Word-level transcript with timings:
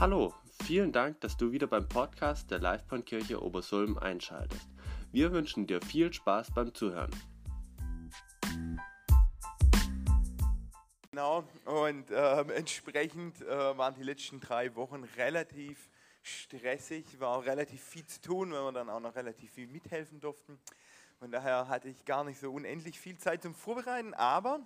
Hallo, 0.00 0.32
vielen 0.62 0.92
Dank, 0.92 1.20
dass 1.22 1.36
du 1.36 1.50
wieder 1.50 1.66
beim 1.66 1.88
Podcast 1.88 2.52
der 2.52 2.60
Livebahnkirche 2.60 3.42
Obersulm 3.42 3.98
einschaltest. 3.98 4.68
Wir 5.10 5.32
wünschen 5.32 5.66
dir 5.66 5.82
viel 5.82 6.12
Spaß 6.12 6.52
beim 6.52 6.72
Zuhören. 6.72 7.10
Genau, 11.10 11.42
und 11.64 12.12
ähm, 12.12 12.50
entsprechend 12.50 13.42
äh, 13.42 13.76
waren 13.76 13.94
die 13.94 14.04
letzten 14.04 14.38
drei 14.38 14.76
Wochen 14.76 15.02
relativ 15.16 15.90
stressig, 16.22 17.18
war 17.18 17.36
auch 17.36 17.44
relativ 17.44 17.82
viel 17.82 18.06
zu 18.06 18.20
tun, 18.20 18.52
weil 18.52 18.62
wir 18.66 18.72
dann 18.72 18.90
auch 18.90 19.00
noch 19.00 19.16
relativ 19.16 19.50
viel 19.50 19.66
mithelfen 19.66 20.20
durften. 20.20 20.60
Von 21.18 21.32
daher 21.32 21.66
hatte 21.66 21.88
ich 21.88 22.04
gar 22.04 22.22
nicht 22.22 22.38
so 22.38 22.52
unendlich 22.52 23.00
viel 23.00 23.18
Zeit 23.18 23.42
zum 23.42 23.52
Vorbereiten, 23.52 24.14
aber 24.14 24.60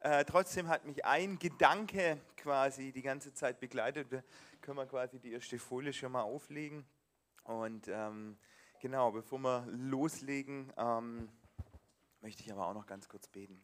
äh, 0.00 0.24
trotzdem 0.24 0.68
hat 0.68 0.84
mich 0.84 1.04
ein 1.04 1.38
Gedanke 1.38 2.20
quasi 2.36 2.92
die 2.92 3.02
ganze 3.02 3.34
Zeit 3.34 3.58
begleitet. 3.58 4.10
Wir 4.10 4.22
können 4.60 4.78
wir 4.78 4.86
quasi 4.86 5.18
die 5.18 5.32
erste 5.32 5.58
Folie 5.58 5.92
schon 5.92 6.12
mal 6.12 6.22
auflegen. 6.22 6.84
Und 7.44 7.88
ähm, 7.88 8.38
genau, 8.80 9.10
bevor 9.10 9.40
wir 9.40 9.66
loslegen, 9.66 10.72
ähm, 10.76 11.28
möchte 12.20 12.42
ich 12.42 12.52
aber 12.52 12.68
auch 12.68 12.74
noch 12.74 12.86
ganz 12.86 13.08
kurz 13.08 13.26
beten. 13.26 13.60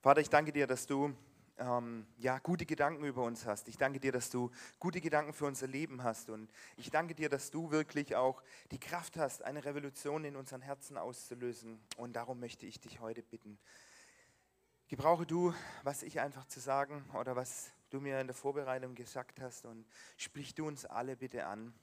Vater, 0.00 0.20
ich 0.20 0.30
danke 0.30 0.52
dir, 0.52 0.66
dass 0.66 0.86
du 0.86 1.14
ähm, 1.58 2.06
ja, 2.18 2.38
gute 2.38 2.66
Gedanken 2.66 3.04
über 3.04 3.22
uns 3.22 3.46
hast. 3.46 3.68
Ich 3.68 3.76
danke 3.76 4.00
dir, 4.00 4.12
dass 4.12 4.30
du 4.30 4.50
gute 4.78 5.00
Gedanken 5.00 5.32
für 5.32 5.46
unser 5.46 5.66
Leben 5.66 6.02
hast. 6.02 6.30
Und 6.30 6.50
ich 6.76 6.90
danke 6.90 7.14
dir, 7.14 7.28
dass 7.28 7.50
du 7.50 7.70
wirklich 7.70 8.16
auch 8.16 8.42
die 8.70 8.80
Kraft 8.80 9.16
hast, 9.16 9.42
eine 9.42 9.64
Revolution 9.64 10.24
in 10.24 10.36
unseren 10.36 10.62
Herzen 10.62 10.96
auszulösen. 10.96 11.80
Und 11.96 12.14
darum 12.14 12.40
möchte 12.40 12.66
ich 12.66 12.80
dich 12.80 13.00
heute 13.00 13.22
bitten. 13.22 13.58
Gebrauche 14.88 15.26
du, 15.26 15.54
was 15.82 16.02
ich 16.02 16.20
einfach 16.20 16.46
zu 16.46 16.60
sagen 16.60 17.04
oder 17.14 17.36
was 17.36 17.70
du 17.90 18.00
mir 18.00 18.20
in 18.20 18.26
der 18.26 18.36
Vorbereitung 18.36 18.94
gesagt 18.94 19.40
hast 19.40 19.64
und 19.64 19.86
sprich 20.16 20.54
du 20.54 20.66
uns 20.66 20.84
alle 20.84 21.16
bitte 21.16 21.46
an, 21.46 21.74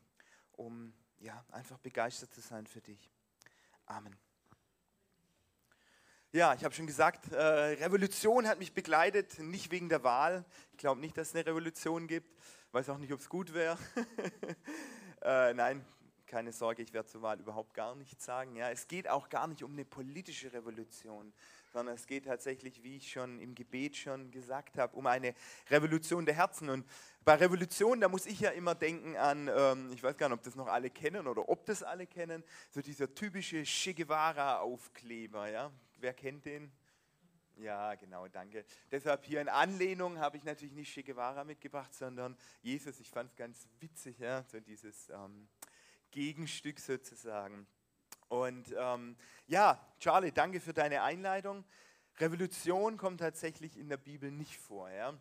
um 0.53 0.93
ja, 1.19 1.43
einfach 1.51 1.77
begeistert 1.79 2.33
zu 2.33 2.41
sein 2.41 2.67
für 2.67 2.81
dich. 2.81 3.11
Amen. 3.85 4.15
Ja, 6.31 6.53
ich 6.53 6.63
habe 6.63 6.75
schon 6.75 6.85
gesagt, 6.85 7.31
äh, 7.31 7.37
Revolution 7.37 8.47
hat 8.47 8.59
mich 8.59 8.73
begleitet, 8.73 9.39
nicht 9.39 9.71
wegen 9.71 9.89
der 9.89 10.03
Wahl. 10.03 10.45
Ich 10.71 10.77
glaube 10.77 11.01
nicht, 11.01 11.17
dass 11.17 11.29
es 11.29 11.35
eine 11.35 11.45
Revolution 11.47 12.07
gibt. 12.07 12.37
Weiß 12.71 12.87
auch 12.89 12.99
nicht, 12.99 13.11
ob 13.11 13.19
es 13.19 13.29
gut 13.29 13.53
wäre. 13.55 13.77
äh, 15.23 15.55
nein, 15.55 15.83
keine 16.29 16.53
Sorge, 16.53 16.83
ich 16.83 16.93
werde 16.93 17.09
zur 17.09 17.23
Wahl 17.23 17.39
überhaupt 17.39 17.73
gar 17.73 17.95
nichts 17.95 18.23
sagen. 18.23 18.55
Ja, 18.55 18.69
es 18.69 18.87
geht 18.87 19.09
auch 19.09 19.29
gar 19.29 19.47
nicht 19.47 19.63
um 19.63 19.73
eine 19.73 19.83
politische 19.83 20.53
Revolution, 20.53 21.33
sondern 21.73 21.95
es 21.95 22.05
geht 22.05 22.25
tatsächlich, 22.25 22.83
wie 22.83 22.97
ich 22.97 23.11
schon 23.11 23.39
im 23.39 23.55
Gebet 23.55 23.97
schon 23.97 24.31
gesagt 24.31 24.77
habe, 24.77 24.95
um 24.95 25.07
eine 25.07 25.33
Revolution 25.69 26.25
der 26.25 26.35
Herzen. 26.35 26.69
Und 26.69 26.85
bei 27.25 27.35
Revolution, 27.35 27.99
da 27.99 28.07
muss 28.07 28.27
ich 28.27 28.39
ja 28.39 28.51
immer 28.51 28.75
denken 28.75 29.17
an, 29.17 29.49
ähm, 29.53 29.91
ich 29.91 30.03
weiß 30.03 30.15
gar 30.17 30.29
nicht, 30.29 30.37
ob 30.37 30.43
das 30.43 30.55
noch 30.55 30.67
alle 30.67 30.91
kennen 30.91 31.27
oder 31.27 31.49
ob 31.49 31.65
das 31.65 31.81
alle 31.81 32.05
kennen, 32.05 32.43
so 32.69 32.81
dieser 32.81 33.13
typische 33.13 33.63
Che 33.63 33.93
Guevara-Aufkleber. 33.95 35.49
Ja? 35.49 35.71
Wer 35.97 36.13
kennt 36.13 36.45
den? 36.45 36.71
Ja, 37.57 37.95
genau, 37.95 38.27
danke. 38.29 38.63
Deshalb 38.89 39.25
hier 39.25 39.41
in 39.41 39.49
Anlehnung 39.49 40.19
habe 40.19 40.37
ich 40.37 40.43
natürlich 40.43 40.73
nicht 40.73 40.93
Che 40.93 41.03
Guevara 41.03 41.43
mitgebracht, 41.43 41.93
sondern 41.93 42.37
Jesus. 42.61 42.99
Ich 42.99 43.09
fand 43.09 43.31
es 43.31 43.35
ganz 43.35 43.67
witzig, 43.79 44.19
ja, 44.19 44.43
so 44.43 44.61
dieses 44.61 45.09
ähm, 45.09 45.49
Gegenstück 46.11 46.79
sozusagen. 46.79 47.67
Und 48.27 48.73
ähm, 48.77 49.15
ja, 49.47 49.79
Charlie, 49.99 50.31
danke 50.31 50.59
für 50.59 50.73
deine 50.73 51.01
Einleitung. 51.01 51.63
Revolution 52.17 52.97
kommt 52.97 53.19
tatsächlich 53.21 53.77
in 53.77 53.89
der 53.89 53.97
Bibel 53.97 54.31
nicht 54.31 54.57
vor, 54.57 54.89
ja. 54.89 55.17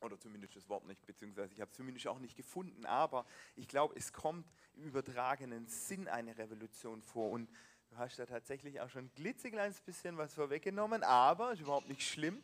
Oder 0.00 0.18
zumindest 0.18 0.54
das 0.54 0.68
Wort 0.68 0.86
nicht, 0.86 1.04
beziehungsweise 1.06 1.52
ich 1.52 1.60
habe 1.60 1.70
es 1.70 1.76
zumindest 1.76 2.06
auch 2.06 2.20
nicht 2.20 2.36
gefunden. 2.36 2.86
Aber 2.86 3.26
ich 3.56 3.66
glaube, 3.66 3.94
es 3.96 4.12
kommt 4.12 4.46
im 4.74 4.84
übertragenen 4.84 5.66
Sinn 5.66 6.06
eine 6.06 6.38
Revolution 6.38 7.02
vor. 7.02 7.30
Und 7.30 7.50
Du 7.90 7.96
hast 7.96 8.18
da 8.18 8.26
tatsächlich 8.26 8.80
auch 8.80 8.90
schon 8.90 9.06
ein 9.06 9.14
klitzekleines 9.14 9.80
bisschen 9.80 10.18
was 10.18 10.34
vorweggenommen, 10.34 11.02
aber 11.02 11.52
ist 11.52 11.60
überhaupt 11.60 11.88
nicht 11.88 12.02
schlimm. 12.02 12.42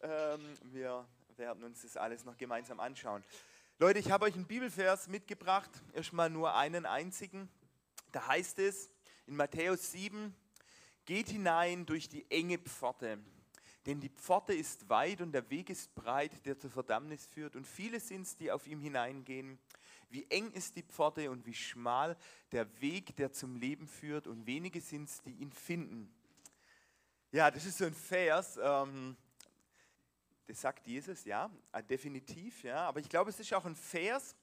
Ähm, 0.00 0.40
wir 0.72 1.06
werden 1.36 1.64
uns 1.64 1.82
das 1.82 1.96
alles 1.96 2.24
noch 2.24 2.36
gemeinsam 2.36 2.80
anschauen. 2.80 3.22
Leute, 3.78 3.98
ich 3.98 4.10
habe 4.10 4.24
euch 4.24 4.32
einen 4.32 4.46
Bibelvers 4.46 5.06
mitgebracht, 5.06 5.70
erstmal 5.92 6.30
nur 6.30 6.54
einen 6.54 6.86
einzigen. 6.86 7.46
Da 8.10 8.26
heißt 8.26 8.58
es 8.60 8.88
in 9.26 9.36
Matthäus 9.36 9.92
7, 9.92 10.34
geht 11.04 11.28
hinein 11.28 11.84
durch 11.84 12.08
die 12.08 12.24
enge 12.30 12.56
Pforte, 12.56 13.18
denn 13.84 14.00
die 14.00 14.08
Pforte 14.08 14.54
ist 14.54 14.88
weit 14.88 15.20
und 15.20 15.32
der 15.32 15.50
Weg 15.50 15.68
ist 15.68 15.94
breit, 15.94 16.46
der 16.46 16.58
zur 16.58 16.70
Verdammnis 16.70 17.26
führt, 17.26 17.54
und 17.54 17.66
viele 17.66 18.00
sind 18.00 18.22
es, 18.22 18.34
die 18.34 18.50
auf 18.50 18.66
ihm 18.66 18.80
hineingehen. 18.80 19.58
Wie 20.08 20.24
eng 20.30 20.50
ist 20.52 20.74
die 20.76 20.82
Pforte 20.82 21.30
und 21.30 21.44
wie 21.44 21.52
schmal 21.52 22.16
der 22.52 22.80
Weg, 22.80 23.14
der 23.16 23.30
zum 23.30 23.56
Leben 23.56 23.86
führt, 23.86 24.26
und 24.26 24.46
wenige 24.46 24.80
sind 24.80 25.10
es, 25.10 25.20
die 25.20 25.34
ihn 25.34 25.52
finden. 25.52 26.10
Ja, 27.30 27.50
das 27.50 27.66
ist 27.66 27.76
so 27.76 27.84
ein 27.84 27.92
Vers, 27.92 28.58
ähm, 28.58 29.18
das 30.46 30.60
sagt 30.60 30.86
Jesus, 30.86 31.24
ja, 31.24 31.50
äh, 31.72 31.82
definitiv, 31.82 32.62
ja, 32.62 32.86
aber 32.86 33.00
ich 33.00 33.08
glaube, 33.08 33.30
es 33.30 33.40
ist 33.40 33.52
auch 33.52 33.64
ein 33.64 33.74
Vers, 33.74 34.36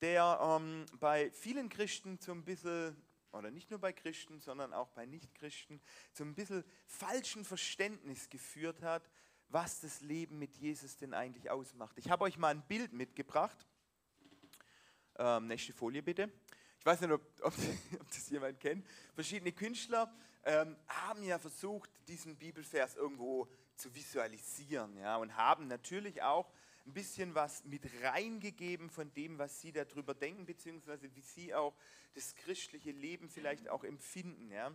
der 0.00 0.38
ähm, 0.42 0.84
bei 1.00 1.30
vielen 1.30 1.68
Christen 1.68 2.18
so 2.20 2.32
ein 2.32 2.44
bisschen, 2.44 2.96
oder 3.32 3.50
nicht 3.50 3.70
nur 3.70 3.80
bei 3.80 3.92
Christen, 3.92 4.40
sondern 4.40 4.72
auch 4.74 4.90
bei 4.90 5.06
Nichtchristen, 5.06 5.80
zu 6.12 6.24
ein 6.24 6.34
bisschen 6.34 6.64
falschen 6.86 7.44
Verständnis 7.44 8.28
geführt 8.28 8.82
hat, 8.82 9.10
was 9.48 9.80
das 9.80 10.00
Leben 10.00 10.38
mit 10.38 10.56
Jesus 10.56 10.96
denn 10.96 11.14
eigentlich 11.14 11.50
ausmacht. 11.50 11.96
Ich 11.98 12.10
habe 12.10 12.24
euch 12.24 12.36
mal 12.36 12.48
ein 12.48 12.66
Bild 12.66 12.92
mitgebracht. 12.92 13.66
Ähm, 15.18 15.46
nächste 15.46 15.72
Folie 15.72 16.02
bitte. 16.02 16.30
Ich 16.78 16.84
weiß 16.84 17.00
nicht, 17.00 17.10
ob, 17.10 17.22
ob, 17.42 17.54
ob 18.00 18.08
das 18.08 18.28
jemand 18.28 18.60
kennt. 18.60 18.86
Verschiedene 19.14 19.52
Künstler 19.52 20.12
ähm, 20.44 20.76
haben 20.86 21.22
ja 21.22 21.38
versucht, 21.38 21.90
diesen 22.06 22.36
Bibelvers 22.36 22.96
irgendwo 22.96 23.48
zu 23.76 23.94
visualisieren 23.94 24.96
ja, 24.98 25.16
und 25.16 25.36
haben 25.36 25.68
natürlich 25.68 26.22
auch 26.22 26.50
ein 26.86 26.92
bisschen 26.92 27.34
was 27.34 27.64
mit 27.64 27.82
reingegeben 28.02 28.90
von 28.90 29.12
dem, 29.14 29.38
was 29.38 29.60
sie 29.60 29.72
darüber 29.72 30.14
denken, 30.14 30.46
beziehungsweise 30.46 31.12
wie 31.14 31.20
sie 31.20 31.54
auch 31.54 31.74
das 32.14 32.34
christliche 32.34 32.92
Leben 32.92 33.28
vielleicht 33.28 33.68
auch 33.68 33.84
empfinden. 33.84 34.50
Ja. 34.50 34.72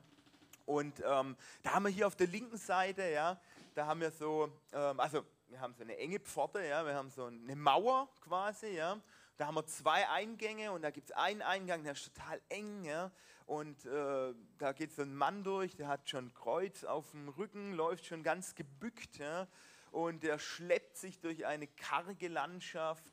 Und 0.66 1.02
ähm, 1.06 1.36
da 1.64 1.74
haben 1.74 1.84
wir 1.84 1.90
hier 1.90 2.08
auf 2.08 2.16
der 2.16 2.28
linken 2.28 2.58
Seite, 2.58 3.10
ja, 3.10 3.40
da 3.74 3.86
haben 3.86 4.02
wir 4.02 4.12
so, 4.12 4.52
ähm, 4.74 5.00
also 5.00 5.26
wir 5.48 5.60
haben 5.60 5.74
so 5.74 5.84
eine 5.84 5.98
enge 5.98 6.20
Pforte, 6.20 6.66
ja, 6.66 6.86
wir 6.86 6.94
haben 6.94 7.10
so 7.10 7.26
eine 7.26 7.56
Mauer 7.56 8.10
quasi, 8.22 8.68
ja, 8.68 9.00
da 9.38 9.48
haben 9.48 9.56
wir 9.56 9.66
zwei 9.66 10.08
Eingänge 10.08 10.72
und 10.72 10.84
da 10.84 10.92
gibt 10.92 11.10
es 11.10 11.16
einen 11.16 11.42
Eingang, 11.42 11.84
der 11.84 11.94
ist 11.94 12.14
total 12.14 12.40
eng. 12.50 12.84
Ja? 12.84 13.12
Und 13.52 13.86
äh, 13.86 14.34
da 14.60 14.72
geht 14.72 14.94
so 14.94 15.02
ein 15.02 15.14
Mann 15.14 15.44
durch, 15.44 15.76
der 15.76 15.90
hat 15.90 16.10
schon 16.10 16.34
Kreuz 16.34 16.86
auf 16.86 17.12
dem 17.12 17.28
Rücken, 17.28 17.74
läuft 17.74 18.06
schon 18.06 18.24
ganz 18.24 18.56
gebückt. 18.56 19.18
Ja? 19.18 19.46
Und 19.92 20.24
der 20.24 20.40
schleppt 20.40 20.96
sich 20.96 21.20
durch 21.20 21.46
eine 21.46 21.68
karge 21.68 22.30
Landschaft 22.30 23.04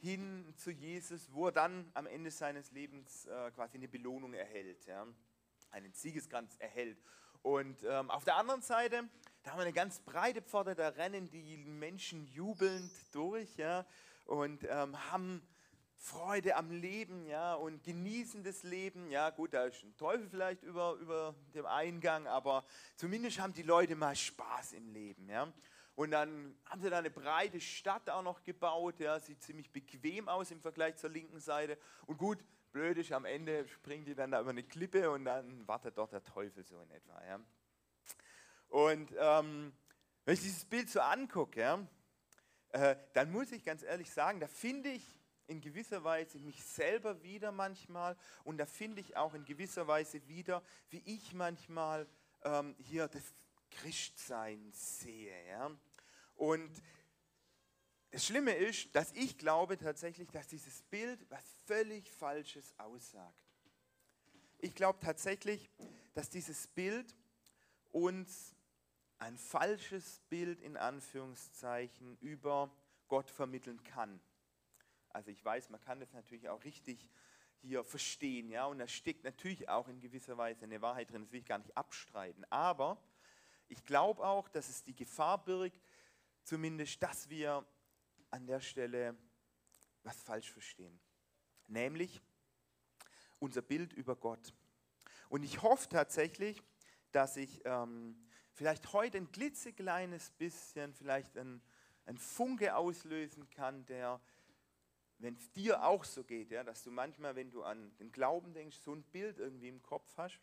hin 0.00 0.52
zu 0.56 0.72
Jesus, 0.72 1.32
wo 1.32 1.46
er 1.46 1.52
dann 1.52 1.92
am 1.94 2.08
Ende 2.08 2.32
seines 2.32 2.72
Lebens 2.72 3.26
äh, 3.26 3.52
quasi 3.52 3.76
eine 3.76 3.86
Belohnung 3.86 4.34
erhält, 4.34 4.84
ja? 4.86 5.06
einen 5.70 5.92
Siegeskranz 5.92 6.56
erhält. 6.58 7.00
Und 7.42 7.84
ähm, 7.84 8.10
auf 8.10 8.24
der 8.24 8.34
anderen 8.34 8.62
Seite, 8.62 9.08
da 9.44 9.52
haben 9.52 9.58
wir 9.58 9.62
eine 9.62 9.72
ganz 9.72 10.00
breite 10.00 10.42
Pforte, 10.42 10.74
da 10.74 10.88
rennen 10.88 11.30
die 11.30 11.56
Menschen 11.56 12.26
jubelnd 12.26 12.90
durch 13.14 13.56
ja? 13.58 13.86
und 14.24 14.64
ähm, 14.68 15.12
haben 15.12 15.40
Freude 15.96 16.56
am 16.56 16.70
Leben, 16.70 17.26
ja, 17.26 17.54
und 17.54 17.82
genießen 17.82 18.42
das 18.44 18.62
Leben. 18.62 19.10
Ja, 19.10 19.30
gut, 19.30 19.54
da 19.54 19.64
ist 19.64 19.82
ein 19.82 19.96
Teufel 19.96 20.28
vielleicht 20.28 20.62
über, 20.62 20.94
über 20.94 21.34
dem 21.54 21.66
Eingang, 21.66 22.26
aber 22.26 22.64
zumindest 22.96 23.40
haben 23.40 23.52
die 23.52 23.62
Leute 23.62 23.96
mal 23.96 24.14
Spaß 24.14 24.74
im 24.74 24.88
Leben, 24.92 25.28
ja. 25.28 25.52
Und 25.96 26.10
dann 26.10 26.56
haben 26.66 26.82
sie 26.82 26.90
da 26.90 26.98
eine 26.98 27.10
breite 27.10 27.60
Stadt 27.60 28.10
auch 28.10 28.22
noch 28.22 28.42
gebaut, 28.42 28.98
ja, 28.98 29.20
sieht 29.20 29.42
ziemlich 29.42 29.70
bequem 29.70 30.28
aus 30.28 30.50
im 30.50 30.60
Vergleich 30.60 30.96
zur 30.96 31.10
linken 31.10 31.38
Seite. 31.38 31.78
Und 32.06 32.18
gut, 32.18 32.38
blöd 32.72 32.98
ist, 32.98 33.12
am 33.12 33.24
Ende 33.24 33.68
springen 33.68 34.04
die 34.04 34.14
dann 34.14 34.32
da 34.32 34.40
über 34.40 34.50
eine 34.50 34.64
Klippe 34.64 35.10
und 35.10 35.24
dann 35.24 35.66
wartet 35.68 35.96
dort 35.96 36.12
der 36.12 36.24
Teufel 36.24 36.64
so 36.64 36.80
in 36.80 36.90
etwa, 36.90 37.24
ja. 37.24 37.40
Und 38.68 39.14
ähm, 39.16 39.72
wenn 40.24 40.34
ich 40.34 40.40
dieses 40.40 40.64
Bild 40.64 40.90
so 40.90 41.00
angucke, 41.00 41.60
ja, 41.60 41.86
äh, 42.70 42.96
dann 43.12 43.30
muss 43.30 43.52
ich 43.52 43.64
ganz 43.64 43.84
ehrlich 43.84 44.10
sagen, 44.10 44.40
da 44.40 44.48
finde 44.48 44.88
ich 44.88 45.16
in 45.46 45.60
gewisser 45.60 46.04
Weise 46.04 46.38
mich 46.38 46.62
selber 46.64 47.22
wieder 47.22 47.52
manchmal 47.52 48.16
und 48.44 48.58
da 48.58 48.66
finde 48.66 49.00
ich 49.00 49.16
auch 49.16 49.34
in 49.34 49.44
gewisser 49.44 49.86
Weise 49.86 50.26
wieder, 50.28 50.62
wie 50.90 51.02
ich 51.04 51.34
manchmal 51.34 52.06
ähm, 52.42 52.74
hier 52.78 53.08
das 53.08 53.22
Christsein 53.70 54.70
sehe. 54.72 55.46
Ja? 55.48 55.70
Und 56.36 56.70
das 58.10 58.26
Schlimme 58.26 58.54
ist, 58.54 58.94
dass 58.94 59.12
ich 59.12 59.38
glaube 59.38 59.76
tatsächlich, 59.76 60.30
dass 60.30 60.46
dieses 60.46 60.82
Bild 60.82 61.18
was 61.30 61.42
völlig 61.66 62.10
Falsches 62.10 62.72
aussagt. 62.78 63.34
Ich 64.58 64.74
glaube 64.74 65.00
tatsächlich, 65.00 65.68
dass 66.14 66.30
dieses 66.30 66.68
Bild 66.68 67.14
uns 67.90 68.54
ein 69.18 69.36
falsches 69.36 70.20
Bild 70.28 70.60
in 70.60 70.76
Anführungszeichen 70.76 72.16
über 72.18 72.70
Gott 73.08 73.30
vermitteln 73.30 73.82
kann. 73.82 74.20
Also 75.14 75.30
ich 75.30 75.44
weiß, 75.44 75.70
man 75.70 75.80
kann 75.80 76.00
das 76.00 76.12
natürlich 76.12 76.48
auch 76.48 76.64
richtig 76.64 77.08
hier 77.62 77.84
verstehen, 77.84 78.50
ja, 78.50 78.66
und 78.66 78.78
da 78.78 78.86
steckt 78.86 79.24
natürlich 79.24 79.68
auch 79.68 79.88
in 79.88 80.00
gewisser 80.00 80.36
Weise 80.36 80.64
eine 80.64 80.82
Wahrheit 80.82 81.10
drin, 81.10 81.22
das 81.22 81.32
will 81.32 81.40
ich 81.40 81.46
gar 81.46 81.58
nicht 81.58 81.74
abstreiten. 81.76 82.44
Aber 82.50 83.02
ich 83.68 83.84
glaube 83.84 84.22
auch, 84.26 84.48
dass 84.48 84.68
es 84.68 84.82
die 84.82 84.94
Gefahr 84.94 85.42
birgt, 85.42 85.80
zumindest, 86.42 87.02
dass 87.02 87.30
wir 87.30 87.64
an 88.30 88.46
der 88.46 88.60
Stelle 88.60 89.16
was 90.02 90.20
falsch 90.22 90.50
verstehen. 90.50 91.00
Nämlich 91.68 92.20
unser 93.38 93.62
Bild 93.62 93.92
über 93.92 94.16
Gott. 94.16 94.52
Und 95.28 95.42
ich 95.44 95.62
hoffe 95.62 95.88
tatsächlich, 95.88 96.60
dass 97.12 97.36
ich 97.36 97.62
ähm, 97.64 98.16
vielleicht 98.52 98.92
heute 98.92 99.18
ein 99.18 99.30
klitzekleines 99.30 100.32
bisschen, 100.32 100.92
vielleicht 100.92 101.38
ein, 101.38 101.62
ein 102.04 102.18
Funke 102.18 102.76
auslösen 102.76 103.48
kann, 103.50 103.86
der 103.86 104.20
wenn 105.24 105.36
es 105.36 105.50
dir 105.52 105.82
auch 105.82 106.04
so 106.04 106.22
geht, 106.22 106.50
ja, 106.50 106.62
dass 106.62 106.82
du 106.82 106.90
manchmal, 106.90 107.34
wenn 107.34 107.50
du 107.50 107.62
an 107.62 107.96
den 107.96 108.12
Glauben 108.12 108.52
denkst, 108.52 108.76
so 108.76 108.92
ein 108.94 109.02
Bild 109.04 109.38
irgendwie 109.38 109.68
im 109.68 109.82
Kopf 109.82 110.16
hast, 110.18 110.38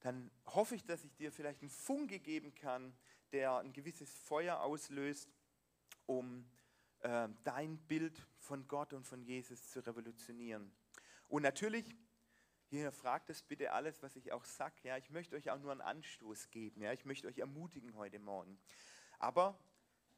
dann 0.00 0.30
hoffe 0.46 0.76
ich, 0.76 0.84
dass 0.84 1.02
ich 1.02 1.14
dir 1.16 1.32
vielleicht 1.32 1.62
einen 1.62 1.70
Funke 1.70 2.20
geben 2.20 2.54
kann, 2.54 2.96
der 3.32 3.58
ein 3.58 3.72
gewisses 3.72 4.08
Feuer 4.10 4.60
auslöst, 4.60 5.28
um 6.06 6.48
äh, 7.00 7.28
dein 7.42 7.76
Bild 7.88 8.24
von 8.38 8.68
Gott 8.68 8.92
und 8.92 9.04
von 9.04 9.22
Jesus 9.22 9.68
zu 9.70 9.84
revolutionieren. 9.84 10.72
Und 11.26 11.42
natürlich, 11.42 11.96
hier 12.70 12.92
fragt 12.92 13.30
es 13.30 13.42
bitte 13.42 13.72
alles, 13.72 14.00
was 14.02 14.14
ich 14.14 14.30
auch 14.30 14.44
sage. 14.44 14.76
Ja, 14.84 14.96
ich 14.96 15.10
möchte 15.10 15.34
euch 15.34 15.50
auch 15.50 15.58
nur 15.58 15.72
einen 15.72 15.80
Anstoß 15.80 16.50
geben. 16.50 16.82
Ja, 16.82 16.92
ich 16.92 17.04
möchte 17.04 17.26
euch 17.26 17.38
ermutigen 17.38 17.96
heute 17.96 18.20
Morgen. 18.20 18.60
Aber 19.18 19.58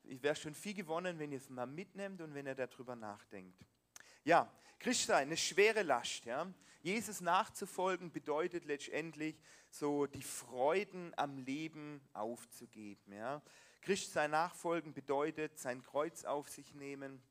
wäre 0.04 0.36
schon 0.36 0.54
viel 0.54 0.74
gewonnen, 0.74 1.18
wenn 1.18 1.32
ihr 1.32 1.38
es 1.38 1.48
mal 1.48 1.66
mitnehmt 1.66 2.20
und 2.20 2.34
wenn 2.34 2.46
ihr 2.46 2.54
darüber 2.54 2.96
nachdenkt. 2.96 3.64
Ja, 4.24 4.52
Christsein, 4.78 5.28
eine 5.28 5.36
schwere 5.36 5.82
Last. 5.82 6.24
Ja. 6.24 6.52
Jesus 6.82 7.20
nachzufolgen 7.20 8.10
bedeutet 8.10 8.64
letztendlich 8.64 9.40
so 9.70 10.06
die 10.06 10.22
Freuden 10.22 11.12
am 11.16 11.38
Leben 11.38 12.00
aufzugeben. 12.12 13.12
Ja. 13.12 13.42
Christsein 13.82 14.30
nachfolgen 14.30 14.92
bedeutet 14.92 15.58
sein 15.58 15.82
Kreuz 15.82 16.24
auf 16.24 16.48
sich 16.48 16.74
nehmen, 16.74 17.22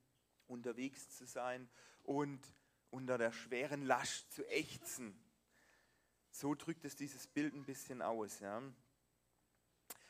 unterwegs 0.47 1.09
zu 1.11 1.25
sein 1.25 1.69
und 2.03 2.39
unter 2.89 3.17
der 3.17 3.31
schweren 3.31 3.83
Last 3.83 4.31
zu 4.31 4.47
ächzen. 4.47 5.19
So 6.31 6.55
drückt 6.55 6.85
es 6.85 6.95
dieses 6.95 7.27
Bild 7.27 7.53
ein 7.53 7.65
bisschen 7.65 8.01
aus. 8.01 8.39
Ja. 8.39 8.61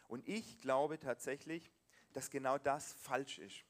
Und 0.08 0.28
ich 0.28 0.60
glaube 0.60 1.00
tatsächlich, 1.00 1.72
dass 2.14 2.30
genau 2.30 2.58
das 2.58 2.94
falsch 2.94 3.40
ist. 3.40 3.64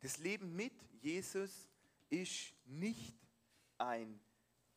Das 0.00 0.18
Leben 0.18 0.54
mit 0.56 0.72
Jesus 1.00 1.68
ist 2.08 2.54
nicht 2.64 3.14
ein 3.78 4.20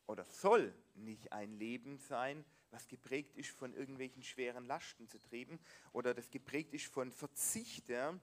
oder 0.06 0.24
soll 0.24 0.74
nicht 0.94 1.32
ein 1.32 1.58
Leben 1.58 1.98
sein, 1.98 2.44
was 2.70 2.88
geprägt 2.88 3.36
ist 3.36 3.50
von 3.50 3.72
irgendwelchen 3.74 4.22
schweren 4.22 4.66
Lasten 4.66 5.08
zu 5.08 5.18
trieben 5.18 5.58
oder 5.92 6.12
das 6.12 6.30
geprägt 6.30 6.74
ist 6.74 6.86
von 6.86 7.10
Verzicht, 7.10 7.88
ja, 7.88 8.18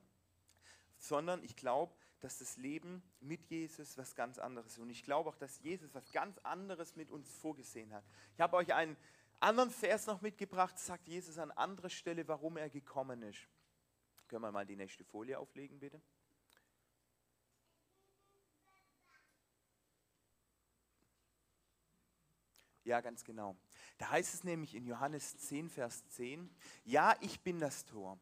sondern 0.97 1.43
ich 1.43 1.55
glaube, 1.55 1.95
dass 2.19 2.37
das 2.37 2.57
Leben 2.57 3.01
mit 3.19 3.47
Jesus 3.47 3.97
was 3.97 4.13
ganz 4.13 4.37
anderes 4.37 4.73
ist. 4.73 4.79
Und 4.79 4.91
ich 4.91 5.03
glaube 5.03 5.29
auch, 5.29 5.35
dass 5.35 5.59
Jesus 5.59 5.93
was 5.93 6.11
ganz 6.11 6.37
anderes 6.39 6.95
mit 6.95 7.09
uns 7.09 7.31
vorgesehen 7.31 7.91
hat. 7.93 8.03
Ich 8.35 8.41
habe 8.41 8.57
euch 8.57 8.73
einen 8.73 8.95
anderen 9.39 9.71
Vers 9.71 10.05
noch 10.05 10.21
mitgebracht, 10.21 10.77
sagt 10.77 11.07
Jesus 11.07 11.39
an 11.39 11.49
anderer 11.51 11.89
Stelle, 11.89 12.27
warum 12.27 12.57
er 12.57 12.69
gekommen 12.69 13.23
ist. 13.23 13.47
Können 14.31 14.43
wir 14.43 14.51
mal 14.53 14.65
die 14.65 14.77
nächste 14.77 15.03
Folie 15.03 15.37
auflegen, 15.37 15.77
bitte? 15.77 16.01
Ja, 22.85 23.01
ganz 23.01 23.25
genau. 23.25 23.57
Da 23.97 24.09
heißt 24.11 24.33
es 24.33 24.45
nämlich 24.45 24.73
in 24.73 24.85
Johannes 24.85 25.35
10, 25.35 25.69
Vers 25.69 26.07
10, 26.11 26.49
ja, 26.85 27.13
ich 27.19 27.41
bin 27.41 27.59
das 27.59 27.83
Tor. 27.83 28.17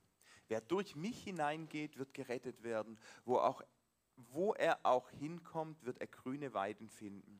Wer 0.47 0.61
durch 0.61 0.95
mich 0.95 1.25
hineingeht, 1.25 1.99
wird 1.99 2.15
gerettet 2.15 2.63
werden. 2.63 2.99
Wo, 3.23 3.37
auch, 3.37 3.61
wo 4.15 4.55
er 4.55 4.83
auch 4.87 5.11
hinkommt, 5.11 5.85
wird 5.85 5.99
er 5.99 6.07
grüne 6.07 6.55
Weiden 6.55 6.89
finden. 6.89 7.39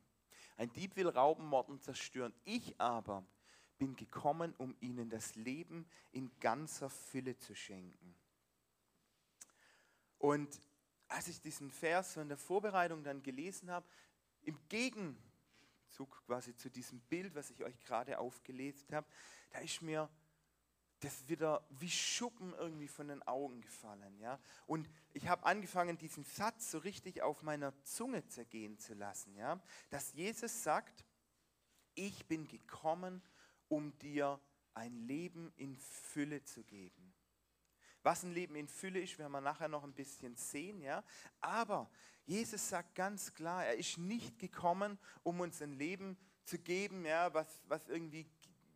Ein 0.57 0.71
Dieb 0.74 0.95
will 0.95 1.10
rauben, 1.10 1.48
morden, 1.48 1.81
zerstören. 1.81 2.36
Ich 2.44 2.80
aber 2.80 3.25
bin 3.80 3.95
gekommen, 3.95 4.54
um 4.60 4.75
ihnen 4.80 5.10
das 5.10 5.33
Leben 5.33 5.89
in 6.12 6.30
ganzer 6.39 6.92
Fülle 6.92 7.36
zu 7.36 7.56
schenken. 7.56 8.19
Und 10.19 10.62
als 11.07 11.27
ich 11.27 11.42
diesen 11.42 11.71
Vers 11.71 12.13
so 12.13 12.21
in 12.21 12.27
der 12.27 12.38
Vorbereitung 12.38 13.04
dann 13.04 13.24
gelesen 13.24 13.71
habe, 13.71 13.88
im 14.44 14.60
Gegenzug 14.69 16.25
quasi 16.27 16.56
zu 16.56 16.69
diesem 16.69 17.00
Bild, 17.01 17.33
was 17.33 17.50
ich 17.50 17.63
euch 17.63 17.80
gerade 17.80 18.19
aufgelesen 18.19 18.94
habe, 18.94 19.07
da 19.50 19.60
ist 19.60 19.81
mir 19.81 20.10
das 21.00 21.27
wieder 21.30 21.66
wie 21.69 21.89
Schuppen 21.89 22.54
irgendwie 22.54 22.88
von 22.88 23.07
den 23.07 23.24
Augen 23.24 23.62
gefallen. 23.62 24.19
Ja? 24.19 24.39
Und 24.68 24.89
ich 25.13 25.27
habe 25.27 25.45
angefangen, 25.45 25.98
diesen 25.98 26.25
Satz 26.25 26.71
so 26.71 26.80
richtig 26.80 27.21
auf 27.21 27.42
meiner 27.42 27.74
Zunge 27.83 28.27
zergehen 28.27 28.77
zu 28.77 28.94
lassen. 28.94 29.36
Ja? 29.36 29.62
Dass 29.89 30.13
Jesus 30.13 30.63
sagt, 30.63 31.06
ich 31.95 32.27
bin 32.27 32.48
gekommen, 32.48 33.21
um 33.69 33.98
dir 34.00 34.39
ein 34.74 34.94
Leben 34.94 35.51
in 35.56 35.77
Fülle 35.77 36.44
zu 36.44 36.63
geben. 36.63 37.08
Was 38.03 38.23
ein 38.23 38.33
Leben 38.33 38.55
in 38.55 38.67
Fülle 38.67 38.99
ist, 38.99 39.17
werden 39.17 39.31
wir 39.31 39.41
nachher 39.41 39.67
noch 39.67 39.83
ein 39.83 39.93
bisschen 39.93 40.35
sehen. 40.35 40.81
Ja? 40.81 41.03
Aber 41.41 41.89
Jesus 42.25 42.69
sagt 42.69 42.95
ganz 42.95 43.33
klar, 43.33 43.65
er 43.65 43.75
ist 43.75 43.97
nicht 43.97 44.39
gekommen, 44.39 44.97
um 45.23 45.39
uns 45.39 45.61
ein 45.61 45.73
Leben 45.73 46.17
zu 46.45 46.59
geben, 46.59 47.05
ja, 47.05 47.33
was, 47.33 47.47
was 47.67 47.87
irgendwie 47.87 48.25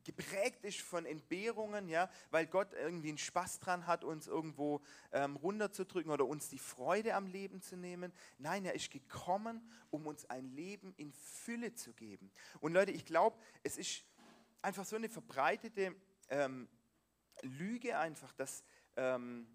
geprägt 0.04 0.64
ist 0.66 0.82
von 0.82 1.06
Entbehrungen, 1.06 1.88
ja, 1.88 2.10
weil 2.30 2.46
Gott 2.46 2.74
irgendwie 2.74 3.10
einen 3.10 3.18
Spaß 3.18 3.60
dran 3.60 3.88
hat, 3.88 4.04
uns 4.04 4.28
irgendwo 4.28 4.82
ähm, 5.12 5.36
runterzudrücken 5.38 6.12
oder 6.12 6.26
uns 6.26 6.50
die 6.50 6.60
Freude 6.60 7.16
am 7.16 7.28
Leben 7.28 7.62
zu 7.62 7.78
nehmen. 7.78 8.12
Nein, 8.38 8.66
er 8.66 8.76
ist 8.76 8.92
gekommen, 8.92 9.62
um 9.90 10.08
uns 10.08 10.30
ein 10.30 10.52
Leben 10.52 10.94
in 10.98 11.14
Fülle 11.14 11.74
zu 11.74 11.94
geben. 11.94 12.32
Und 12.60 12.74
Leute, 12.74 12.92
ich 12.92 13.06
glaube, 13.06 13.38
es 13.64 13.78
ist 13.78 14.04
einfach 14.62 14.86
so 14.86 14.96
eine 14.96 15.10
verbreitete 15.10 15.96
ähm, 16.30 16.68
Lüge 17.42 17.98
einfach, 17.98 18.34
dass, 18.34 18.64
ähm, 18.96 19.48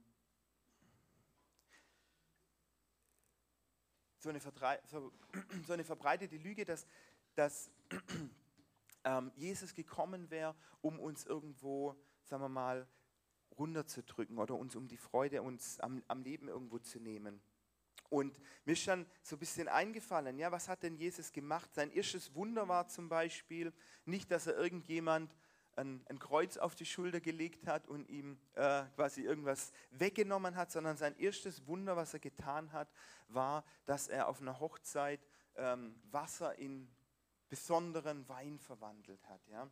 so, 4.18 4.28
eine 4.28 4.40
so, 5.66 5.72
eine 5.72 5.84
verbreitete 5.84 6.36
Lüge, 6.36 6.64
dass, 6.64 6.86
dass 7.34 7.70
ähm, 9.04 9.32
Jesus 9.36 9.74
gekommen 9.74 10.30
wäre, 10.30 10.54
um 10.80 10.98
uns 10.98 11.24
irgendwo, 11.24 11.96
sagen 12.24 12.42
wir 12.42 12.48
mal, 12.48 12.88
runterzudrücken 13.58 14.38
oder 14.38 14.54
uns 14.54 14.76
um 14.76 14.86
die 14.88 14.96
Freude 14.96 15.42
uns 15.42 15.80
am, 15.80 16.02
am 16.08 16.22
Leben 16.22 16.48
irgendwo 16.48 16.78
zu 16.78 17.00
nehmen. 17.00 17.40
Und 18.10 18.38
mir 18.64 18.72
ist 18.72 18.86
dann 18.88 19.06
so 19.22 19.36
ein 19.36 19.38
bisschen 19.38 19.68
eingefallen, 19.68 20.38
ja, 20.38 20.50
was 20.50 20.68
hat 20.68 20.82
denn 20.82 20.96
Jesus 20.96 21.32
gemacht? 21.32 21.74
Sein 21.74 21.90
erstes 21.90 22.34
Wunder 22.34 22.66
war 22.66 22.88
zum 22.88 23.08
Beispiel 23.08 23.72
nicht, 24.06 24.30
dass 24.30 24.46
er 24.46 24.56
irgendjemand 24.56 25.34
ein, 25.78 26.04
ein, 26.08 26.18
Kreuz 26.18 26.56
auf 26.56 26.74
die 26.74 26.84
Schulter 26.84 27.20
gelegt 27.20 27.66
hat 27.66 27.86
und 27.86 28.08
ihm 28.10 28.38
äh, 28.54 28.84
quasi 28.96 29.22
irgendwas 29.22 29.72
weggenommen 29.90 30.56
hat, 30.56 30.70
sondern 30.70 30.96
sein 30.96 31.16
erstes 31.18 31.66
Wunder, 31.66 31.96
was 31.96 32.12
er 32.12 32.20
getan 32.20 32.72
hat, 32.72 32.90
war, 33.28 33.64
dass 33.86 34.08
er 34.08 34.28
auf 34.28 34.40
einer 34.40 34.60
Hochzeit 34.60 35.26
ähm, 35.56 35.94
Wasser 36.10 36.58
in 36.58 36.90
besonderen 37.48 38.28
Wein 38.28 38.58
verwandelt 38.58 39.26
hat. 39.28 39.46
Ja? 39.48 39.70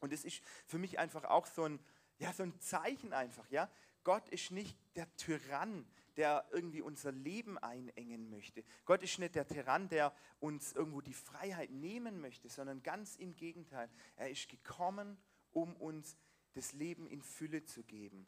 Und 0.00 0.12
es 0.12 0.24
ist 0.24 0.42
für 0.66 0.78
mich 0.78 0.98
einfach 0.98 1.24
auch 1.24 1.46
so 1.46 1.64
ein, 1.64 1.78
ja, 2.18 2.32
so 2.32 2.42
ein 2.42 2.58
Zeichen 2.60 3.12
einfach. 3.12 3.48
Ja? 3.50 3.70
Gott 4.02 4.28
ist 4.28 4.50
nicht 4.50 4.76
der 4.96 5.14
Tyrann, 5.16 5.86
der 6.16 6.46
irgendwie 6.52 6.82
unser 6.82 7.10
Leben 7.10 7.58
einengen 7.58 8.30
möchte. 8.30 8.62
Gott 8.84 9.02
ist 9.02 9.18
nicht 9.18 9.34
der 9.34 9.46
Tyrann, 9.46 9.88
der 9.88 10.14
uns 10.38 10.72
irgendwo 10.72 11.00
die 11.00 11.14
Freiheit 11.14 11.70
nehmen 11.70 12.20
möchte, 12.20 12.48
sondern 12.48 12.82
ganz 12.82 13.16
im 13.16 13.34
Gegenteil. 13.34 13.90
Er 14.16 14.30
ist 14.30 14.48
gekommen, 14.48 15.16
um 15.54 15.74
uns 15.76 16.18
das 16.52 16.72
Leben 16.74 17.06
in 17.06 17.22
Fülle 17.22 17.64
zu 17.64 17.82
geben. 17.82 18.26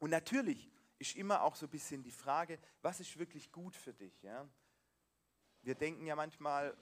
Und 0.00 0.10
natürlich 0.10 0.68
ist 0.98 1.16
immer 1.16 1.42
auch 1.42 1.54
so 1.54 1.66
ein 1.66 1.70
bisschen 1.70 2.02
die 2.02 2.10
Frage, 2.10 2.58
was 2.80 3.00
ist 3.00 3.18
wirklich 3.18 3.52
gut 3.52 3.76
für 3.76 3.92
dich? 3.92 4.22
Ja? 4.22 4.48
Wir 5.62 5.74
denken 5.74 6.06
ja 6.06 6.16
manchmal, 6.16 6.76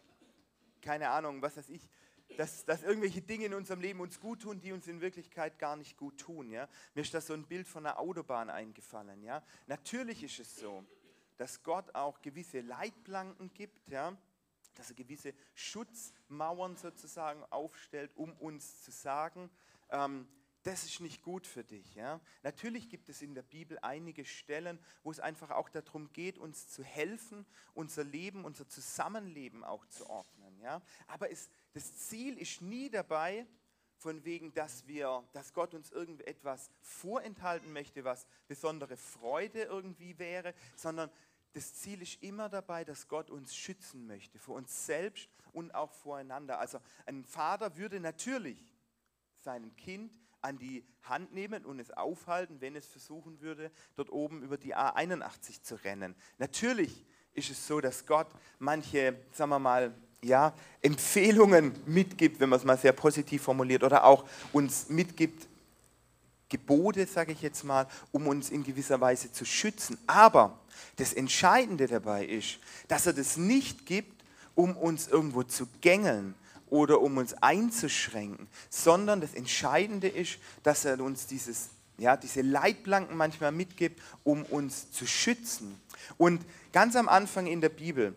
keine 0.80 1.10
Ahnung, 1.10 1.42
was 1.42 1.56
weiß 1.56 1.68
ich, 1.68 1.88
dass, 2.36 2.64
dass 2.64 2.82
irgendwelche 2.82 3.22
Dinge 3.22 3.46
in 3.46 3.54
unserem 3.54 3.80
Leben 3.80 4.00
uns 4.00 4.20
gut 4.20 4.42
tun, 4.42 4.60
die 4.60 4.72
uns 4.72 4.86
in 4.86 5.00
Wirklichkeit 5.00 5.58
gar 5.58 5.76
nicht 5.76 5.96
gut 5.96 6.18
tun. 6.18 6.50
Ja? 6.50 6.68
Mir 6.94 7.02
ist 7.02 7.14
das 7.14 7.26
so 7.26 7.34
ein 7.34 7.46
Bild 7.46 7.66
von 7.66 7.84
einer 7.84 7.98
Autobahn 7.98 8.50
eingefallen. 8.50 9.22
Ja? 9.22 9.42
Natürlich 9.66 10.22
ist 10.22 10.38
es 10.38 10.56
so, 10.56 10.84
dass 11.36 11.62
Gott 11.62 11.94
auch 11.94 12.20
gewisse 12.20 12.60
Leitplanken 12.60 13.52
gibt, 13.52 13.88
ja? 13.88 14.16
dass 14.74 14.90
er 14.90 14.96
gewisse 14.96 15.34
Schutzmauern 15.54 16.76
sozusagen 16.76 17.44
aufstellt, 17.50 18.12
um 18.14 18.32
uns 18.34 18.82
zu 18.82 18.90
sagen, 18.90 19.50
ähm, 19.90 20.26
das 20.62 20.84
ist 20.84 21.00
nicht 21.00 21.22
gut 21.22 21.46
für 21.46 21.64
dich. 21.64 21.94
Ja? 21.94 22.20
Natürlich 22.42 22.88
gibt 22.88 23.08
es 23.08 23.22
in 23.22 23.34
der 23.34 23.42
Bibel 23.42 23.78
einige 23.80 24.24
Stellen, 24.24 24.78
wo 25.02 25.10
es 25.10 25.20
einfach 25.20 25.50
auch 25.50 25.70
darum 25.70 26.12
geht, 26.12 26.38
uns 26.38 26.68
zu 26.68 26.84
helfen, 26.84 27.46
unser 27.72 28.04
Leben, 28.04 28.44
unser 28.44 28.68
Zusammenleben 28.68 29.64
auch 29.64 29.86
zu 29.86 30.08
ordnen. 30.08 30.60
Ja? 30.60 30.82
Aber 31.06 31.30
es, 31.30 31.50
das 31.72 32.08
Ziel 32.08 32.36
ist 32.38 32.60
nie 32.60 32.90
dabei, 32.90 33.46
von 33.96 34.24
wegen, 34.24 34.54
dass 34.54 34.86
wir, 34.86 35.22
dass 35.34 35.52
Gott 35.52 35.74
uns 35.74 35.90
irgendetwas 35.90 36.70
vorenthalten 36.80 37.70
möchte, 37.72 38.02
was 38.02 38.26
besondere 38.48 38.96
Freude 38.96 39.64
irgendwie 39.64 40.18
wäre, 40.18 40.54
sondern 40.74 41.10
das 41.52 41.74
Ziel 41.74 42.00
ist 42.00 42.22
immer 42.22 42.48
dabei, 42.48 42.84
dass 42.84 43.08
Gott 43.08 43.28
uns 43.28 43.54
schützen 43.54 44.06
möchte, 44.06 44.38
vor 44.38 44.56
uns 44.56 44.86
selbst 44.86 45.28
und 45.52 45.74
auch 45.74 45.92
voreinander. 45.92 46.58
Also 46.58 46.80
ein 47.04 47.24
Vater 47.24 47.76
würde 47.76 48.00
natürlich 48.00 48.69
seinem 49.42 49.74
Kind 49.76 50.12
an 50.42 50.58
die 50.58 50.84
Hand 51.02 51.32
nehmen 51.32 51.64
und 51.64 51.80
es 51.80 51.90
aufhalten, 51.90 52.60
wenn 52.60 52.76
es 52.76 52.86
versuchen 52.86 53.40
würde, 53.40 53.70
dort 53.96 54.10
oben 54.10 54.42
über 54.42 54.56
die 54.56 54.74
A81 54.74 55.62
zu 55.62 55.76
rennen. 55.76 56.14
Natürlich 56.38 57.04
ist 57.34 57.50
es 57.50 57.66
so, 57.66 57.80
dass 57.80 58.06
Gott 58.06 58.28
manche, 58.58 59.16
sagen 59.32 59.50
wir 59.50 59.58
mal, 59.58 59.94
ja, 60.22 60.52
Empfehlungen 60.82 61.72
mitgibt, 61.86 62.40
wenn 62.40 62.50
man 62.50 62.58
es 62.58 62.64
mal 62.64 62.76
sehr 62.76 62.92
positiv 62.92 63.42
formuliert, 63.42 63.82
oder 63.82 64.04
auch 64.04 64.26
uns 64.52 64.88
mitgibt, 64.88 65.48
Gebote, 66.50 67.06
sage 67.06 67.32
ich 67.32 67.42
jetzt 67.42 67.62
mal, 67.62 67.86
um 68.10 68.26
uns 68.26 68.50
in 68.50 68.64
gewisser 68.64 69.00
Weise 69.00 69.30
zu 69.32 69.44
schützen. 69.44 69.96
Aber 70.06 70.58
das 70.96 71.12
Entscheidende 71.12 71.86
dabei 71.86 72.26
ist, 72.26 72.58
dass 72.88 73.06
er 73.06 73.12
das 73.12 73.36
nicht 73.36 73.86
gibt, 73.86 74.24
um 74.56 74.76
uns 74.76 75.06
irgendwo 75.06 75.44
zu 75.44 75.66
gängeln 75.80 76.34
oder 76.70 77.00
um 77.00 77.18
uns 77.18 77.34
einzuschränken, 77.34 78.48
sondern 78.68 79.20
das 79.20 79.34
Entscheidende 79.34 80.08
ist, 80.08 80.38
dass 80.62 80.84
er 80.84 81.00
uns 81.00 81.26
dieses, 81.26 81.68
ja, 81.98 82.16
diese 82.16 82.42
Leitplanken 82.42 83.16
manchmal 83.16 83.52
mitgibt, 83.52 84.00
um 84.24 84.44
uns 84.44 84.90
zu 84.90 85.06
schützen. 85.06 85.80
Und 86.16 86.44
ganz 86.72 86.96
am 86.96 87.08
Anfang 87.08 87.46
in 87.46 87.60
der 87.60 87.68
Bibel, 87.68 88.14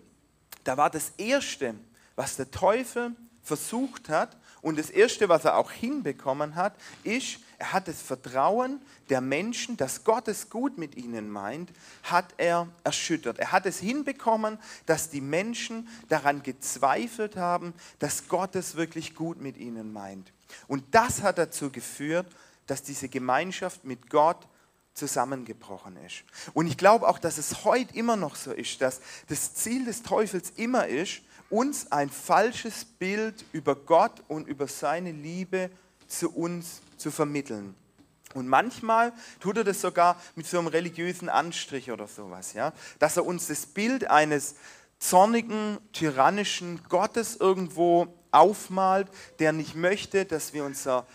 da 0.64 0.78
war 0.78 0.90
das 0.90 1.12
Erste, 1.18 1.76
was 2.16 2.38
der 2.38 2.50
Teufel 2.52 3.16
versucht 3.42 4.10
hat 4.10 4.38
und 4.62 4.80
das 4.80 4.90
Erste, 4.90 5.28
was 5.28 5.46
er 5.46 5.58
auch 5.58 5.72
hinbekommen 5.72 6.56
hat, 6.56 6.76
ist, 7.04 7.40
hat 7.72 7.88
das 7.88 8.02
Vertrauen 8.02 8.82
der 9.10 9.22
Menschen, 9.22 9.78
dass 9.78 10.04
Gott 10.04 10.28
es 10.28 10.50
gut 10.50 10.78
mit 10.78 10.96
ihnen 10.96 11.30
meint, 11.30 11.72
hat 12.04 12.34
er 12.38 12.68
erschüttert. 12.84 13.40
Er 13.40 13.52
hat 13.52 13.66
es 13.66 13.80
hinbekommen, 13.80 14.58
dass 14.86 15.10
die 15.10 15.22
Menschen 15.22 15.88
daran 16.10 16.44
gezweifelt 16.44 17.38
haben, 17.38 17.74
dass 18.00 18.28
Gott 18.28 18.56
es 18.56 18.76
wirklich 18.76 19.16
gut 19.16 19.40
mit 19.40 19.58
ihnen 19.58 19.94
meint. 19.94 20.34
Und 20.68 20.84
das 20.92 21.22
hat 21.22 21.38
dazu 21.38 21.72
geführt, 21.72 22.28
dass 22.68 22.84
diese 22.84 23.08
Gemeinschaft 23.08 23.84
mit 23.86 24.10
Gott 24.10 24.48
zusammengebrochen 24.94 25.98
ist. 26.06 26.24
Und 26.54 26.68
ich 26.68 26.78
glaube 26.78 27.08
auch, 27.08 27.18
dass 27.18 27.38
es 27.38 27.64
heute 27.64 27.96
immer 27.96 28.16
noch 28.16 28.36
so 28.36 28.52
ist, 28.52 28.82
dass 28.82 29.02
das 29.28 29.54
Ziel 29.56 29.86
des 29.86 30.04
Teufels 30.04 30.52
immer 30.56 30.88
ist, 30.88 31.22
uns 31.50 31.92
ein 31.92 32.10
falsches 32.10 32.86
Bild 32.86 33.46
über 33.52 33.76
Gott 33.76 34.24
und 34.28 34.48
über 34.48 34.68
seine 34.68 35.12
Liebe 35.12 35.70
zu 36.08 36.32
uns 36.32 36.82
zu 37.04 37.12
vermitteln. 37.12 37.76
Und 38.34 38.48
manchmal 38.48 39.14
tut 39.40 39.58
er 39.58 39.64
das 39.64 39.82
sogar 39.82 40.20
mit 40.36 40.48
so 40.48 40.58
einem 40.58 40.68
religiösen 40.68 41.30
Anstrich 41.30 41.92
oder 41.92 42.08
sowas, 42.08 42.54
ja? 42.54 42.74
dass 42.98 43.18
er 43.18 43.26
uns 43.26 43.48
das 43.48 43.68
Bild 43.68 44.10
eines 44.10 44.56
zornigen, 44.98 45.78
tyrannischen 45.92 46.82
Gottes 46.90 47.36
irgendwo 47.36 48.08
aufmalt, 48.32 49.10
der 49.38 49.52
nicht 49.52 49.76
möchte, 49.76 50.26
dass 50.26 50.54
wir 50.54 50.64
unser 50.64 51.06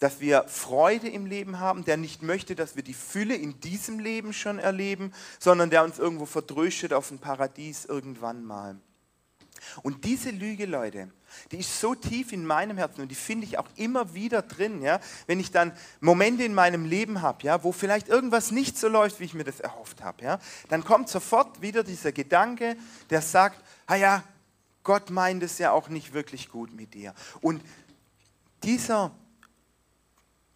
dass 0.00 0.20
wir 0.20 0.44
Freude 0.48 1.08
im 1.08 1.24
Leben 1.24 1.60
haben, 1.60 1.84
der 1.84 1.96
nicht 1.96 2.22
möchte, 2.22 2.54
dass 2.54 2.76
wir 2.76 2.82
die 2.82 2.92
Fülle 2.92 3.36
in 3.36 3.60
diesem 3.60 4.00
Leben 4.00 4.34
schon 4.34 4.58
erleben, 4.58 5.14
sondern 5.38 5.70
der 5.70 5.82
uns 5.82 5.98
irgendwo 5.98 6.26
verdröstet 6.26 6.92
auf 6.92 7.10
ein 7.10 7.20
Paradies 7.20 7.86
irgendwann 7.86 8.44
mal. 8.44 8.76
Und 9.82 10.04
diese 10.04 10.30
Lüge, 10.30 10.66
Leute, 10.66 11.10
die 11.50 11.58
ist 11.58 11.80
so 11.80 11.94
tief 11.94 12.32
in 12.32 12.46
meinem 12.46 12.78
Herzen 12.78 13.02
und 13.02 13.08
die 13.08 13.14
finde 13.16 13.46
ich 13.46 13.58
auch 13.58 13.68
immer 13.76 14.14
wieder 14.14 14.42
drin, 14.42 14.82
ja, 14.82 15.00
wenn 15.26 15.40
ich 15.40 15.50
dann 15.50 15.72
Momente 16.00 16.44
in 16.44 16.54
meinem 16.54 16.84
Leben 16.84 17.22
habe, 17.22 17.44
ja, 17.44 17.64
wo 17.64 17.72
vielleicht 17.72 18.08
irgendwas 18.08 18.50
nicht 18.50 18.78
so 18.78 18.88
läuft, 18.88 19.20
wie 19.20 19.24
ich 19.24 19.34
mir 19.34 19.44
das 19.44 19.60
erhofft 19.60 20.02
habe, 20.02 20.24
ja, 20.24 20.38
dann 20.68 20.84
kommt 20.84 21.08
sofort 21.08 21.62
wieder 21.62 21.84
dieser 21.84 22.12
Gedanke, 22.12 22.76
der 23.10 23.22
sagt, 23.22 23.62
ah 23.86 23.96
ja, 23.96 24.24
Gott 24.82 25.10
meint 25.10 25.42
es 25.42 25.58
ja 25.58 25.72
auch 25.72 25.88
nicht 25.88 26.12
wirklich 26.12 26.50
gut 26.50 26.74
mit 26.74 26.94
dir. 26.94 27.14
Und 27.40 27.62
dieser 28.62 29.10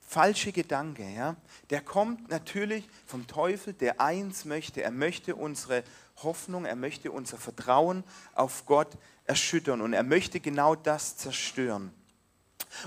falsche 0.09 0.53
Gedanke, 0.53 1.07
ja, 1.09 1.37
der 1.71 1.83
kommt 1.83 2.31
natürlich 2.31 2.89
vom 3.07 3.27
Teufel, 3.27 3.75
der 3.75 4.01
eins 4.01 4.45
möchte, 4.45 4.83
er 4.83 4.91
möchte 4.91 5.35
unsere 5.35 5.85
Hoffnung, 6.23 6.65
er 6.65 6.77
möchte 6.77 7.11
unser 7.11 7.39
Vertrauen 7.39 8.05
auf 8.35 8.67
Gott 8.67 8.97
erschüttern 9.25 9.81
und 9.81 9.93
er 9.93 10.03
möchte 10.03 10.41
genau 10.41 10.75
das 10.75 11.17
zerstören. 11.17 11.93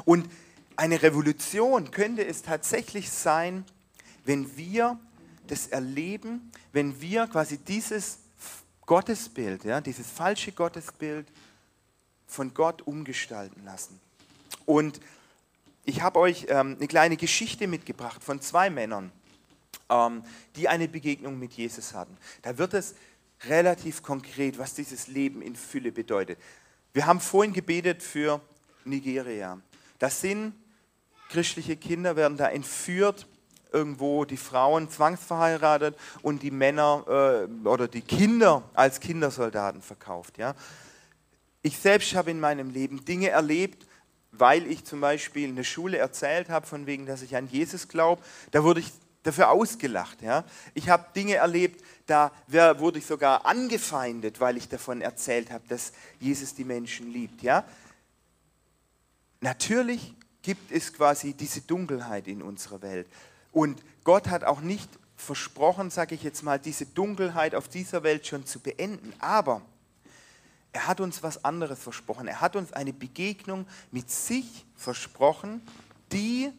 Und 0.05 0.29
eine 0.75 1.01
Revolution 1.01 1.91
könnte 1.91 2.25
es 2.25 2.41
tatsächlich 2.41 3.09
sein, 3.11 3.65
wenn 4.25 4.57
wir 4.57 4.99
das 5.47 5.67
erleben, 5.67 6.51
wenn 6.71 7.01
wir 7.01 7.27
quasi 7.27 7.57
dieses 7.57 8.19
Gottesbild, 8.85 9.63
ja, 9.63 9.81
dieses 9.81 10.09
falsche 10.09 10.51
Gottesbild 10.51 11.27
von 12.27 12.53
Gott 12.53 12.81
umgestalten 12.81 13.63
lassen. 13.65 13.99
Und 14.65 14.99
ich 15.83 16.01
habe 16.01 16.19
euch 16.19 16.45
ähm, 16.49 16.75
eine 16.77 16.87
kleine 16.87 17.17
Geschichte 17.17 17.67
mitgebracht 17.67 18.23
von 18.23 18.41
zwei 18.41 18.69
Männern, 18.69 19.11
ähm, 19.89 20.23
die 20.55 20.67
eine 20.67 20.87
Begegnung 20.87 21.39
mit 21.39 21.53
Jesus 21.53 21.93
hatten. 21.93 22.17
Da 22.41 22.57
wird 22.57 22.73
es 22.73 22.95
relativ 23.47 24.03
konkret, 24.03 24.57
was 24.57 24.73
dieses 24.73 25.07
Leben 25.07 25.41
in 25.41 25.55
Fülle 25.55 25.91
bedeutet. 25.91 26.39
Wir 26.93 27.05
haben 27.05 27.19
vorhin 27.19 27.53
gebetet 27.53 28.03
für 28.03 28.41
Nigeria. 28.85 29.59
Das 29.99 30.21
sind 30.21 30.53
christliche 31.29 31.77
Kinder, 31.77 32.15
werden 32.15 32.37
da 32.37 32.49
entführt, 32.49 33.25
irgendwo 33.71 34.25
die 34.25 34.37
Frauen 34.37 34.89
zwangsverheiratet 34.89 35.95
und 36.21 36.43
die 36.43 36.51
Männer 36.51 37.47
äh, 37.63 37.67
oder 37.67 37.87
die 37.87 38.01
Kinder 38.01 38.63
als 38.73 38.99
Kindersoldaten 38.99 39.81
verkauft. 39.81 40.37
Ja? 40.37 40.55
Ich 41.61 41.77
selbst 41.77 42.13
habe 42.15 42.31
in 42.31 42.39
meinem 42.39 42.71
Leben 42.71 43.05
Dinge 43.05 43.29
erlebt, 43.29 43.87
weil 44.31 44.67
ich 44.67 44.83
zum 44.83 45.01
Beispiel 45.01 45.47
in 45.49 45.55
der 45.55 45.63
Schule 45.63 45.97
erzählt 45.97 46.49
habe, 46.49 46.65
von 46.65 46.85
wegen, 46.85 47.05
dass 47.05 47.21
ich 47.21 47.35
an 47.35 47.47
Jesus 47.47 47.87
glaube, 47.87 48.21
da 48.51 48.63
wurde 48.63 48.81
ich 48.81 48.91
dafür 49.23 49.51
ausgelacht. 49.51 50.21
Ja? 50.21 50.43
Ich 50.73 50.89
habe 50.89 51.05
Dinge 51.15 51.35
erlebt, 51.35 51.83
da 52.07 52.31
wurde 52.47 52.99
ich 52.99 53.05
sogar 53.05 53.45
angefeindet, 53.45 54.39
weil 54.39 54.57
ich 54.57 54.67
davon 54.67 55.01
erzählt 55.01 55.51
habe, 55.51 55.67
dass 55.67 55.93
Jesus 56.19 56.53
die 56.53 56.65
Menschen 56.65 57.11
liebt. 57.11 57.41
Ja? 57.41 57.63
Natürlich 59.39 60.13
gibt 60.41 60.71
es 60.71 60.91
quasi 60.93 61.33
diese 61.33 61.61
Dunkelheit 61.61 62.27
in 62.27 62.41
unserer 62.41 62.81
Welt. 62.81 63.07
Und 63.51 63.81
Gott 64.03 64.27
hat 64.27 64.43
auch 64.43 64.61
nicht 64.61 64.89
versprochen, 65.15 65.89
sage 65.89 66.15
ich 66.15 66.23
jetzt 66.23 66.41
mal, 66.41 66.59
diese 66.59 66.85
Dunkelheit 66.85 67.53
auf 67.53 67.67
dieser 67.67 68.03
Welt 68.03 68.25
schon 68.25 68.45
zu 68.45 68.59
beenden. 68.59 69.13
Aber 69.19 69.61
er 70.73 70.87
hat 70.87 70.99
uns 70.99 71.21
was 71.21 71.43
anderes 71.43 71.79
versprochen. 71.79 72.27
Er 72.27 72.41
hat 72.41 72.55
uns 72.55 72.73
eine 72.73 72.93
Begegnung 72.93 73.65
mit 73.91 74.09
sich 74.09 74.65
versprochen, 74.75 75.61
die 76.11 76.51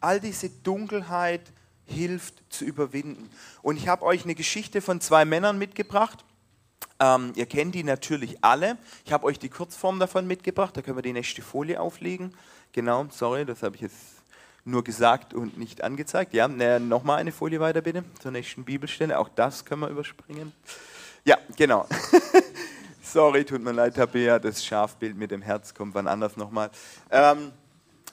all 0.00 0.20
diese 0.20 0.48
Dunkelheit 0.48 1.42
hilft 1.86 2.34
zu 2.52 2.64
überwinden. 2.64 3.30
Und 3.62 3.76
ich 3.76 3.88
habe 3.88 4.04
euch 4.04 4.24
eine 4.24 4.34
Geschichte 4.34 4.80
von 4.80 5.00
zwei 5.00 5.24
Männern 5.24 5.58
mitgebracht. 5.58 6.24
Ähm, 6.98 7.32
ihr 7.36 7.46
kennt 7.46 7.74
die 7.74 7.84
natürlich 7.84 8.42
alle. 8.42 8.78
Ich 9.04 9.12
habe 9.12 9.26
euch 9.26 9.38
die 9.38 9.48
Kurzform 9.48 9.98
davon 9.98 10.26
mitgebracht. 10.26 10.76
Da 10.76 10.82
können 10.82 10.96
wir 10.96 11.02
die 11.02 11.12
nächste 11.12 11.42
Folie 11.42 11.80
auflegen. 11.80 12.34
Genau, 12.72 13.06
sorry, 13.10 13.44
das 13.44 13.62
habe 13.62 13.76
ich 13.76 13.82
jetzt 13.82 13.96
nur 14.64 14.82
gesagt 14.82 15.32
und 15.32 15.56
nicht 15.58 15.84
angezeigt. 15.84 16.34
Ja, 16.34 16.46
äh, 16.46 16.80
nochmal 16.80 17.18
eine 17.18 17.32
Folie 17.32 17.60
weiter 17.60 17.80
bitte 17.80 18.04
zur 18.20 18.32
nächsten 18.32 18.64
Bibelstelle. 18.64 19.18
Auch 19.18 19.28
das 19.28 19.64
können 19.64 19.82
wir 19.82 19.88
überspringen. 19.88 20.52
Ja, 21.24 21.38
genau. 21.56 21.86
sorry, 23.02 23.44
tut 23.44 23.62
mir 23.62 23.72
leid, 23.72 23.94
Tabea, 23.94 24.38
das 24.38 24.64
Schafbild 24.64 25.16
mit 25.16 25.30
dem 25.30 25.42
Herz 25.42 25.72
kommt 25.74 25.94
wann 25.94 26.08
anders 26.08 26.36
nochmal. 26.36 26.70
Ähm, 27.10 27.52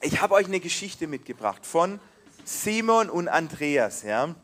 ich 0.01 0.21
habe 0.21 0.35
euch 0.35 0.47
eine 0.47 0.59
Geschichte 0.59 1.07
mitgebracht 1.07 1.65
von 1.65 1.99
Simon 2.43 3.09
und 3.09 3.27
Andreas, 3.27 4.03
ja. 4.03 4.35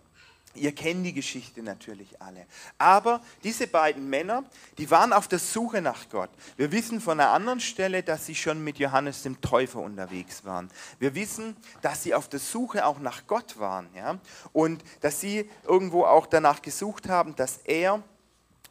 Ihr 0.56 0.74
kennt 0.74 1.06
die 1.06 1.14
Geschichte 1.14 1.62
natürlich 1.62 2.20
alle. 2.22 2.46
Aber 2.80 3.22
diese 3.44 3.68
beiden 3.68 4.10
Männer, 4.10 4.44
die 4.80 4.90
waren 4.90 5.14
auf 5.14 5.28
der 5.28 5.38
Suche 5.38 5.80
nach 5.80 6.10
Gott. 6.10 6.32
Wir 6.58 6.72
wissen 6.72 7.00
von 7.02 7.20
einer 7.20 7.30
anderen 7.30 7.60
Stelle, 7.60 8.02
dass 8.02 8.26
sie 8.26 8.34
schon 8.34 8.64
mit 8.64 8.80
Johannes 8.80 9.22
dem 9.22 9.40
Täufer 9.42 9.80
unterwegs 9.80 10.44
waren. 10.46 10.70
Wir 10.98 11.14
wissen, 11.14 11.56
dass 11.84 12.02
sie 12.02 12.16
auf 12.16 12.30
der 12.30 12.40
Suche 12.40 12.86
auch 12.86 13.00
nach 13.00 13.28
Gott 13.28 13.60
waren. 13.60 13.88
Ja? 13.96 14.18
Und 14.52 14.84
dass 15.02 15.22
sie 15.22 15.48
irgendwo 15.66 16.06
auch 16.06 16.26
danach 16.26 16.64
gesucht 16.64 17.08
haben, 17.08 17.36
dass 17.36 17.58
er 17.66 18.02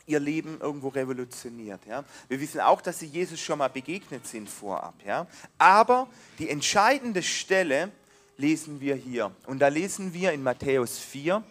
ihr 0.04 0.20
Leben 0.20 0.60
irgendwo 0.60 0.88
revolutioniert. 0.88 1.86
Ja? 1.86 2.04
Wir 2.26 2.40
wissen 2.40 2.60
auch, 2.60 2.80
dass 2.80 2.98
sie 2.98 3.06
Jesus 3.06 3.38
schon 3.38 3.58
mal 3.58 3.68
begegnet 3.68 4.26
sind 4.26 4.50
vorab. 4.50 4.94
Ja? 5.06 5.28
Aber 5.58 6.08
die 6.40 6.50
entscheidende 6.50 7.22
Stelle 7.22 7.92
lesen 8.38 8.80
wir 8.80 8.94
hier. 8.94 9.32
Und 9.46 9.58
da 9.58 9.68
lesen 9.68 10.14
wir 10.14 10.32
in 10.32 10.42
Matthäus 10.42 10.98
4, 10.98 11.42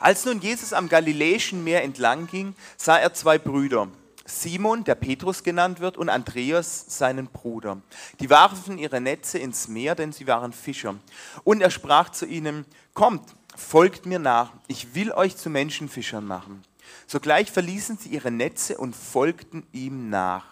als 0.00 0.24
nun 0.24 0.40
Jesus 0.40 0.72
am 0.72 0.88
Galiläischen 0.88 1.62
Meer 1.64 1.82
entlang 1.82 2.26
ging, 2.26 2.54
sah 2.76 2.98
er 2.98 3.14
zwei 3.14 3.38
Brüder, 3.38 3.88
Simon, 4.24 4.84
der 4.84 4.94
Petrus 4.94 5.42
genannt 5.42 5.80
wird, 5.80 5.98
und 5.98 6.08
Andreas, 6.08 6.86
seinen 6.88 7.26
Bruder. 7.26 7.80
Die 8.20 8.30
warfen 8.30 8.78
ihre 8.78 9.00
Netze 9.00 9.38
ins 9.38 9.68
Meer, 9.68 9.94
denn 9.94 10.12
sie 10.12 10.26
waren 10.26 10.52
Fischer. 10.52 10.94
Und 11.44 11.60
er 11.60 11.70
sprach 11.70 12.10
zu 12.10 12.26
ihnen, 12.26 12.64
kommt, 12.94 13.34
folgt 13.54 14.06
mir 14.06 14.18
nach, 14.18 14.52
ich 14.68 14.94
will 14.94 15.12
euch 15.12 15.36
zu 15.36 15.50
Menschenfischern 15.50 16.24
machen. 16.24 16.62
Sogleich 17.06 17.50
verließen 17.50 17.98
sie 17.98 18.08
ihre 18.10 18.30
Netze 18.30 18.78
und 18.78 18.96
folgten 18.96 19.66
ihm 19.72 20.08
nach. 20.08 20.51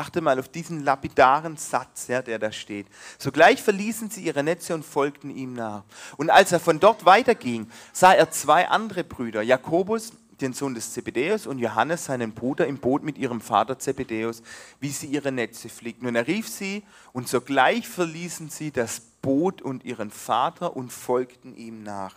Achte 0.00 0.22
mal 0.22 0.38
auf 0.38 0.48
diesen 0.48 0.82
lapidaren 0.82 1.58
Satz, 1.58 2.08
ja, 2.08 2.22
der 2.22 2.38
da 2.38 2.50
steht. 2.52 2.86
Sogleich 3.18 3.62
verließen 3.62 4.08
sie 4.08 4.22
ihre 4.22 4.42
Netze 4.42 4.74
und 4.74 4.82
folgten 4.82 5.28
ihm 5.28 5.52
nach. 5.52 5.84
Und 6.16 6.30
als 6.30 6.52
er 6.52 6.58
von 6.58 6.80
dort 6.80 7.04
weiterging, 7.04 7.68
sah 7.92 8.14
er 8.14 8.30
zwei 8.30 8.66
andere 8.66 9.04
Brüder, 9.04 9.42
Jakobus, 9.42 10.14
den 10.40 10.54
Sohn 10.54 10.72
des 10.72 10.94
Zebedäus, 10.94 11.46
und 11.46 11.58
Johannes, 11.58 12.06
seinen 12.06 12.32
Bruder, 12.32 12.66
im 12.66 12.78
Boot 12.78 13.02
mit 13.02 13.18
ihrem 13.18 13.42
Vater 13.42 13.78
Zebedäus, 13.78 14.42
wie 14.80 14.88
sie 14.88 15.06
ihre 15.06 15.32
Netze 15.32 15.68
flickten. 15.68 16.08
Und 16.08 16.16
er 16.16 16.26
rief 16.26 16.48
sie, 16.48 16.82
und 17.12 17.28
sogleich 17.28 17.86
verließen 17.86 18.48
sie 18.48 18.70
das 18.70 19.00
Boot 19.20 19.60
und 19.60 19.84
ihren 19.84 20.10
Vater 20.10 20.76
und 20.76 20.94
folgten 20.94 21.54
ihm 21.54 21.82
nach. 21.82 22.14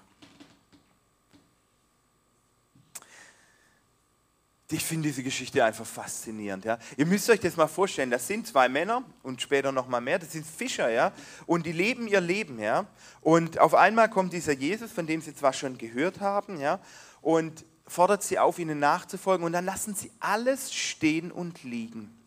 Ich 4.73 4.83
finde 4.83 5.07
diese 5.07 5.23
Geschichte 5.23 5.63
einfach 5.63 5.85
faszinierend. 5.85 6.65
Ja. 6.65 6.77
Ihr 6.97 7.05
müsst 7.05 7.29
euch 7.29 7.39
das 7.39 7.55
mal 7.55 7.67
vorstellen, 7.67 8.09
das 8.09 8.27
sind 8.27 8.47
zwei 8.47 8.67
Männer 8.67 9.03
und 9.21 9.41
später 9.41 9.71
noch 9.71 9.87
mal 9.87 10.01
mehr, 10.01 10.19
das 10.19 10.31
sind 10.31 10.45
Fischer, 10.45 10.89
ja, 10.89 11.11
und 11.45 11.65
die 11.65 11.71
leben 11.71 12.07
ihr 12.07 12.21
Leben, 12.21 12.59
ja. 12.59 12.85
Und 13.21 13.59
auf 13.59 13.75
einmal 13.75 14.09
kommt 14.09 14.33
dieser 14.33 14.53
Jesus, 14.53 14.91
von 14.91 15.05
dem 15.05 15.21
sie 15.21 15.35
zwar 15.35 15.53
schon 15.53 15.77
gehört 15.77 16.19
haben, 16.19 16.59
ja, 16.59 16.79
und 17.21 17.65
fordert 17.87 18.23
sie 18.23 18.39
auf, 18.39 18.59
ihnen 18.59 18.79
nachzufolgen, 18.79 19.45
und 19.45 19.53
dann 19.53 19.65
lassen 19.65 19.93
sie 19.95 20.11
alles 20.19 20.73
stehen 20.73 21.31
und 21.31 21.63
liegen. 21.63 22.17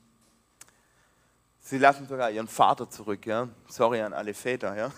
Sie 1.60 1.78
lassen 1.78 2.06
sogar 2.06 2.30
ihren 2.30 2.48
Vater 2.48 2.88
zurück, 2.88 3.26
ja. 3.26 3.48
Sorry 3.68 4.00
an 4.00 4.12
alle 4.12 4.34
Väter, 4.34 4.76
ja. 4.76 4.92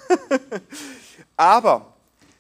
Aber 1.37 1.95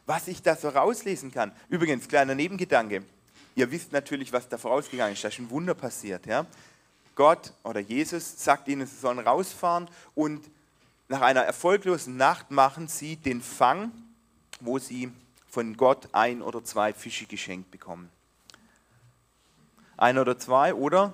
was 0.04 0.28
ich 0.28 0.42
da 0.42 0.54
so 0.54 0.68
rauslesen 0.68 1.30
kann, 1.30 1.52
übrigens 1.68 2.08
kleiner 2.08 2.34
Nebengedanke 2.34 3.04
Ihr 3.54 3.70
wisst 3.70 3.92
natürlich, 3.92 4.32
was 4.32 4.48
da 4.48 4.58
vorausgegangen 4.58 5.14
ist. 5.14 5.24
Da 5.24 5.28
ist 5.28 5.38
ein 5.38 5.50
Wunder 5.50 5.74
passiert. 5.74 6.26
Ja? 6.26 6.46
Gott 7.14 7.52
oder 7.64 7.80
Jesus 7.80 8.42
sagt 8.42 8.68
ihnen, 8.68 8.86
sie 8.86 8.96
sollen 8.96 9.18
rausfahren 9.18 9.88
und 10.14 10.48
nach 11.08 11.22
einer 11.22 11.40
erfolglosen 11.40 12.16
Nacht 12.16 12.50
machen 12.50 12.86
sie 12.86 13.16
den 13.16 13.40
Fang, 13.40 13.90
wo 14.60 14.78
sie 14.78 15.10
von 15.48 15.76
Gott 15.76 16.08
ein 16.12 16.42
oder 16.42 16.62
zwei 16.62 16.92
Fische 16.92 17.26
geschenkt 17.26 17.70
bekommen. 17.70 18.10
Ein 19.96 20.18
oder 20.18 20.38
zwei 20.38 20.74
oder 20.74 21.12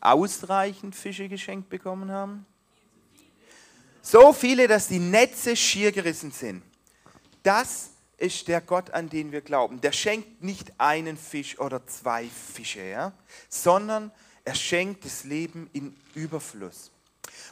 ausreichend 0.00 0.94
Fische 0.94 1.28
geschenkt 1.28 1.68
bekommen 1.68 2.10
haben? 2.10 2.46
So 4.00 4.32
viele, 4.32 4.68
dass 4.68 4.88
die 4.88 4.98
Netze 4.98 5.56
schier 5.56 5.90
gerissen 5.90 6.30
sind. 6.30 6.62
Das 7.42 7.90
ist 8.16 8.48
der 8.48 8.60
Gott, 8.60 8.90
an 8.90 9.08
den 9.08 9.32
wir 9.32 9.40
glauben. 9.40 9.80
Der 9.80 9.92
schenkt 9.92 10.42
nicht 10.42 10.72
einen 10.78 11.16
Fisch 11.16 11.58
oder 11.58 11.86
zwei 11.86 12.26
Fische, 12.26 12.82
ja? 12.82 13.12
sondern 13.48 14.10
er 14.44 14.54
schenkt 14.54 15.04
das 15.04 15.24
Leben 15.24 15.68
in 15.72 15.96
Überfluss. 16.14 16.90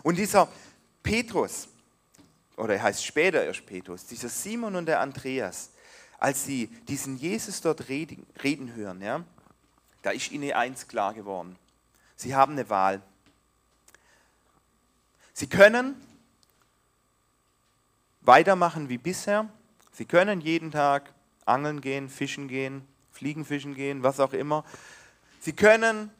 Und 0.02 0.16
dieser 0.16 0.48
Petrus, 1.02 1.68
oder 2.56 2.74
er 2.74 2.82
heißt 2.82 3.04
später 3.04 3.44
erst 3.44 3.66
Petrus, 3.66 4.06
dieser 4.06 4.28
Simon 4.28 4.76
und 4.76 4.86
der 4.86 5.00
Andreas, 5.00 5.70
als 6.18 6.44
sie 6.44 6.68
diesen 6.86 7.16
Jesus 7.16 7.60
dort 7.60 7.88
reden, 7.88 8.26
reden 8.42 8.74
hören, 8.74 9.00
ja, 9.00 9.24
da 10.02 10.10
ist 10.10 10.30
ihnen 10.30 10.52
eins 10.52 10.86
klar 10.86 11.14
geworden. 11.14 11.56
Sie 12.16 12.34
haben 12.34 12.52
eine 12.52 12.68
Wahl. 12.68 13.02
Sie 15.32 15.48
können 15.48 15.96
weitermachen 18.20 18.88
wie 18.88 18.98
bisher 18.98 19.48
Sie 19.92 20.06
können 20.06 20.40
jeden 20.40 20.70
Tag 20.70 21.12
angeln 21.44 21.80
gehen, 21.80 22.08
fischen 22.08 22.48
gehen, 22.48 22.86
Fliegenfischen 23.10 23.74
gehen, 23.74 24.02
was 24.02 24.20
auch 24.20 24.32
immer. 24.32 24.64
Sie 25.40 25.52
können 25.52 26.10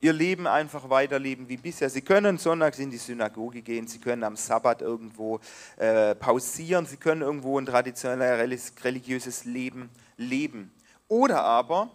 ihr 0.00 0.12
Leben 0.12 0.46
einfach 0.46 0.88
weiterleben 0.88 1.48
wie 1.48 1.56
bisher. 1.56 1.90
Sie 1.90 2.02
können 2.02 2.38
sonntags 2.38 2.78
in 2.78 2.90
die 2.90 2.98
Synagoge 2.98 3.62
gehen, 3.62 3.86
Sie 3.86 3.98
können 3.98 4.24
am 4.24 4.36
Sabbat 4.36 4.80
irgendwo 4.80 5.40
äh, 5.76 6.14
pausieren, 6.14 6.86
Sie 6.86 6.96
können 6.96 7.22
irgendwo 7.22 7.58
ein 7.58 7.66
traditionelles 7.66 8.72
religiöses 8.82 9.44
Leben 9.44 9.90
leben. 10.16 10.72
Oder 11.08 11.42
aber 11.42 11.90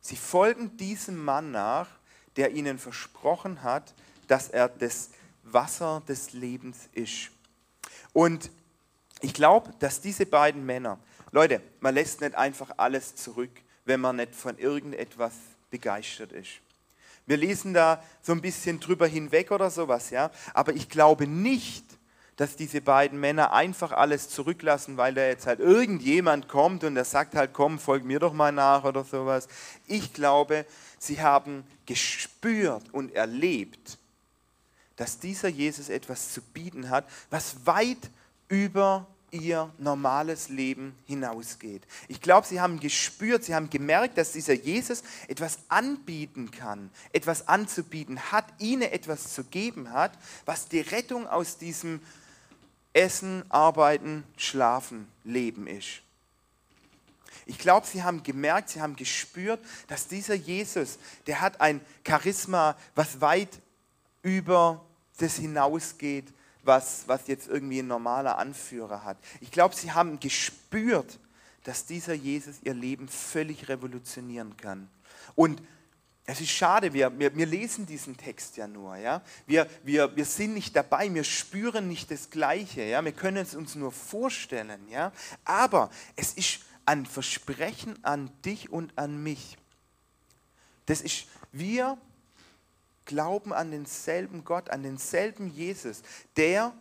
Sie 0.00 0.16
folgen 0.16 0.76
diesem 0.76 1.22
Mann 1.22 1.50
nach, 1.50 1.86
der 2.36 2.52
Ihnen 2.52 2.78
versprochen 2.78 3.62
hat, 3.62 3.92
dass 4.28 4.48
er 4.48 4.68
das 4.68 5.10
Wasser 5.42 6.02
des 6.08 6.32
Lebens 6.32 6.88
ist. 6.94 7.30
Und 8.12 8.50
ich 9.20 9.34
glaube, 9.34 9.70
dass 9.78 10.00
diese 10.00 10.26
beiden 10.26 10.64
Männer, 10.64 10.98
Leute, 11.32 11.60
man 11.80 11.94
lässt 11.94 12.20
nicht 12.20 12.34
einfach 12.34 12.70
alles 12.76 13.14
zurück, 13.16 13.50
wenn 13.84 14.00
man 14.00 14.16
nicht 14.16 14.34
von 14.34 14.58
irgendetwas 14.58 15.32
begeistert 15.70 16.32
ist. 16.32 16.50
Wir 17.26 17.36
lesen 17.36 17.74
da 17.74 18.02
so 18.22 18.32
ein 18.32 18.40
bisschen 18.40 18.80
drüber 18.80 19.06
hinweg 19.06 19.52
oder 19.52 19.70
sowas, 19.70 20.10
ja. 20.10 20.30
Aber 20.52 20.74
ich 20.74 20.88
glaube 20.88 21.26
nicht, 21.26 21.84
dass 22.36 22.56
diese 22.56 22.80
beiden 22.80 23.20
Männer 23.20 23.52
einfach 23.52 23.92
alles 23.92 24.30
zurücklassen, 24.30 24.96
weil 24.96 25.14
da 25.14 25.26
jetzt 25.26 25.46
halt 25.46 25.60
irgendjemand 25.60 26.48
kommt 26.48 26.84
und 26.84 26.94
der 26.94 27.04
sagt 27.04 27.34
halt, 27.34 27.52
komm, 27.52 27.78
folg 27.78 28.02
mir 28.04 28.18
doch 28.18 28.32
mal 28.32 28.50
nach 28.50 28.84
oder 28.84 29.04
sowas. 29.04 29.46
Ich 29.86 30.14
glaube, 30.14 30.64
sie 30.98 31.20
haben 31.20 31.64
gespürt 31.84 32.82
und 32.92 33.14
erlebt, 33.14 33.98
dass 34.96 35.18
dieser 35.18 35.48
Jesus 35.48 35.88
etwas 35.90 36.32
zu 36.32 36.40
bieten 36.40 36.88
hat, 36.88 37.04
was 37.28 37.66
weit 37.66 38.10
über 38.50 39.06
ihr 39.30 39.72
normales 39.78 40.48
Leben 40.48 40.94
hinausgeht. 41.06 41.82
Ich 42.08 42.20
glaube, 42.20 42.46
sie 42.46 42.60
haben 42.60 42.80
gespürt, 42.80 43.44
sie 43.44 43.54
haben 43.54 43.70
gemerkt, 43.70 44.18
dass 44.18 44.32
dieser 44.32 44.54
Jesus 44.54 45.02
etwas 45.28 45.60
anbieten 45.68 46.50
kann, 46.50 46.90
etwas 47.12 47.48
anzubieten 47.48 48.18
hat, 48.32 48.44
ihnen 48.58 48.82
etwas 48.82 49.32
zu 49.32 49.44
geben 49.44 49.92
hat, 49.92 50.12
was 50.44 50.68
die 50.68 50.80
Rettung 50.80 51.26
aus 51.26 51.58
diesem 51.58 52.00
Essen, 52.92 53.44
Arbeiten, 53.48 54.24
Schlafen, 54.36 55.06
Leben 55.24 55.66
ist. 55.68 56.02
Ich 57.46 57.58
glaube, 57.58 57.86
sie 57.86 58.02
haben 58.02 58.22
gemerkt, 58.22 58.70
sie 58.70 58.80
haben 58.80 58.96
gespürt, 58.96 59.60
dass 59.86 60.08
dieser 60.08 60.34
Jesus, 60.34 60.98
der 61.26 61.40
hat 61.40 61.60
ein 61.60 61.80
Charisma, 62.06 62.76
was 62.94 63.20
weit 63.20 63.60
über 64.22 64.84
das 65.18 65.36
hinausgeht, 65.36 66.26
was, 66.62 67.04
was 67.06 67.26
jetzt 67.26 67.48
irgendwie 67.48 67.80
ein 67.80 67.86
normaler 67.86 68.38
Anführer 68.38 69.04
hat. 69.04 69.16
Ich 69.40 69.50
glaube, 69.50 69.74
sie 69.74 69.92
haben 69.92 70.20
gespürt, 70.20 71.18
dass 71.64 71.86
dieser 71.86 72.14
Jesus 72.14 72.56
ihr 72.62 72.74
Leben 72.74 73.08
völlig 73.08 73.68
revolutionieren 73.68 74.56
kann. 74.56 74.88
Und 75.34 75.62
es 76.24 76.40
ist 76.40 76.50
schade, 76.50 76.92
wir, 76.92 77.18
wir, 77.18 77.34
wir 77.34 77.46
lesen 77.46 77.86
diesen 77.86 78.16
Text 78.16 78.56
ja 78.56 78.68
nur. 78.68 78.96
Ja? 78.96 79.22
Wir, 79.46 79.66
wir, 79.82 80.14
wir 80.14 80.24
sind 80.24 80.54
nicht 80.54 80.76
dabei, 80.76 81.12
wir 81.12 81.24
spüren 81.24 81.88
nicht 81.88 82.10
das 82.10 82.30
Gleiche. 82.30 82.82
Ja? 82.82 83.04
Wir 83.04 83.12
können 83.12 83.38
es 83.38 83.54
uns 83.54 83.74
nur 83.74 83.90
vorstellen. 83.90 84.86
Ja? 84.88 85.12
Aber 85.44 85.90
es 86.16 86.34
ist 86.34 86.60
ein 86.86 87.04
Versprechen 87.04 87.98
an 88.04 88.30
dich 88.44 88.70
und 88.70 88.96
an 88.96 89.22
mich. 89.22 89.56
Das 90.86 91.00
ist, 91.00 91.26
wir 91.52 91.98
glauben 93.10 93.52
an 93.52 93.72
denselben 93.72 94.44
Gott, 94.44 94.70
an 94.70 94.84
denselben 94.84 95.52
Jesus, 95.52 96.02
der 96.36 96.72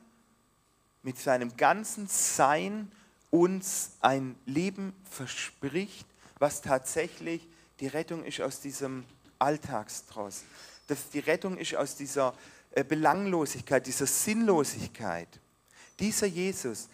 mit 1.01 1.17
seinem 1.17 1.57
ganzen 1.57 2.07
Sein 2.07 2.91
uns 3.31 3.93
ein 3.99 4.35
Leben 4.45 4.93
verspricht, 5.09 6.05
was 6.37 6.61
tatsächlich 6.61 7.47
die 7.79 7.87
Rettung 7.87 8.23
ist 8.23 8.41
aus 8.41 8.61
diesem 8.61 9.05
Alltagstross. 9.39 10.43
Dass 10.85 11.09
die 11.09 11.19
Rettung 11.19 11.57
ist 11.57 11.75
aus 11.75 11.95
dieser 11.95 12.35
äh, 12.71 12.83
Belanglosigkeit, 12.83 13.87
dieser 13.87 14.05
Sinnlosigkeit. 14.05 15.27
Dieser 15.99 16.27
Jesus, 16.27 16.89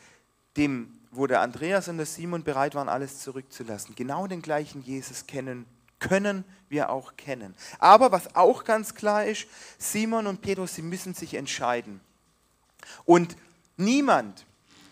dem, 0.56 0.98
wo 1.12 1.28
der 1.28 1.42
Andreas 1.42 1.90
und 1.90 1.98
der 1.98 2.06
Simon 2.06 2.46
bereit 2.46 2.74
waren, 2.74 2.88
alles 2.88 3.20
zurückzulassen, 3.20 3.96
genau 3.96 4.28
den 4.28 4.42
gleichen 4.42 4.82
Jesus 4.82 5.28
kennen 5.28 5.66
können 6.00 6.44
wir 6.70 6.90
auch 6.90 7.16
kennen. 7.18 7.56
Aber 7.80 8.12
was 8.12 8.36
auch 8.36 8.64
ganz 8.64 8.96
klar 8.96 9.26
ist, 9.26 9.48
Simon 9.78 10.28
und 10.28 10.42
Petrus, 10.42 10.76
sie 10.76 10.82
müssen 10.82 11.14
sich 11.14 11.34
entscheiden. 11.36 12.02
Und 13.06 13.36
niemand 13.78 14.46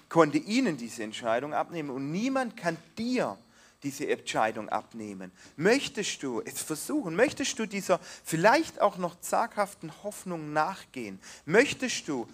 konnte 0.09 0.37
ihnen 0.37 0.77
diese 0.77 1.03
Entscheidung 1.03 1.53
abnehmen 1.53 1.89
und 1.89 2.11
niemand 2.11 2.55
kann 2.57 2.77
dir 2.97 3.37
diese 3.81 4.07
Entscheidung 4.07 4.69
abnehmen. 4.69 5.31
Möchtest 5.57 6.23
du 6.23 6.41
es 6.41 6.61
versuchen? 6.61 7.15
Möchtest 7.15 7.59
du 7.59 7.65
dieser 7.65 7.99
vielleicht 8.23 8.79
auch 8.79 8.97
noch 8.97 9.19
zaghaften 9.19 9.91
Hoffnung 10.03 10.53
nachgehen? 10.53 11.19
Möchtest 11.45 12.07
du 12.07 12.27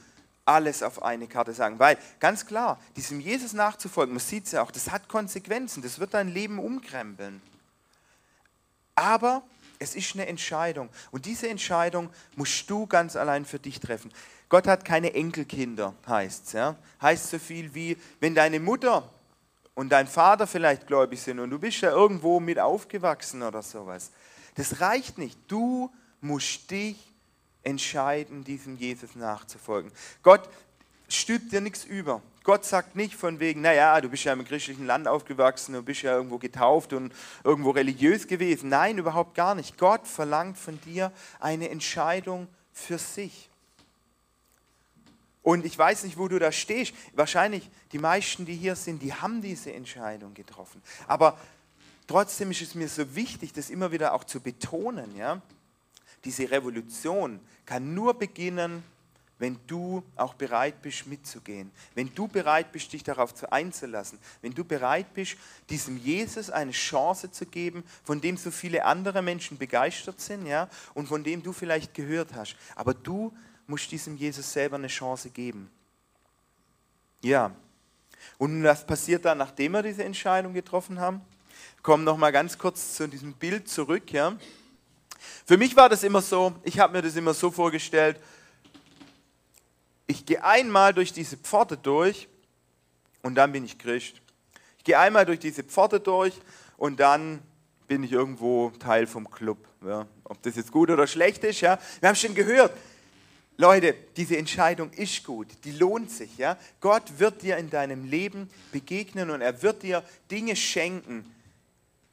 alles 0.50 0.84
auf 0.84 1.04
eine 1.04 1.28
Karte 1.28 1.54
sagen. 1.54 1.80
Weil, 1.80 1.98
ganz 2.20 2.46
klar, 2.46 2.80
diesem 2.96 3.20
Jesus 3.20 3.54
nachzufolgen, 3.54 4.16
man 4.16 4.20
sieht 4.20 4.46
es 4.46 4.54
ja 4.54 4.64
auch, 4.64 4.72
das 4.72 4.90
hat 4.90 5.08
Konsequenzen, 5.08 5.84
das 5.84 6.00
wird 6.00 6.14
dein 6.14 6.28
Leben 6.28 6.60
umkrempeln. 6.60 7.42
Aber 9.00 9.44
es 9.80 9.96
ist 9.96 10.14
eine 10.14 10.28
Entscheidung. 10.28 10.90
Und 11.12 11.26
diese 11.26 11.48
Entscheidung 11.48 12.10
musst 12.36 12.70
du 12.70 12.86
ganz 12.86 13.16
allein 13.16 13.46
für 13.46 13.60
dich 13.60 13.80
treffen. 13.80 14.12
Gott 14.50 14.68
hat 14.68 14.84
keine 14.84 15.14
Enkelkinder, 15.14 15.96
heißt 16.06 16.48
es. 16.48 16.52
Ja? 16.52 16.76
Heißt 17.02 17.30
so 17.30 17.40
viel 17.40 17.74
wie, 17.74 17.98
wenn 18.20 18.36
deine 18.36 18.60
Mutter 18.60 19.10
und 19.74 19.90
dein 19.90 20.06
Vater 20.06 20.48
vielleicht 20.48 20.86
gläubig 20.86 21.22
sind 21.22 21.40
und 21.40 21.50
du 21.50 21.60
bist 21.60 21.80
ja 21.80 21.92
irgendwo 21.92 22.42
mit 22.42 22.60
aufgewachsen 22.60 23.42
oder 23.42 23.62
sowas. 23.62 24.12
Das 24.56 24.82
reicht 24.82 25.18
nicht. 25.18 25.40
Du 25.48 25.90
musst 26.20 26.70
dich 26.70 26.98
entscheiden, 27.64 28.44
diesem 28.44 28.76
Jesus 28.76 29.16
nachzufolgen. 29.16 29.94
Gott 30.24 30.50
stülpt 31.08 31.54
dir 31.54 31.62
nichts 31.62 31.86
über. 31.86 32.22
Gott 32.44 32.66
sagt 32.66 32.96
nicht 32.96 33.16
von 33.16 33.40
wegen, 33.40 33.62
naja, 33.62 34.00
du 34.02 34.10
bist 34.10 34.24
ja 34.24 34.34
im 34.34 34.46
christlichen 34.46 34.86
Land 34.86 35.08
aufgewachsen, 35.08 35.74
du 35.74 35.84
bist 35.84 36.02
ja 36.02 36.16
irgendwo 36.16 36.38
getauft 36.38 36.94
und 36.94 37.14
irgendwo 37.44 37.72
religiös 37.72 38.28
gewesen. 38.28 38.70
Nein, 38.70 38.98
überhaupt 38.98 39.36
gar 39.36 39.56
nicht. 39.56 39.78
Gott 39.78 40.08
verlangt 40.08 40.58
von 40.58 40.80
dir 40.82 41.12
eine 41.40 41.70
Entscheidung 41.70 42.48
für 42.74 42.98
sich. 42.98 43.50
Und 45.42 45.66
ich 45.66 45.78
weiß 45.78 46.04
nicht, 46.04 46.18
wo 46.18 46.28
du 46.28 46.40
da 46.40 46.52
stehst. 46.52 46.94
Wahrscheinlich 47.14 47.70
die 47.92 48.00
meisten, 48.00 48.46
die 48.46 48.56
hier 48.56 48.76
sind, 48.76 49.02
die 49.02 49.14
haben 49.14 49.42
diese 49.42 49.74
Entscheidung 49.74 50.34
getroffen. 50.34 50.82
Aber 51.08 51.38
trotzdem 52.08 52.52
ist 52.52 52.62
es 52.62 52.76
mir 52.76 52.88
so 52.88 53.16
wichtig, 53.16 53.54
das 53.54 53.70
immer 53.70 53.92
wieder 53.92 54.14
auch 54.14 54.24
zu 54.24 54.42
betonen. 54.42 55.16
Ja? 55.18 55.42
Diese 56.24 56.50
Revolution 56.52 57.40
kann 57.66 57.94
nur 57.94 58.14
beginnen, 58.14 58.84
wenn 59.40 59.58
du 59.68 60.04
auch 60.18 60.34
bereit 60.34 60.82
bist, 60.82 61.08
mitzugehen, 61.08 61.72
wenn 61.96 62.14
du 62.14 62.28
bereit 62.28 62.72
bist, 62.72 62.92
dich 62.92 63.04
darauf 63.04 63.34
zu 63.34 63.52
einzulassen, 63.52 64.20
wenn 64.42 64.54
du 64.54 64.66
bereit 64.66 65.14
bist, 65.14 65.38
diesem 65.70 65.98
Jesus 65.98 66.50
eine 66.50 66.72
Chance 66.72 67.32
zu 67.32 67.46
geben, 67.46 67.84
von 68.04 68.20
dem 68.22 68.36
so 68.38 68.52
viele 68.52 68.84
andere 68.84 69.22
Menschen 69.22 69.58
begeistert 69.58 70.20
sind, 70.20 70.46
ja, 70.46 70.70
und 70.94 71.08
von 71.08 71.24
dem 71.24 71.42
du 71.42 71.54
vielleicht 71.54 71.94
gehört 71.94 72.34
hast. 72.36 72.56
Aber 72.76 72.94
du 72.94 73.34
musst 73.66 73.92
diesem 73.92 74.18
Jesus 74.18 74.52
selber 74.52 74.76
eine 74.76 74.88
Chance 74.88 75.30
geben. 75.30 75.72
Ja. 77.22 77.52
Und 78.38 78.64
was 78.64 78.86
passiert 78.86 79.24
dann, 79.24 79.38
nachdem 79.38 79.72
wir 79.72 79.84
diese 79.84 80.04
Entscheidung 80.04 80.54
getroffen 80.54 81.00
haben? 81.00 81.22
Kommen 81.82 82.04
noch 82.04 82.18
mal 82.18 82.32
ganz 82.32 82.58
kurz 82.58 82.96
zu 82.96 83.08
diesem 83.08 83.34
Bild 83.34 83.70
zurück, 83.70 84.12
ja. 84.12 84.36
Für 85.46 85.58
mich 85.58 85.76
war 85.76 85.88
das 85.88 86.04
immer 86.04 86.22
so, 86.22 86.54
ich 86.64 86.80
habe 86.80 86.94
mir 86.94 87.02
das 87.02 87.16
immer 87.16 87.34
so 87.34 87.52
vorgestellt, 87.52 88.20
ich 90.10 90.26
gehe 90.26 90.44
einmal 90.44 90.92
durch 90.92 91.14
diese 91.14 91.38
Pforte 91.38 91.78
durch 91.78 92.28
und 93.22 93.36
dann 93.36 93.52
bin 93.52 93.64
ich 93.64 93.78
Christ. 93.78 94.20
Ich 94.80 94.84
gehe 94.84 94.98
einmal 94.98 95.24
durch 95.24 95.38
diese 95.38 95.64
Pforte 95.64 96.00
durch 96.00 96.34
und 96.78 97.00
dann 97.00 97.44
bin 97.88 98.04
ich 98.04 98.12
irgendwo 98.12 98.72
Teil 98.80 99.06
vom 99.06 99.30
Club. 99.30 99.60
Ja. 99.86 100.08
Ob 100.24 100.42
das 100.42 100.56
jetzt 100.56 100.72
gut 100.72 100.90
oder 100.90 101.06
schlecht 101.06 101.44
ist, 101.44 101.62
ja. 101.62 101.78
Wir 102.00 102.10
haben 102.10 102.16
schon 102.16 102.34
gehört, 102.34 102.76
Leute, 103.56 103.94
diese 104.18 104.36
Entscheidung 104.36 104.92
ist 104.94 105.24
gut, 105.24 105.48
die 105.64 105.74
lohnt 105.74 106.10
sich. 106.10 106.38
Ja? 106.40 106.58
Gott 106.82 107.20
wird 107.20 107.44
dir 107.44 107.58
in 107.58 107.70
deinem 107.70 108.06
Leben 108.06 108.50
begegnen 108.72 109.30
und 109.30 109.42
er 109.42 109.62
wird 109.62 109.84
dir 109.84 110.04
Dinge 110.32 110.56
schenken. 110.56 111.24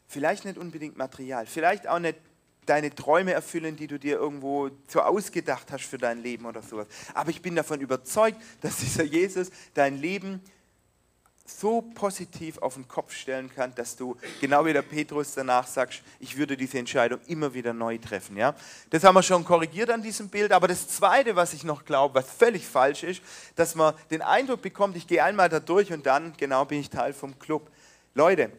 Vielleicht 0.07 0.45
nicht 0.45 0.59
unbedingt 0.59 0.99
Material, 0.99 1.47
vielleicht 1.47 1.89
auch 1.89 1.99
nicht 1.99 2.19
deine 2.67 2.95
Träume 2.95 3.33
erfüllen, 3.33 3.77
die 3.77 3.87
du 3.87 3.99
dir 3.99 4.17
irgendwo 4.17 4.71
so 4.89 5.01
ausgedacht 5.01 5.71
hast 5.71 5.85
für 5.85 5.99
dein 5.99 6.23
Leben 6.23 6.47
oder 6.47 6.63
sowas. 6.63 6.87
Aber 7.15 7.31
ich 7.31 7.41
bin 7.41 7.57
davon 7.57 7.81
überzeugt, 7.81 8.37
dass 8.61 8.77
dieser 8.81 9.05
Jesus 9.05 9.51
dein 9.75 9.97
Leben 9.97 10.41
so 11.49 11.81
positiv 11.81 12.59
auf 12.59 12.75
den 12.75 12.89
Kopf 12.89 13.13
stellen 13.13 13.53
kann, 13.55 13.75
dass 13.75 13.97
du, 13.97 14.17
genau 14.41 14.65
wie 14.65 14.73
der 14.73 14.83
Petrus 14.83 15.35
danach 15.35 15.67
sagst, 15.67 16.03
ich 16.19 16.37
würde 16.37 16.57
diese 16.57 16.79
Entscheidung 16.79 17.21
immer 17.27 17.55
wieder 17.55 17.73
neu 17.73 17.99
treffen. 17.99 18.37
Ja? 18.37 18.55
Das 18.91 19.05
haben 19.05 19.15
wir 19.15 19.23
schon 19.23 19.45
korrigiert 19.45 19.91
an 19.91 20.03
diesem 20.03 20.29
Bild. 20.29 20.53
Aber 20.53 20.69
das 20.69 20.89
Zweite, 20.89 21.37
was 21.37 21.53
ich 21.53 21.65
noch 21.65 21.85
glaube, 21.85 22.17
was 22.17 22.31
völlig 22.31 22.67
falsch 22.67 23.05
ist, 23.05 23.23
dass 23.55 23.75
man 23.75 23.95
den 24.11 24.23
Eindruck 24.23 24.63
bekommt, 24.63 24.97
ich 24.97 25.07
gehe 25.07 25.23
einmal 25.23 25.49
da 25.49 25.61
durch 25.61 25.93
und 25.93 26.05
dann, 26.07 26.37
genau, 26.37 26.65
bin 26.65 26.81
ich 26.81 26.91
Teil 26.91 27.13
vom 27.13 27.39
Club. 27.39 27.71
Leute, 28.15 28.51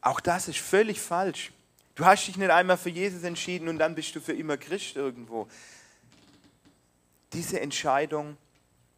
auch 0.00 0.20
das 0.20 0.48
ist 0.48 0.58
völlig 0.58 1.00
falsch. 1.00 1.52
Du 1.96 2.04
hast 2.04 2.26
dich 2.26 2.36
nicht 2.36 2.50
einmal 2.50 2.76
für 2.76 2.90
Jesus 2.90 3.22
entschieden 3.22 3.68
und 3.68 3.78
dann 3.78 3.94
bist 3.94 4.14
du 4.14 4.20
für 4.20 4.34
immer 4.34 4.58
Christ 4.58 4.96
irgendwo. 4.96 5.48
Diese 7.32 7.58
Entscheidung 7.58 8.36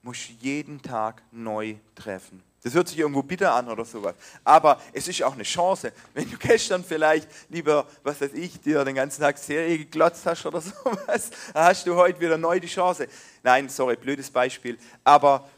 musst 0.02 0.28
du 0.28 0.32
jeden 0.40 0.82
Tag 0.82 1.22
neu 1.30 1.76
treffen. 1.94 2.42
Das 2.64 2.74
hört 2.74 2.88
sich 2.88 2.98
irgendwo 2.98 3.22
bitter 3.22 3.54
an 3.54 3.68
oder 3.68 3.84
sowas. 3.84 4.16
Aber 4.42 4.82
es 4.92 5.06
ist 5.06 5.22
auch 5.22 5.34
eine 5.34 5.44
Chance. 5.44 5.92
Wenn 6.14 6.28
du 6.28 6.36
gestern 6.38 6.82
vielleicht 6.82 7.28
lieber, 7.48 7.86
was 8.02 8.20
weiß 8.20 8.32
ich, 8.32 8.60
dir 8.60 8.84
den 8.84 8.96
ganzen 8.96 9.20
Tag 9.20 9.38
Serie 9.38 9.78
geglotzt 9.78 10.26
hast 10.26 10.44
oder 10.44 10.60
sowas, 10.60 11.30
hast 11.54 11.86
du 11.86 11.94
heute 11.94 12.20
wieder 12.20 12.36
neu 12.36 12.58
die 12.58 12.66
Chance. 12.66 13.06
Nein, 13.44 13.68
sorry, 13.68 13.94
blödes 13.94 14.28
Beispiel. 14.28 14.76
Aber 15.04 15.48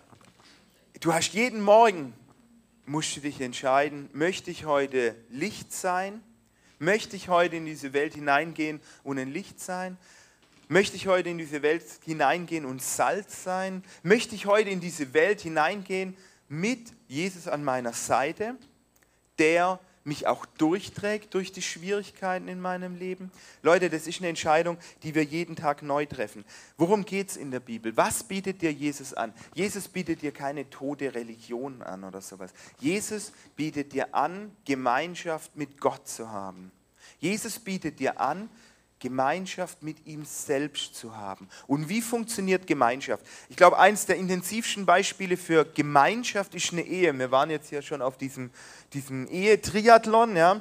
du 1.00 1.14
hast 1.14 1.32
jeden 1.32 1.62
Morgen, 1.62 2.12
musst 2.84 3.16
du 3.16 3.20
dich 3.20 3.40
entscheiden, 3.40 4.10
möchte 4.12 4.50
ich 4.50 4.66
heute 4.66 5.16
Licht 5.30 5.72
sein 5.72 6.22
Möchte 6.82 7.14
ich 7.14 7.28
heute 7.28 7.56
in 7.56 7.66
diese 7.66 7.92
Welt 7.92 8.14
hineingehen 8.14 8.80
und 9.04 9.18
ein 9.18 9.30
Licht 9.30 9.60
sein? 9.60 9.98
Möchte 10.66 10.96
ich 10.96 11.08
heute 11.08 11.28
in 11.28 11.36
diese 11.36 11.60
Welt 11.60 11.84
hineingehen 12.06 12.64
und 12.64 12.80
Salz 12.80 13.44
sein? 13.44 13.84
Möchte 14.02 14.34
ich 14.34 14.46
heute 14.46 14.70
in 14.70 14.80
diese 14.80 15.12
Welt 15.12 15.42
hineingehen 15.42 16.16
mit 16.48 16.94
Jesus 17.06 17.48
an 17.48 17.64
meiner 17.64 17.92
Seite, 17.92 18.56
der 19.38 19.78
mich 20.04 20.26
auch 20.26 20.46
durchträgt 20.46 21.34
durch 21.34 21.52
die 21.52 21.62
Schwierigkeiten 21.62 22.48
in 22.48 22.60
meinem 22.60 22.96
Leben? 22.96 23.30
Leute, 23.62 23.90
das 23.90 24.06
ist 24.06 24.20
eine 24.20 24.28
Entscheidung, 24.28 24.78
die 25.02 25.14
wir 25.14 25.24
jeden 25.24 25.56
Tag 25.56 25.82
neu 25.82 26.06
treffen. 26.06 26.44
Worum 26.76 27.04
geht 27.04 27.30
es 27.30 27.36
in 27.36 27.50
der 27.50 27.60
Bibel? 27.60 27.96
Was 27.96 28.24
bietet 28.24 28.62
dir 28.62 28.72
Jesus 28.72 29.14
an? 29.14 29.32
Jesus 29.54 29.88
bietet 29.88 30.22
dir 30.22 30.32
keine 30.32 30.68
tote 30.70 31.14
Religion 31.14 31.82
an 31.82 32.04
oder 32.04 32.20
sowas. 32.20 32.52
Jesus 32.78 33.32
bietet 33.56 33.92
dir 33.92 34.14
an, 34.14 34.54
Gemeinschaft 34.64 35.56
mit 35.56 35.80
Gott 35.80 36.08
zu 36.08 36.30
haben. 36.30 36.72
Jesus 37.18 37.58
bietet 37.58 38.00
dir 38.00 38.20
an, 38.20 38.48
Gemeinschaft 39.00 39.82
mit 39.82 40.06
ihm 40.06 40.24
selbst 40.24 40.94
zu 40.94 41.16
haben. 41.16 41.48
Und 41.66 41.88
wie 41.88 42.02
funktioniert 42.02 42.66
Gemeinschaft? 42.66 43.26
Ich 43.48 43.56
glaube, 43.56 43.78
eines 43.78 44.06
der 44.06 44.16
intensivsten 44.16 44.86
Beispiele 44.86 45.36
für 45.36 45.64
Gemeinschaft 45.64 46.54
ist 46.54 46.72
eine 46.72 46.82
Ehe. 46.82 47.18
Wir 47.18 47.30
waren 47.30 47.50
jetzt 47.50 47.70
hier 47.70 47.82
schon 47.82 48.02
auf 48.02 48.18
diesem, 48.18 48.50
diesem 48.92 49.26
Ehe-Triathlon. 49.28 50.36
Ja? 50.36 50.60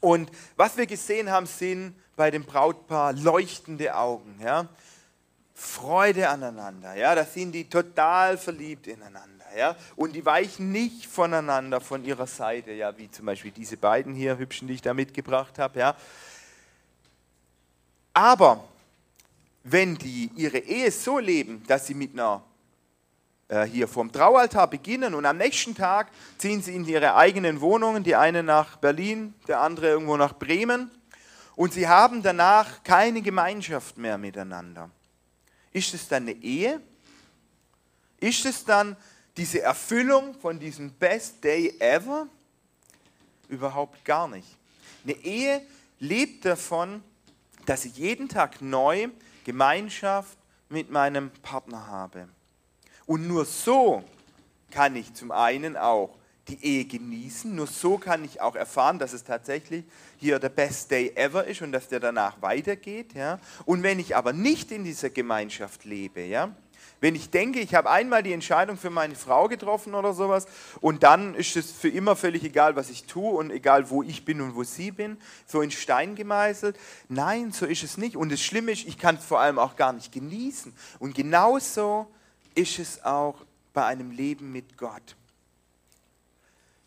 Und 0.00 0.30
was 0.56 0.76
wir 0.76 0.86
gesehen 0.86 1.30
haben, 1.30 1.46
sind 1.46 1.94
bei 2.16 2.30
dem 2.30 2.44
Brautpaar 2.44 3.12
leuchtende 3.12 3.94
Augen. 3.94 4.40
Ja? 4.42 4.68
Freude 5.54 6.28
aneinander. 6.30 6.96
Ja? 6.96 7.14
Da 7.14 7.24
sind 7.24 7.52
die 7.52 7.68
total 7.68 8.38
verliebt 8.38 8.86
ineinander. 8.86 9.44
Ja? 9.56 9.76
Und 9.96 10.14
die 10.14 10.24
weichen 10.24 10.72
nicht 10.72 11.06
voneinander, 11.06 11.80
von 11.82 12.04
ihrer 12.04 12.26
Seite, 12.26 12.72
ja? 12.72 12.96
wie 12.96 13.10
zum 13.10 13.26
Beispiel 13.26 13.50
diese 13.50 13.76
beiden 13.76 14.14
hier, 14.14 14.38
hübschen, 14.38 14.66
die 14.66 14.74
ich 14.74 14.82
da 14.82 14.94
mitgebracht 14.94 15.58
habe. 15.58 15.78
Ja? 15.78 15.96
Aber 18.16 18.64
wenn 19.62 19.94
die 19.98 20.30
ihre 20.36 20.56
Ehe 20.56 20.90
so 20.90 21.18
leben, 21.18 21.62
dass 21.66 21.86
sie 21.86 21.92
mit 21.92 22.14
einer 22.14 22.42
äh, 23.48 23.64
hier 23.64 23.86
vom 23.86 24.10
Traualtar 24.10 24.70
beginnen 24.70 25.12
und 25.12 25.26
am 25.26 25.36
nächsten 25.36 25.74
Tag 25.74 26.10
ziehen 26.38 26.62
sie 26.62 26.74
in 26.74 26.86
ihre 26.86 27.14
eigenen 27.14 27.60
Wohnungen, 27.60 28.02
die 28.02 28.16
eine 28.16 28.42
nach 28.42 28.78
Berlin, 28.78 29.34
der 29.48 29.60
andere 29.60 29.88
irgendwo 29.88 30.16
nach 30.16 30.32
Bremen, 30.32 30.90
und 31.56 31.74
sie 31.74 31.86
haben 31.86 32.22
danach 32.22 32.82
keine 32.84 33.20
Gemeinschaft 33.20 33.98
mehr 33.98 34.16
miteinander. 34.16 34.88
Ist 35.74 35.92
es 35.92 36.08
dann 36.08 36.22
eine 36.22 36.32
Ehe? 36.32 36.80
Ist 38.18 38.46
es 38.46 38.64
dann 38.64 38.96
diese 39.36 39.60
Erfüllung 39.60 40.32
von 40.40 40.58
diesem 40.58 40.90
Best 40.90 41.44
Day 41.44 41.76
Ever? 41.78 42.28
Überhaupt 43.50 44.02
gar 44.06 44.26
nicht. 44.26 44.48
Eine 45.04 45.16
Ehe 45.22 45.60
lebt 45.98 46.46
davon, 46.46 47.02
dass 47.66 47.84
ich 47.84 47.96
jeden 47.96 48.28
Tag 48.28 48.62
neu 48.62 49.08
Gemeinschaft 49.44 50.38
mit 50.68 50.90
meinem 50.90 51.30
Partner 51.42 51.86
habe. 51.86 52.28
Und 53.06 53.28
nur 53.28 53.44
so 53.44 54.02
kann 54.70 54.96
ich 54.96 55.14
zum 55.14 55.30
einen 55.30 55.76
auch 55.76 56.16
die 56.48 56.64
Ehe 56.64 56.84
genießen, 56.84 57.54
nur 57.54 57.66
so 57.66 57.98
kann 57.98 58.24
ich 58.24 58.40
auch 58.40 58.54
erfahren, 58.54 58.98
dass 58.98 59.12
es 59.12 59.24
tatsächlich 59.24 59.84
hier 60.16 60.38
der 60.38 60.48
Best 60.48 60.90
Day 60.90 61.12
ever 61.16 61.44
ist 61.44 61.60
und 61.62 61.72
dass 61.72 61.88
der 61.88 61.98
danach 61.98 62.40
weitergeht. 62.40 63.14
Ja? 63.14 63.40
Und 63.64 63.82
wenn 63.82 63.98
ich 63.98 64.14
aber 64.14 64.32
nicht 64.32 64.70
in 64.70 64.84
dieser 64.84 65.10
Gemeinschaft 65.10 65.84
lebe, 65.84 66.22
ja, 66.22 66.54
Wenn 67.06 67.14
ich 67.14 67.30
denke, 67.30 67.60
ich 67.60 67.72
habe 67.76 67.88
einmal 67.88 68.24
die 68.24 68.32
Entscheidung 68.32 68.76
für 68.76 68.90
meine 68.90 69.14
Frau 69.14 69.46
getroffen 69.46 69.94
oder 69.94 70.12
sowas 70.12 70.48
und 70.80 71.04
dann 71.04 71.36
ist 71.36 71.54
es 71.54 71.70
für 71.70 71.88
immer 71.88 72.16
völlig 72.16 72.42
egal, 72.42 72.74
was 72.74 72.90
ich 72.90 73.04
tue 73.04 73.30
und 73.30 73.52
egal, 73.52 73.90
wo 73.90 74.02
ich 74.02 74.24
bin 74.24 74.40
und 74.40 74.56
wo 74.56 74.64
sie 74.64 74.90
bin, 74.90 75.16
so 75.46 75.60
in 75.60 75.70
Stein 75.70 76.16
gemeißelt. 76.16 76.76
Nein, 77.08 77.52
so 77.52 77.64
ist 77.64 77.84
es 77.84 77.96
nicht. 77.96 78.16
Und 78.16 78.32
das 78.32 78.42
Schlimme 78.42 78.72
ist, 78.72 78.88
ich 78.88 78.98
kann 78.98 79.14
es 79.14 79.24
vor 79.24 79.38
allem 79.38 79.60
auch 79.60 79.76
gar 79.76 79.92
nicht 79.92 80.10
genießen. 80.10 80.74
Und 80.98 81.14
genauso 81.14 82.08
ist 82.56 82.80
es 82.80 83.04
auch 83.04 83.36
bei 83.72 83.84
einem 83.84 84.10
Leben 84.10 84.50
mit 84.50 84.76
Gott. 84.76 85.14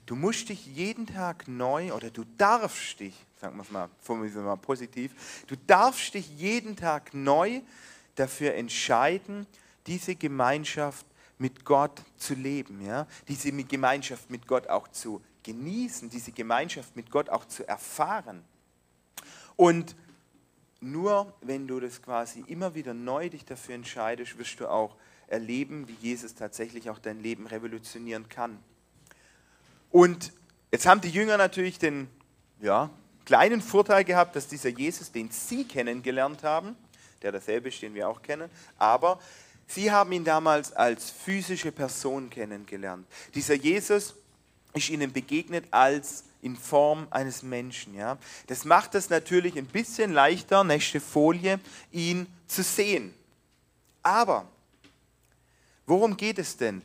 Du 0.05 0.17
musst 0.17 0.49
dich 0.49 0.65
jeden 0.65 1.07
Tag 1.07 1.47
neu 1.47 1.93
oder 1.93 2.09
du 2.09 2.25
darfst 2.37 2.99
dich, 2.99 3.15
sagen 3.39 3.55
wir 3.55 3.63
es 3.63 3.71
mal, 3.71 3.89
formulieren 4.01 4.35
wir 4.35 4.49
mal 4.49 4.57
positiv, 4.57 5.45
du 5.47 5.55
darfst 5.65 6.13
dich 6.13 6.29
jeden 6.37 6.75
Tag 6.75 7.13
neu 7.13 7.61
dafür 8.15 8.55
entscheiden, 8.55 9.47
diese 9.87 10.15
Gemeinschaft 10.15 11.05
mit 11.37 11.63
Gott 11.65 12.03
zu 12.17 12.33
leben, 12.33 12.85
ja? 12.85 13.07
diese 13.27 13.51
Gemeinschaft 13.51 14.29
mit 14.29 14.45
Gott 14.47 14.67
auch 14.67 14.87
zu 14.89 15.21
genießen, 15.43 16.09
diese 16.09 16.31
Gemeinschaft 16.31 16.95
mit 16.95 17.09
Gott 17.09 17.29
auch 17.29 17.45
zu 17.45 17.67
erfahren. 17.67 18.43
Und 19.55 19.95
nur 20.81 21.33
wenn 21.41 21.67
du 21.67 21.79
das 21.79 22.01
quasi 22.01 22.43
immer 22.47 22.75
wieder 22.75 22.93
neu 22.93 23.29
dich 23.29 23.45
dafür 23.45 23.75
entscheidest, 23.75 24.37
wirst 24.37 24.59
du 24.59 24.67
auch 24.67 24.95
erleben, 25.27 25.87
wie 25.87 25.97
Jesus 26.01 26.35
tatsächlich 26.35 26.89
auch 26.89 26.99
dein 26.99 27.21
Leben 27.21 27.47
revolutionieren 27.47 28.29
kann. 28.29 28.59
Und 29.91 30.33
jetzt 30.71 30.85
haben 30.85 31.01
die 31.01 31.09
Jünger 31.09 31.37
natürlich 31.37 31.79
den 31.79 32.07
ja, 32.61 32.89
kleinen 33.25 33.61
Vorteil 33.61 34.03
gehabt, 34.03 34.35
dass 34.35 34.47
dieser 34.47 34.69
Jesus, 34.69 35.11
den 35.11 35.29
sie 35.31 35.65
kennengelernt 35.65 36.43
haben, 36.43 36.75
der 37.21 37.31
dasselbe 37.31 37.69
ist, 37.69 37.81
den 37.81 37.93
wir 37.93 38.07
auch 38.07 38.21
kennen, 38.21 38.49
aber 38.77 39.19
sie 39.69 39.91
haben 39.91 40.11
ihn 40.11 40.25
damals 40.25 40.73
als 40.73 41.09
physische 41.09 41.71
Person 41.71 42.29
kennengelernt. 42.29 43.07
Dieser 43.33 43.53
Jesus 43.53 44.15
ist 44.73 44.89
ihnen 44.89 45.13
begegnet 45.13 45.65
als 45.71 46.25
in 46.41 46.55
Form 46.55 47.07
eines 47.11 47.43
Menschen. 47.43 47.95
Ja? 47.95 48.17
Das 48.47 48.65
macht 48.65 48.95
es 48.95 49.09
natürlich 49.09 49.57
ein 49.57 49.65
bisschen 49.65 50.11
leichter, 50.11 50.63
nächste 50.63 50.99
Folie, 50.99 51.59
ihn 51.91 52.27
zu 52.47 52.63
sehen. 52.63 53.13
Aber 54.01 54.47
worum 55.85 56.17
geht 56.17 56.39
es 56.39 56.57
denn 56.57 56.81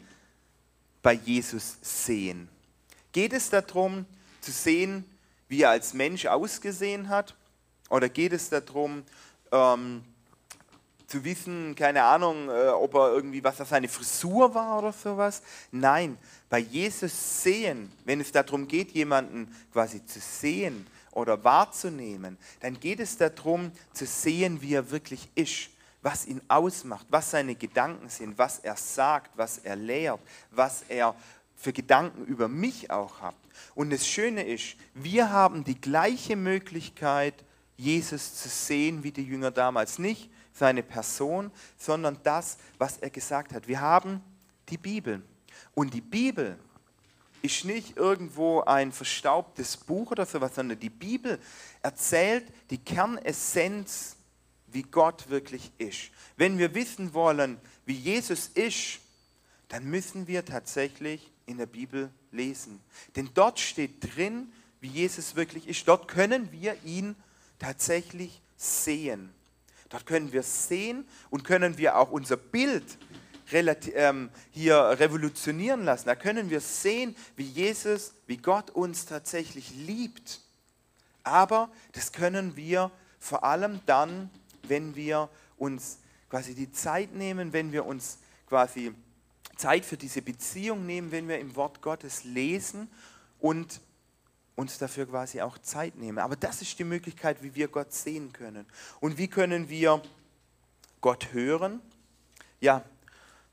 bei 1.03 1.15
Jesus 1.15 1.77
sehen? 1.83 2.49
Geht 3.13 3.33
es 3.33 3.51
darum 3.51 4.07
zu 4.41 4.51
sehen, 4.51 5.05
wie 5.49 5.63
er 5.63 5.71
als 5.71 5.95
Mensch 5.95 6.27
ausgesehen 6.27 7.09
hat? 7.09 7.35
Oder 7.91 8.09
geht 8.09 8.33
es 8.33 8.49
darum, 8.49 9.05
ähm, 9.53 10.03
zu 11.15 11.23
wissen, 11.23 11.77
keine 11.77 12.03
Ahnung, 12.03 12.49
äh, 12.49 12.71
ob 12.71 12.95
er 12.95 13.13
irgendwie, 13.13 13.45
was 13.45 13.59
das 13.59 13.69
seine 13.69 13.87
Frisur 13.87 14.53
war 14.53 14.81
oder 14.81 14.93
sowas. 14.93 15.43
Nein, 15.71 16.19
bei 16.51 16.59
Jesus 16.59 17.43
sehen, 17.45 17.93
wenn 18.05 18.21
es 18.21 18.33
darum 18.33 18.67
geht, 18.67 18.91
jemanden 18.91 19.47
quasi 19.73 20.05
zu 20.05 20.19
sehen 20.19 20.85
oder 21.13 21.45
wahrzunehmen, 21.45 22.37
dann 22.59 22.81
geht 22.81 22.99
es 22.99 23.17
darum 23.17 23.71
zu 23.93 24.07
sehen, 24.07 24.61
wie 24.61 24.75
er 24.75 24.91
wirklich 24.91 25.29
ist, 25.37 25.71
was 26.03 26.27
ihn 26.27 26.41
ausmacht, 26.49 27.07
was 27.11 27.31
seine 27.31 27.55
Gedanken 27.55 28.09
sind, 28.09 28.37
was 28.37 28.59
er 28.59 28.77
sagt, 28.77 29.31
was 29.39 29.59
er 29.59 29.77
lehrt, 29.77 30.21
was 30.51 30.83
er 30.89 31.15
für 31.55 31.73
Gedanken 31.73 32.25
über 32.25 32.49
mich 32.49 32.91
auch 32.91 33.21
hat. 33.21 33.37
Und 33.77 33.91
das 33.91 34.05
Schöne 34.05 34.43
ist, 34.43 34.75
wir 34.95 35.31
haben 35.31 35.63
die 35.63 35.81
gleiche 35.81 36.35
Möglichkeit, 36.35 37.35
Jesus 37.77 38.35
zu 38.35 38.49
sehen 38.49 39.05
wie 39.05 39.13
die 39.13 39.23
Jünger 39.23 39.53
damals. 39.53 40.01
Nicht 40.01 40.29
seine 40.55 40.83
Person, 40.83 41.51
sondern 41.77 42.19
das, 42.23 42.57
was 42.79 42.97
er 42.99 43.11
gesagt 43.11 43.53
hat. 43.53 43.69
Wir 43.69 43.81
haben 43.81 44.23
die 44.69 44.79
Bibel. 44.79 45.23
Und 45.75 45.93
die 45.93 46.01
Bibel 46.01 46.59
ist 47.43 47.65
nicht 47.67 47.97
irgendwo 47.99 48.63
ein 48.63 48.93
verstaubtes 48.93 49.77
Buch 49.77 50.13
oder 50.13 50.25
sowas, 50.25 50.55
sondern 50.55 50.81
die 50.81 50.89
Bibel 50.89 51.39
erzählt 51.83 52.47
die 52.71 52.79
Kernessenz, 52.79 54.17
wie 54.69 54.83
Gott 54.83 55.29
wirklich 55.29 55.71
ist. 55.77 56.11
Wenn 56.37 56.59
wir 56.59 56.75
wissen 56.75 57.13
wollen, 57.13 57.59
wie 57.85 57.95
Jesus 57.95 58.49
ist, 58.49 59.01
dann 59.69 59.85
müssen 59.85 60.27
wir 60.27 60.45
tatsächlich 60.45 61.31
in 61.47 61.59
der 61.59 61.67
Bibel 61.67 62.11
lesen. 62.33 62.81
Denn 63.17 63.29
dort 63.35 63.61
steht 63.61 64.17
drin, 64.17 64.53
wie 64.81 64.89
Jesus 64.89 65.37
wirklich 65.37 65.69
ist. 65.69 65.87
Dort 65.87 66.09
können 66.09 66.51
wir 66.51 66.83
ihn 66.85 67.15
tatsächlich 67.59 68.41
sehen. 68.57 69.33
Dort 69.95 70.07
können 70.07 70.33
wir 70.33 70.43
sehen 70.43 71.07
und 71.31 71.45
können 71.45 71.79
wir 71.79 71.97
auch 71.97 72.11
unser 72.11 72.37
Bild 72.37 72.83
ähm, 73.53 74.29
hier 74.51 74.77
revolutionieren 74.77 75.85
lassen. 75.85 76.07
Da 76.07 76.17
können 76.17 76.51
wir 76.51 76.61
sehen, 76.61 77.15
wie 77.37 77.45
Jesus, 77.45 78.13
wie 78.27 78.39
Gott 78.39 78.71
uns 78.71 79.07
tatsächlich 79.07 79.71
liebt. 79.87 80.41
Aber 81.23 81.71
das 81.93 82.11
können 82.11 82.57
wir 82.57 82.91
vor 83.21 83.45
allem 83.45 83.79
dann, 83.87 84.31
wenn 84.65 84.97
wir 84.97 85.29
uns 85.59 86.01
quasi 86.29 86.57
die 86.57 86.73
Zeit 86.73 87.15
nehmen, 87.15 87.53
wenn 87.53 87.71
wir 87.71 87.87
uns 87.87 88.19
quasi 88.49 88.93
Zeit 89.55 89.85
für 89.85 89.97
diese 89.97 90.23
Beziehung 90.23 90.87
nehmen, 90.87 91.13
wenn 91.13 91.29
wir 91.29 91.39
im 91.39 91.55
Wort 91.55 91.83
Gottes 91.83 92.25
lesen 92.25 92.89
und 93.39 93.81
uns 94.57 94.79
dafür 94.79 95.07
quasi 95.07 95.41
auch 95.41 95.59
Zeit 95.59 95.97
nehmen. 95.97 96.19
Aber 96.19 96.37
das 96.37 96.63
ist 96.63 96.79
die 96.79 96.85
Möglichkeit, 96.85 97.43
wie 97.43 97.55
wir 97.55 97.69
Gott 97.69 97.93
sehen 97.93 98.33
können. 98.33 98.67
Und 99.01 99.19
wie 99.19 99.29
können 99.29 99.69
wir 99.69 100.01
Gott 101.01 101.33
hören? 101.33 101.81
Ja, 102.61 102.85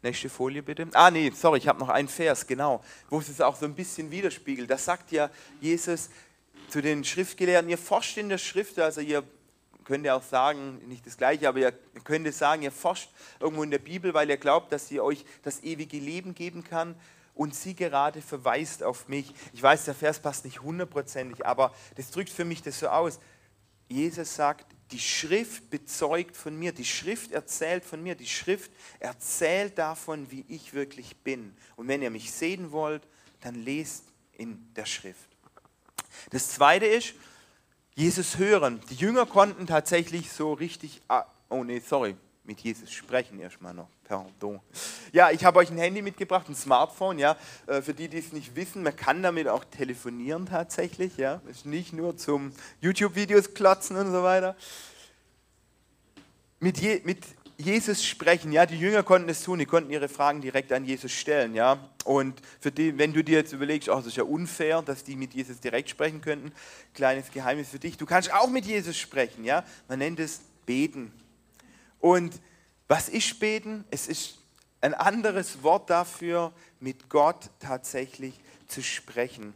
nächste 0.04 0.30
Folie 0.30 0.62
bitte. 0.62 0.88
Ah 0.94 1.10
nee, 1.10 1.32
sorry, 1.36 1.58
ich 1.58 1.68
habe 1.68 1.80
noch 1.80 1.90
einen 1.90 2.08
Vers, 2.08 2.46
genau, 2.46 2.84
wo 3.10 3.20
es 3.20 3.30
es 3.30 3.42
auch 3.42 3.56
so 3.56 3.66
ein 3.66 3.76
bisschen 3.76 4.12
widerspiegelt. 4.12 4.70
Da 4.70 4.78
sagt 4.78 5.12
ja 5.12 5.30
Jesus 5.60 6.10
zu 6.70 6.82
den 6.82 7.04
Schriftgelehrten, 7.04 7.70
ihr 7.70 7.78
forscht 7.78 8.18
in 8.18 8.30
der 8.30 8.38
Schrift, 8.38 8.80
also 8.80 9.02
ihr 9.02 9.24
könnt 9.84 10.06
ja 10.06 10.16
auch 10.16 10.24
sagen, 10.24 10.80
nicht 10.88 11.06
das 11.06 11.18
Gleiche, 11.18 11.50
aber 11.50 11.60
ihr 11.60 11.74
könnt 12.04 12.32
sagen, 12.34 12.62
ihr 12.62 12.72
forscht 12.72 13.10
irgendwo 13.40 13.64
in 13.64 13.72
der 13.72 13.80
Bibel, 13.80 14.14
weil 14.14 14.30
ihr 14.30 14.38
glaubt, 14.38 14.72
dass 14.72 14.88
sie 14.88 15.02
euch 15.02 15.26
das 15.44 15.64
ewige 15.64 15.98
Leben 15.98 16.36
geben 16.36 16.64
kann 16.64 16.96
und 17.34 17.56
sie 17.56 17.76
gerade 17.76 18.22
verweist 18.22 18.84
auf 18.84 19.08
mich. 19.08 19.34
Ich 19.54 19.62
weiß, 19.62 19.86
der 19.86 19.96
Vers 19.96 20.20
passt 20.20 20.46
nicht 20.46 20.62
hundertprozentig, 20.62 21.46
aber 21.46 21.74
das 21.96 22.12
drückt 22.12 22.30
für 22.30 22.46
mich 22.46 22.62
das 22.62 22.80
so 22.80 22.88
aus. 22.88 23.20
Jesus 23.88 24.36
sagt, 24.36 24.66
die 24.92 25.00
Schrift 25.00 25.70
bezeugt 25.70 26.36
von 26.36 26.58
mir, 26.58 26.72
die 26.72 26.86
Schrift 26.86 27.32
erzählt 27.32 27.86
von 27.86 28.04
mir, 28.04 28.16
die 28.16 28.28
Schrift 28.28 28.72
erzählt 29.00 29.78
davon, 29.78 30.30
wie 30.32 30.46
ich 30.48 30.74
wirklich 30.74 31.16
bin. 31.18 31.56
Und 31.76 31.88
wenn 31.88 32.02
ihr 32.02 32.10
mich 32.10 32.32
sehen 32.32 32.72
wollt, 32.72 33.08
dann 33.40 33.56
lest 33.56 34.06
in 34.34 34.74
der 34.76 34.86
Schrift. 34.86 35.30
Das 36.32 36.50
zweite 36.50 36.86
ist, 36.86 37.14
Jesus 37.96 38.38
hören. 38.38 38.82
Die 38.90 38.96
Jünger 38.96 39.26
konnten 39.26 39.68
tatsächlich 39.68 40.32
so 40.32 40.54
richtig, 40.54 41.02
ah, 41.08 41.26
oh 41.50 41.64
nee, 41.64 41.80
sorry, 41.80 42.16
mit 42.44 42.60
Jesus 42.62 42.92
sprechen 42.92 43.40
erstmal 43.40 43.74
noch. 43.74 43.90
Pardon. 44.12 44.60
Ja, 45.14 45.32
ich 45.32 45.46
habe 45.46 45.60
euch 45.60 45.72
ein 45.72 45.78
Handy 45.78 46.02
mitgebracht, 46.02 46.50
ein 46.50 46.56
Smartphone, 46.56 47.18
ja. 47.18 47.38
Äh, 47.66 47.82
für 47.82 47.94
die, 47.94 48.10
die 48.10 48.18
es 48.18 48.34
nicht 48.34 48.58
wissen, 48.58 48.84
man 48.84 48.94
kann 48.94 49.24
damit 49.24 49.48
auch 49.48 49.64
telefonieren 49.64 50.46
tatsächlich, 50.48 51.16
ja. 51.16 51.42
Ist 51.50 51.66
nicht 51.66 51.94
nur 51.94 52.18
zum 52.18 52.52
YouTube-Videos 52.82 53.54
klotzen 53.54 53.96
und 53.96 54.12
so 54.12 54.22
weiter. 54.22 54.58
Mit, 56.60 56.78
Je 56.80 57.02
mit 57.06 57.20
Jesus 57.56 58.04
sprechen, 58.04 58.52
ja, 58.52 58.66
die 58.66 58.78
Jünger 58.78 59.02
konnten 59.04 59.30
es 59.30 59.44
tun, 59.44 59.60
die 59.60 59.66
konnten 59.66 59.92
ihre 59.92 60.10
Fragen 60.10 60.42
direkt 60.42 60.74
an 60.74 60.84
Jesus 60.84 61.14
stellen, 61.14 61.56
ja. 61.56 61.80
Und 62.04 62.42
für 62.60 62.74
die, 62.74 62.98
wenn 62.98 63.14
du 63.14 63.24
dir 63.24 63.38
jetzt 63.38 63.54
überlegst, 63.54 63.88
oh, 63.88 63.96
das 63.96 64.08
ist 64.08 64.18
ja 64.18 64.24
unfair, 64.24 64.82
dass 64.82 65.06
die 65.06 65.16
mit 65.16 65.34
Jesus 65.34 65.62
direkt 65.62 65.90
sprechen 65.90 66.20
könnten, 66.20 66.52
kleines 66.94 67.32
Geheimnis 67.32 67.70
für 67.70 67.80
dich, 67.80 67.96
du 67.96 68.06
kannst 68.06 68.34
auch 68.34 68.50
mit 68.50 68.66
Jesus 68.66 68.98
sprechen, 68.98 69.46
ja. 69.46 69.64
Man 69.88 70.00
nennt 70.00 70.20
es 70.20 70.42
Beten, 70.66 71.14
und 72.02 72.42
was 72.92 73.08
ist 73.08 73.40
beten? 73.40 73.86
Es 73.90 74.10
ist 74.10 74.40
ein 74.82 74.94
anderes 74.94 75.64
Wort 75.64 75.90
dafür, 75.90 76.52
mit 76.82 77.08
Gott 77.08 77.50
tatsächlich 77.62 78.38
zu 78.68 78.84
sprechen. 78.84 79.54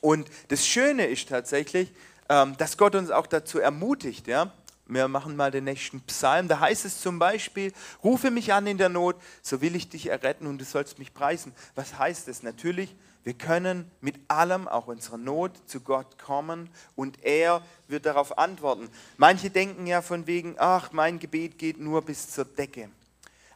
Und 0.00 0.26
das 0.48 0.66
Schöne 0.66 1.04
ist 1.04 1.28
tatsächlich, 1.28 1.92
ähm, 2.30 2.56
dass 2.56 2.78
Gott 2.78 2.94
uns 2.94 3.10
auch 3.10 3.26
dazu 3.26 3.58
ermutigt. 3.58 4.26
Ja? 4.26 4.54
Wir 4.86 5.06
machen 5.06 5.36
mal 5.36 5.50
den 5.50 5.64
nächsten 5.64 6.00
Psalm. 6.00 6.48
Da 6.48 6.60
heißt 6.60 6.86
es 6.86 6.98
zum 7.02 7.18
Beispiel, 7.18 7.74
rufe 8.02 8.30
mich 8.30 8.54
an 8.54 8.66
in 8.66 8.78
der 8.78 8.88
Not, 8.88 9.16
so 9.42 9.60
will 9.60 9.76
ich 9.76 9.90
dich 9.90 10.06
erretten 10.06 10.46
und 10.46 10.56
du 10.56 10.64
sollst 10.64 10.98
mich 10.98 11.12
preisen. 11.12 11.52
Was 11.74 11.98
heißt 11.98 12.26
es? 12.28 12.42
Natürlich, 12.42 12.96
wir 13.24 13.34
können 13.34 13.90
mit 14.00 14.16
allem, 14.28 14.66
auch 14.66 14.88
unserer 14.88 15.18
Not, 15.18 15.52
zu 15.66 15.80
Gott 15.80 16.18
kommen 16.18 16.68
und 16.96 17.22
er 17.24 17.62
wird 17.86 18.06
darauf 18.06 18.36
antworten. 18.36 18.88
Manche 19.16 19.50
denken 19.50 19.86
ja 19.86 20.02
von 20.02 20.26
wegen, 20.26 20.56
ach, 20.58 20.92
mein 20.92 21.18
Gebet 21.18 21.58
geht 21.58 21.78
nur 21.78 22.02
bis 22.02 22.30
zur 22.30 22.44
Decke. 22.44 22.88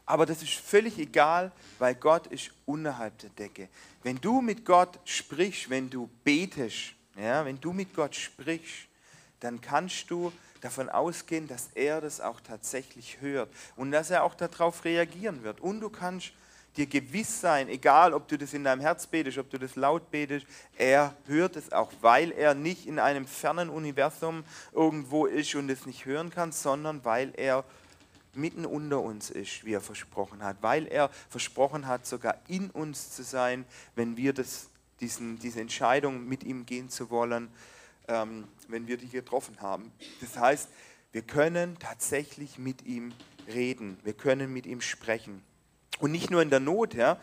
Aber 0.05 0.25
das 0.25 0.41
ist 0.41 0.53
völlig 0.53 0.97
egal, 0.97 1.51
weil 1.79 1.93
Gott 1.95 2.27
ist 2.27 2.51
unterhalb 2.65 3.17
der 3.19 3.29
Decke. 3.31 3.67
Wenn 4.03 4.21
du 4.21 4.39
mit 4.39 4.63
Gott 4.63 4.97
sprichst, 5.03 5.69
wenn 5.69 5.89
du 5.89 6.09
betest, 6.23 6.93
ja, 7.17 7.43
wenn 7.43 7.59
du 7.59 7.73
mit 7.73 7.93
Gott 7.93 8.15
sprichst, 8.15 8.87
dann 9.41 9.59
kannst 9.59 10.09
du 10.09 10.31
davon 10.61 10.89
ausgehen, 10.89 11.47
dass 11.47 11.69
er 11.75 11.99
das 11.99 12.21
auch 12.21 12.39
tatsächlich 12.39 13.19
hört 13.19 13.49
und 13.75 13.91
dass 13.91 14.09
er 14.09 14.23
auch 14.23 14.33
darauf 14.33 14.85
reagieren 14.85 15.43
wird. 15.43 15.59
Und 15.59 15.81
du 15.81 15.89
kannst 15.89 16.31
dir 16.77 16.85
gewiss 16.85 17.41
sein, 17.41 17.69
egal 17.69 18.13
ob 18.13 18.27
du 18.27 18.37
das 18.37 18.53
in 18.53 18.63
deinem 18.63 18.81
Herz 18.81 19.07
betest, 19.07 19.37
ob 19.37 19.49
du 19.49 19.57
das 19.57 19.75
laut 19.75 20.11
betest, 20.11 20.45
er 20.77 21.15
hört 21.25 21.55
es 21.55 21.71
auch, 21.71 21.91
weil 22.01 22.31
er 22.31 22.53
nicht 22.53 22.85
in 22.85 22.99
einem 22.99 23.25
fernen 23.25 23.69
Universum 23.69 24.43
irgendwo 24.73 25.25
ist 25.25 25.55
und 25.55 25.69
es 25.69 25.85
nicht 25.85 26.05
hören 26.05 26.29
kann, 26.29 26.51
sondern 26.51 27.03
weil 27.03 27.33
er 27.35 27.63
mitten 28.33 28.65
unter 28.65 29.01
uns 29.01 29.29
ist, 29.29 29.65
wie 29.65 29.73
er 29.73 29.81
versprochen 29.81 30.43
hat, 30.43 30.57
weil 30.61 30.87
er 30.87 31.09
versprochen 31.29 31.87
hat, 31.87 32.05
sogar 32.05 32.39
in 32.47 32.69
uns 32.69 33.11
zu 33.11 33.23
sein, 33.23 33.65
wenn 33.95 34.15
wir 34.15 34.33
das, 34.33 34.69
diesen, 34.99 35.39
diese 35.39 35.59
Entscheidung 35.59 36.27
mit 36.27 36.43
ihm 36.43 36.65
gehen 36.65 36.89
zu 36.89 37.09
wollen, 37.09 37.49
ähm, 38.07 38.47
wenn 38.67 38.87
wir 38.87 38.97
die 38.97 39.09
getroffen 39.09 39.59
haben. 39.59 39.91
Das 40.21 40.37
heißt, 40.37 40.69
wir 41.11 41.23
können 41.23 41.77
tatsächlich 41.79 42.59
mit 42.59 42.85
ihm 42.85 43.13
reden, 43.47 43.97
wir 44.03 44.13
können 44.13 44.53
mit 44.53 44.65
ihm 44.65 44.81
sprechen. 44.81 45.41
Und 45.99 46.11
nicht 46.11 46.29
nur 46.29 46.41
in 46.41 46.49
der 46.49 46.59
Not, 46.59 46.93
ja. 46.93 47.17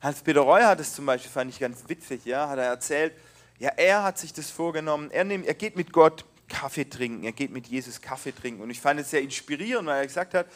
Hans-Peter 0.00 0.40
Reu 0.40 0.62
hat 0.62 0.80
es 0.80 0.94
zum 0.94 1.06
Beispiel, 1.06 1.30
fand 1.30 1.52
ich 1.52 1.58
ganz 1.58 1.88
witzig, 1.88 2.24
ja, 2.24 2.48
hat 2.48 2.58
er 2.58 2.66
erzählt, 2.66 3.12
ja, 3.58 3.70
er 3.70 4.04
hat 4.04 4.18
sich 4.18 4.32
das 4.32 4.50
vorgenommen, 4.50 5.10
er, 5.10 5.24
nimmt, 5.24 5.46
er 5.46 5.54
geht 5.54 5.76
mit 5.76 5.92
Gott 5.92 6.24
Kaffee 6.48 6.88
trinken, 6.88 7.24
er 7.24 7.32
geht 7.32 7.50
mit 7.50 7.66
Jesus 7.66 8.00
Kaffee 8.00 8.32
trinken. 8.32 8.62
Und 8.62 8.70
ich 8.70 8.80
fand 8.80 9.00
es 9.00 9.10
sehr 9.10 9.22
inspirierend, 9.22 9.86
weil 9.86 10.00
er 10.00 10.06
gesagt 10.06 10.34
hat, 10.34 10.46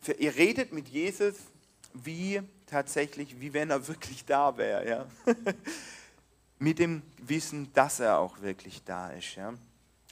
für, 0.00 0.12
ihr 0.12 0.34
redet 0.34 0.72
mit 0.72 0.88
Jesus 0.88 1.34
wie 1.94 2.42
tatsächlich, 2.66 3.40
wie 3.40 3.52
wenn 3.52 3.70
er 3.70 3.86
wirklich 3.88 4.24
da 4.24 4.56
wäre, 4.56 4.88
ja. 4.88 5.06
mit 6.58 6.78
dem 6.78 7.02
Wissen, 7.18 7.72
dass 7.72 8.00
er 8.00 8.18
auch 8.18 8.40
wirklich 8.40 8.82
da 8.84 9.10
ist, 9.10 9.36
ja. 9.36 9.54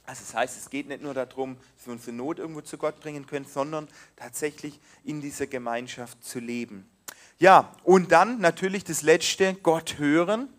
Also 0.05 0.21
das 0.21 0.33
heißt, 0.33 0.57
es 0.57 0.69
geht 0.69 0.87
nicht 0.87 1.01
nur 1.01 1.13
darum, 1.13 1.57
dass 1.75 1.85
wir 1.85 1.91
unsere 1.91 2.13
Not 2.13 2.39
irgendwo 2.39 2.61
zu 2.61 2.77
Gott 2.77 3.01
bringen 3.01 3.27
können, 3.27 3.45
sondern 3.45 3.89
tatsächlich 4.15 4.79
in 5.03 5.19
dieser 5.19 5.47
Gemeinschaft 5.47 6.23
zu 6.23 6.39
leben. 6.39 6.89
Ja, 7.39 7.71
und 7.83 8.11
dann 8.11 8.39
natürlich 8.39 8.83
das 8.83 9.03
Letzte, 9.03 9.53
Gott 9.53 9.99
hören. 9.99 10.49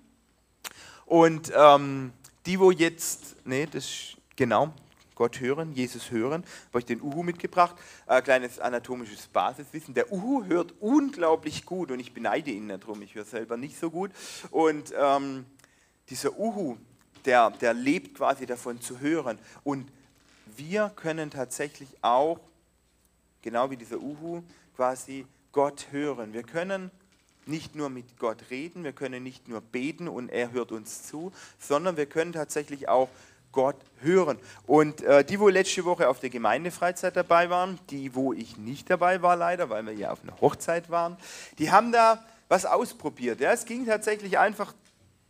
Und 1.06 1.50
ähm, 1.56 2.12
die, 2.46 2.60
wo 2.60 2.70
jetzt, 2.70 3.34
nee, 3.44 3.66
das 3.66 4.16
genau, 4.36 4.72
Gott 5.16 5.40
hören, 5.40 5.72
Jesus 5.72 6.12
hören, 6.12 6.44
habe 6.68 6.78
ich 6.78 6.84
den 6.84 7.02
Uhu 7.02 7.24
mitgebracht, 7.24 7.74
ein 8.06 8.22
kleines 8.22 8.60
anatomisches 8.60 9.26
Basiswissen. 9.26 9.92
Der 9.92 10.12
Uhu 10.12 10.44
hört 10.44 10.72
unglaublich 10.78 11.66
gut 11.66 11.90
und 11.90 11.98
ich 11.98 12.14
beneide 12.14 12.52
ihn 12.52 12.68
darum, 12.68 13.02
ich 13.02 13.16
höre 13.16 13.24
selber 13.24 13.56
nicht 13.56 13.76
so 13.76 13.90
gut. 13.90 14.12
Und 14.52 14.92
ähm, 14.96 15.46
dieser 16.08 16.38
Uhu, 16.38 16.76
der, 17.24 17.50
der 17.50 17.74
lebt 17.74 18.16
quasi 18.16 18.46
davon 18.46 18.80
zu 18.80 19.00
hören. 19.00 19.40
Und 19.64 19.90
wir 20.56 20.92
können 20.94 21.32
tatsächlich 21.32 21.88
auch, 22.02 22.38
genau 23.42 23.68
wie 23.72 23.76
dieser 23.76 23.98
Uhu, 23.98 24.44
quasi 24.76 25.26
Gott 25.52 25.88
hören. 25.90 26.32
Wir 26.32 26.42
können 26.42 26.90
nicht 27.46 27.74
nur 27.74 27.88
mit 27.88 28.18
Gott 28.18 28.50
reden, 28.50 28.84
wir 28.84 28.92
können 28.92 29.22
nicht 29.22 29.48
nur 29.48 29.60
beten 29.60 30.06
und 30.06 30.28
er 30.28 30.52
hört 30.52 30.70
uns 30.70 31.04
zu, 31.04 31.32
sondern 31.58 31.96
wir 31.96 32.06
können 32.06 32.32
tatsächlich 32.32 32.88
auch 32.88 33.08
Gott 33.52 33.76
hören. 34.00 34.38
Und 34.66 35.00
äh, 35.00 35.24
die, 35.24 35.40
wo 35.40 35.48
letzte 35.48 35.84
Woche 35.84 36.08
auf 36.08 36.20
der 36.20 36.30
Gemeindefreizeit 36.30 37.16
dabei 37.16 37.48
waren, 37.48 37.78
die, 37.90 38.14
wo 38.14 38.32
ich 38.32 38.58
nicht 38.58 38.90
dabei 38.90 39.22
war 39.22 39.36
leider, 39.36 39.70
weil 39.70 39.86
wir 39.86 39.94
ja 39.94 40.10
auf 40.10 40.22
einer 40.22 40.38
Hochzeit 40.40 40.90
waren, 40.90 41.16
die 41.58 41.70
haben 41.70 41.90
da 41.90 42.22
was 42.48 42.66
ausprobiert. 42.66 43.40
Ja, 43.40 43.52
es 43.52 43.64
ging 43.64 43.86
tatsächlich 43.86 44.38
einfach 44.38 44.74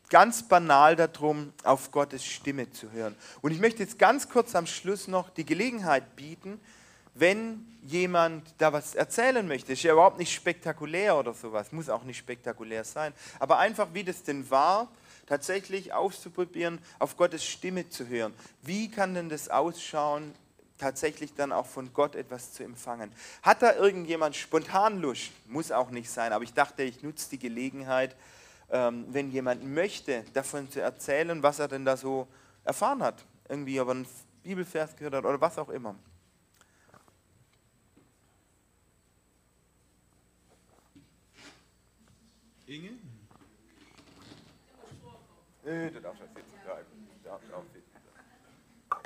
ganz 0.09 0.42
banal 0.42 0.96
darum, 0.96 1.52
auf 1.64 1.90
Gottes 1.90 2.24
Stimme 2.24 2.70
zu 2.70 2.90
hören. 2.92 3.14
Und 3.42 3.52
ich 3.52 3.61
möchte 3.61 3.83
jetzt 3.83 3.98
ganz 3.98 4.28
kurz 4.28 4.54
am 4.54 4.66
Schluss 4.66 5.07
noch 5.07 5.31
die 5.31 5.44
Gelegenheit 5.44 6.16
bieten, 6.16 6.61
wenn 7.18 7.66
jemand 7.83 8.54
da 8.59 8.72
was 8.72 8.94
erzählen 8.94 9.46
möchte, 9.46 9.72
ist 9.72 9.83
ja 9.83 9.92
überhaupt 9.92 10.18
nicht 10.18 10.33
spektakulär 10.33 11.16
oder 11.16 11.33
sowas, 11.33 11.72
muss 11.72 11.88
auch 11.88 12.04
nicht 12.04 12.18
spektakulär 12.18 12.85
sein, 12.85 13.12
aber 13.38 13.59
einfach 13.59 13.88
wie 13.92 14.04
das 14.04 14.22
denn 14.22 14.48
war, 14.50 14.88
tatsächlich 15.26 15.92
auszuprobieren, 15.92 16.78
auf 16.98 17.16
Gottes 17.16 17.44
Stimme 17.44 17.88
zu 17.88 18.09
hören. 18.09 18.33
Wie 18.62 18.90
kann 18.90 19.14
denn 19.14 19.28
das 19.28 19.48
ausschauen, 19.48 20.35
tatsächlich 20.78 21.35
dann 21.35 21.52
auch 21.52 21.66
von 21.66 21.92
Gott 21.92 22.14
etwas 22.14 22.52
zu 22.52 22.62
empfangen? 22.62 23.12
Hat 23.42 23.62
da 23.62 23.74
irgendjemand 23.74 24.37
spontan 24.37 25.00
Lust? 25.00 25.31
Muss 25.46 25.70
auch 25.70 25.90
nicht 25.90 26.11
sein, 26.11 26.33
aber 26.33 26.44
ich 26.44 26.54
dachte, 26.54 26.83
ich 26.83 27.02
nutze 27.02 27.31
die 27.31 27.38
Gelegenheit, 27.38 28.16
ähm, 28.70 29.07
wenn 29.11 29.31
jemand 29.31 29.64
möchte, 29.64 30.24
davon 30.33 30.70
zu 30.70 30.81
erzählen, 30.81 31.42
was 31.42 31.59
er 31.59 31.68
denn 31.68 31.85
da 31.85 31.96
so 31.96 32.26
erfahren 32.64 33.02
hat. 33.02 33.24
Irgendwie 33.48 33.81
aber 33.81 33.92
einen 33.92 34.07
Bibelvers 34.42 34.96
gehört 34.96 35.14
hat 35.14 35.24
oder 35.24 35.40
was 35.40 35.59
auch 35.59 35.68
immer. 35.68 35.94
Inge? 42.68 42.90
Nee, 45.64 45.90
du 45.90 46.00
darfst 46.02 46.20
sitzen 46.20 46.61
bleiben. 46.64 47.09
Du 47.22 47.28
darfst 47.28 47.52
auch 47.52 47.64
sitzen 47.72 47.90
bleiben. 47.92 49.02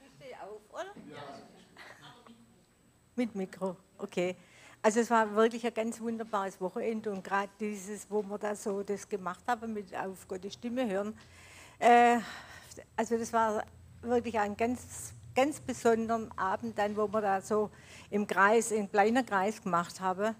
Ich 0.00 0.12
stehe 0.14 0.42
auf, 0.42 0.60
oder? 0.70 0.92
Ja. 1.10 1.22
Mit 3.16 3.34
Mikro, 3.34 3.76
okay. 3.98 4.36
Also 4.80 5.00
es 5.00 5.10
war 5.10 5.34
wirklich 5.34 5.66
ein 5.66 5.74
ganz 5.74 6.00
wunderbares 6.00 6.60
Wochenende 6.60 7.10
und 7.10 7.24
gerade 7.24 7.50
dieses, 7.58 8.08
wo 8.08 8.22
wir 8.22 8.38
da 8.38 8.54
so 8.54 8.82
das 8.84 9.08
gemacht 9.08 9.42
haben, 9.48 9.72
mit 9.72 9.94
auf 9.94 10.26
Gottes 10.28 10.54
Stimme 10.54 10.88
hören, 10.88 11.18
äh, 11.80 12.18
also 12.96 13.18
das 13.18 13.32
war 13.32 13.64
wirklich 14.02 14.38
ein 14.38 14.56
ganz, 14.56 15.12
ganz 15.34 15.60
besonderen 15.60 16.30
Abend 16.38 16.78
dann, 16.78 16.96
wo 16.96 17.08
wir 17.08 17.20
da 17.20 17.40
so 17.42 17.70
im 18.08 18.26
Kreis, 18.26 18.70
im 18.70 18.88
kleinen 18.88 19.26
Kreis 19.26 19.60
gemacht 19.60 20.00
haben. 20.00 20.36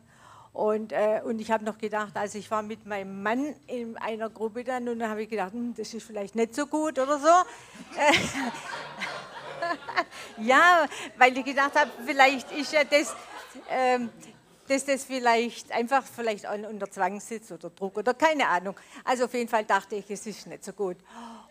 Und, 0.52 0.92
äh, 0.92 1.20
und 1.24 1.40
ich 1.40 1.50
habe 1.50 1.64
noch 1.64 1.78
gedacht, 1.78 2.16
also 2.16 2.36
ich 2.38 2.50
war 2.50 2.62
mit 2.62 2.84
meinem 2.84 3.22
Mann 3.22 3.54
in 3.68 3.96
einer 3.98 4.28
Gruppe 4.28 4.64
dann 4.64 4.88
und 4.88 4.98
dann 4.98 5.10
habe 5.10 5.22
ich 5.22 5.28
gedacht, 5.28 5.52
hm, 5.52 5.74
das 5.76 5.94
ist 5.94 6.04
vielleicht 6.04 6.34
nicht 6.34 6.54
so 6.54 6.66
gut 6.66 6.98
oder 6.98 7.18
so. 7.18 7.28
ja, 10.42 10.86
weil 11.16 11.38
ich 11.38 11.44
gedacht 11.44 11.78
habe, 11.78 11.90
vielleicht 12.04 12.50
ist 12.52 12.72
ja 12.72 12.82
das, 12.82 13.14
ähm, 13.70 14.10
dass 14.66 14.84
das 14.84 15.04
vielleicht 15.04 15.70
einfach 15.72 16.04
vielleicht 16.04 16.46
unter 16.48 16.90
Zwang 16.90 17.20
sitzt 17.20 17.52
oder 17.52 17.70
Druck 17.70 17.98
oder 17.98 18.14
keine 18.14 18.48
Ahnung. 18.48 18.74
Also 19.04 19.26
auf 19.26 19.34
jeden 19.34 19.48
Fall 19.48 19.64
dachte 19.64 19.96
ich, 19.96 20.10
es 20.10 20.26
ist 20.26 20.48
nicht 20.48 20.64
so 20.64 20.72
gut. 20.72 20.96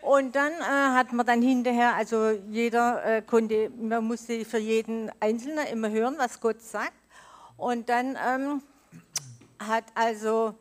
Und 0.02 0.34
dann 0.36 0.52
äh, 0.52 0.64
hat 0.64 1.12
man 1.12 1.24
dann 1.24 1.40
hinterher, 1.40 1.94
also 1.94 2.30
jeder 2.50 3.04
äh, 3.04 3.22
konnte, 3.22 3.70
man 3.70 4.04
musste 4.04 4.44
für 4.44 4.58
jeden 4.58 5.10
Einzelnen 5.20 5.66
immer 5.68 5.90
hören, 5.90 6.16
was 6.18 6.38
Gott 6.40 6.60
sagt. 6.60 6.92
Und 7.56 7.90
dann 7.90 8.16
ähm, 8.26 8.62
hat 9.58 9.84
also, 9.94 10.54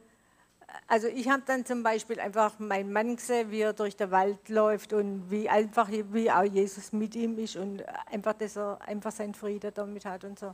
also 0.87 1.07
ich 1.07 1.29
habe 1.29 1.43
dann 1.45 1.65
zum 1.65 1.83
Beispiel 1.83 2.19
einfach 2.19 2.59
meinen 2.59 2.91
Mann 2.91 3.15
gesehen, 3.15 3.51
wie 3.51 3.61
er 3.61 3.73
durch 3.73 3.95
den 3.95 4.11
Wald 4.11 4.49
läuft 4.49 4.93
und 4.93 5.29
wie 5.31 5.49
einfach, 5.49 5.89
wie 5.89 6.29
auch 6.29 6.43
Jesus 6.43 6.91
mit 6.91 7.15
ihm 7.15 7.37
ist 7.39 7.55
und 7.55 7.83
einfach, 8.11 8.33
dass 8.33 8.57
er 8.57 8.79
einfach 8.85 9.11
seinen 9.11 9.33
Frieden 9.33 9.71
damit 9.73 10.05
hat 10.05 10.23
und 10.23 10.37
so. 10.37 10.53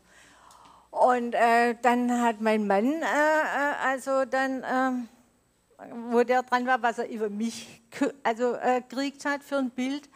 Und 0.91 1.35
äh, 1.35 1.75
dann 1.81 2.21
hat 2.21 2.39
mein 2.39 2.67
Mann, 2.67 2.85
äh, 2.85 3.03
äh 3.03 3.85
also 3.85 4.23
dann, 4.23 4.63
äh, 4.63 5.85
wo 6.11 6.23
der 6.23 6.43
dran 6.43 6.65
war, 6.65 6.81
was 6.81 6.99
er 6.99 7.09
über 7.09 7.29
mich 7.29 7.81
also 8.23 8.55
äh, 8.55 8.81
gekriegt 8.87 9.25
hat 9.25 9.43
für 9.43 9.57
ein 9.57 9.71
Bild. 9.71 10.09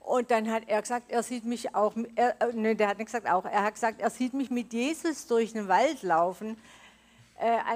Und 0.00 0.30
dann 0.30 0.50
hat 0.50 0.64
er 0.66 0.82
gesagt, 0.82 1.10
er 1.10 1.22
sieht 1.22 1.44
mich 1.44 1.74
auch, 1.74 1.94
er, 2.16 2.34
ne, 2.52 2.74
der 2.74 2.88
hat 2.88 2.98
nicht 2.98 3.06
gesagt 3.06 3.26
auch, 3.28 3.44
er 3.44 3.62
hat 3.62 3.74
gesagt, 3.74 4.00
er 4.00 4.10
sieht 4.10 4.34
mich 4.34 4.50
mit 4.50 4.72
Jesus 4.72 5.26
durch 5.28 5.52
den 5.52 5.68
Wald 5.68 6.02
laufen, 6.02 6.56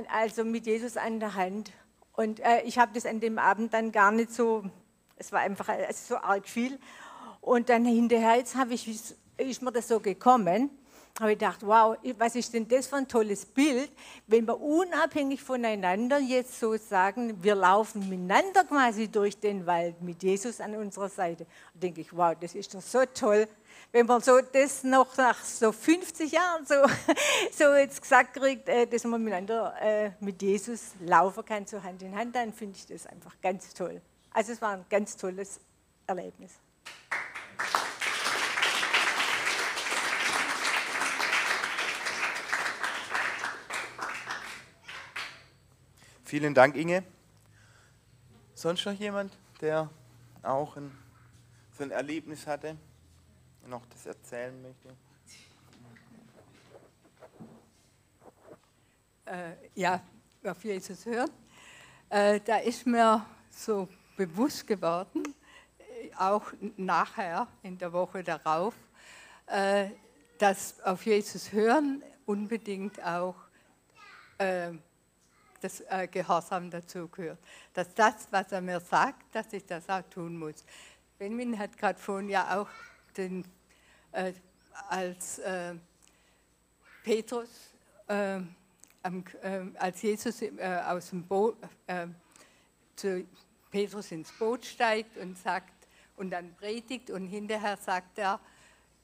also 0.08 0.44
mit 0.44 0.66
Jesus 0.66 0.96
an 0.96 1.20
der 1.20 1.34
Hand. 1.34 1.72
Und 2.14 2.40
äh, 2.40 2.62
ich 2.62 2.78
habe 2.78 2.92
das 2.94 3.06
an 3.06 3.20
dem 3.20 3.38
Abend 3.38 3.74
dann 3.74 3.92
gar 3.92 4.10
nicht 4.10 4.32
so, 4.32 4.64
es 5.16 5.32
war 5.32 5.40
einfach 5.40 5.68
so 5.92 6.16
arg 6.16 6.48
viel. 6.48 6.78
Und 7.40 7.68
dann 7.68 7.84
hinterher, 7.84 8.36
jetzt 8.36 8.56
ich, 8.70 8.88
ist 9.36 9.62
mir 9.62 9.72
das 9.72 9.88
so 9.88 10.00
gekommen, 10.00 10.70
habe 11.20 11.32
ich 11.32 11.38
gedacht, 11.38 11.64
wow, 11.64 11.96
was 12.18 12.36
ist 12.36 12.52
denn 12.52 12.68
das 12.68 12.86
für 12.86 12.96
ein 12.96 13.08
tolles 13.08 13.46
Bild, 13.46 13.90
wenn 14.26 14.46
wir 14.46 14.60
unabhängig 14.60 15.42
voneinander 15.42 16.18
jetzt 16.18 16.60
so 16.60 16.76
sagen, 16.76 17.42
wir 17.42 17.54
laufen 17.54 18.08
miteinander 18.08 18.64
quasi 18.64 19.08
durch 19.08 19.38
den 19.38 19.66
Wald 19.66 20.02
mit 20.02 20.22
Jesus 20.22 20.60
an 20.60 20.76
unserer 20.76 21.08
Seite. 21.08 21.46
Da 21.74 21.80
denke 21.80 22.02
ich, 22.02 22.14
wow, 22.14 22.34
das 22.38 22.54
ist 22.54 22.74
doch 22.74 22.82
so 22.82 23.04
toll, 23.14 23.48
wenn 23.92 24.06
man 24.06 24.20
so 24.20 24.40
das 24.40 24.84
noch 24.84 25.16
nach 25.16 25.42
so 25.42 25.72
50 25.72 26.32
Jahren 26.32 26.66
so, 26.66 26.74
so 27.52 27.74
jetzt 27.74 28.02
gesagt 28.02 28.34
kriegt, 28.34 28.68
äh, 28.68 28.86
dass 28.86 29.04
man 29.04 29.22
miteinander 29.22 29.74
äh, 29.80 30.10
mit 30.20 30.42
Jesus 30.42 30.92
laufen 31.00 31.44
kann, 31.44 31.66
so 31.66 31.82
Hand 31.82 32.02
in 32.02 32.14
Hand, 32.14 32.34
dann 32.34 32.52
finde 32.52 32.76
ich 32.76 32.86
das 32.86 33.06
einfach 33.06 33.34
ganz 33.40 33.72
toll. 33.72 34.00
Also 34.30 34.52
es 34.52 34.60
war 34.60 34.72
ein 34.72 34.84
ganz 34.90 35.16
tolles 35.16 35.60
Erlebnis. 36.06 36.52
Vielen 46.24 46.54
Dank, 46.54 46.76
Inge. 46.76 47.04
Sonst 48.54 48.84
noch 48.84 48.92
jemand, 48.92 49.32
der 49.60 49.88
auch 50.42 50.76
ein, 50.76 50.90
so 51.78 51.84
ein 51.84 51.90
Erlebnis 51.92 52.46
hatte? 52.46 52.76
Noch 53.66 53.84
das 53.86 54.06
erzählen 54.06 54.60
möchte. 54.62 54.96
Äh, 59.26 59.52
ja, 59.74 60.00
auf 60.44 60.64
Jesus 60.64 61.04
hören. 61.04 61.30
Äh, 62.08 62.40
da 62.40 62.58
ist 62.58 62.86
mir 62.86 63.26
so 63.50 63.88
bewusst 64.16 64.66
geworden, 64.66 65.34
äh, 65.78 66.14
auch 66.16 66.52
nachher 66.76 67.48
in 67.62 67.76
der 67.76 67.92
Woche 67.92 68.22
darauf, 68.22 68.74
äh, 69.46 69.90
dass 70.38 70.80
auf 70.82 71.04
Jesus 71.04 71.52
hören 71.52 72.04
unbedingt 72.26 73.02
auch 73.02 73.34
äh, 74.38 74.72
das 75.60 75.80
äh, 75.80 76.06
Gehorsam 76.06 76.70
dazugehört. 76.70 77.38
Dass 77.74 77.92
das, 77.94 78.28
was 78.30 78.52
er 78.52 78.60
mir 78.60 78.80
sagt, 78.80 79.34
dass 79.34 79.52
ich 79.52 79.64
das 79.66 79.88
auch 79.88 80.02
tun 80.02 80.38
muss. 80.38 80.64
Benjamin 81.18 81.58
hat 81.58 81.76
gerade 81.76 81.98
vorhin 81.98 82.28
ja 82.28 82.58
auch 82.58 82.68
den, 83.16 83.44
äh, 84.12 84.32
als 84.88 85.38
äh, 85.38 85.74
Petrus, 87.02 87.72
äh, 88.08 88.40
am, 89.02 89.24
äh, 89.42 89.60
als 89.78 90.02
Jesus 90.02 90.42
äh, 90.42 90.82
aus 90.86 91.10
dem 91.10 91.26
Boot 91.26 91.56
zu 92.96 93.26
Petrus 93.70 94.10
ins 94.10 94.32
Boot 94.32 94.64
steigt 94.64 95.16
und 95.18 95.36
sagt 95.38 95.86
und 96.16 96.30
dann 96.30 96.54
predigt 96.56 97.10
und 97.10 97.26
hinterher 97.26 97.76
sagt 97.76 98.18
er, 98.18 98.40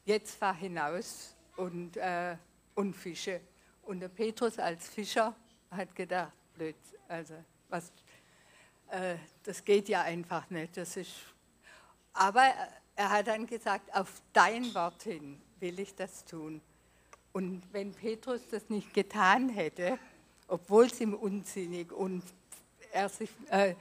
jetzt 0.05 0.35
fahr 0.35 0.55
hinaus 0.55 1.37
und, 1.57 1.99
und 2.75 2.95
fische. 2.95 3.43
Und 3.83 4.01
der 4.01 4.09
Petrus 4.09 4.59
als 4.59 4.89
Fischer 4.89 5.37
hat 5.71 5.95
gedacht, 5.95 6.33
blöd, 6.55 6.75
also 7.07 7.35
was, 7.69 7.93
das 9.43 9.63
geht 9.63 9.91
ja 9.91 10.03
einfach 10.03 10.49
nicht. 10.49 10.77
Das 10.79 10.97
ist, 10.97 11.13
aber 12.15 12.51
er 13.03 13.11
hat 13.11 13.27
dann 13.27 13.49
gesagt, 13.49 13.93
auf 13.97 14.23
dein 14.33 14.73
Wort 14.75 15.03
hin 15.03 15.41
will 15.59 15.81
ich 15.81 15.93
das 15.97 16.25
tun. 16.25 16.61
Und 17.33 17.63
wenn 17.73 17.93
Petrus 17.93 18.43
das 18.49 18.71
nicht 18.71 18.95
getan 18.95 19.49
hätte, 19.49 19.99
obwohl 20.47 20.87
es 20.87 21.01
ihm 21.01 21.13
unsinnig 21.15 21.91
und 21.91 22.23
er 22.93 23.09
sich 23.09 23.31
äh, 23.51 23.75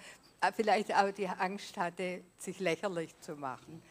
vielleicht 0.56 0.96
auch 0.96 1.12
die 1.12 1.28
Angst 1.28 1.78
hatte, 1.78 2.24
sich 2.40 2.60
lächerlich 2.60 3.14
zu 3.20 3.36
machen, 3.36 3.84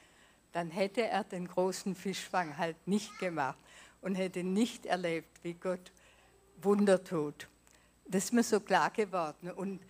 dann 0.50 0.68
hätte 0.68 1.02
er 1.06 1.22
den 1.22 1.46
großen 1.46 1.94
Fischfang 1.94 2.56
halt 2.56 2.76
nicht 2.88 3.16
gemacht 3.20 3.58
und 4.00 4.16
hätte 4.16 4.42
nicht 4.42 4.84
erlebt, 4.84 5.28
wie 5.44 5.54
Gott 5.54 5.92
Wunder 6.60 7.04
tut. 7.04 7.46
Das 8.04 8.24
ist 8.24 8.32
mir 8.32 8.42
so 8.42 8.58
klar 8.58 8.90
geworden. 8.90 9.52
Und 9.52 9.80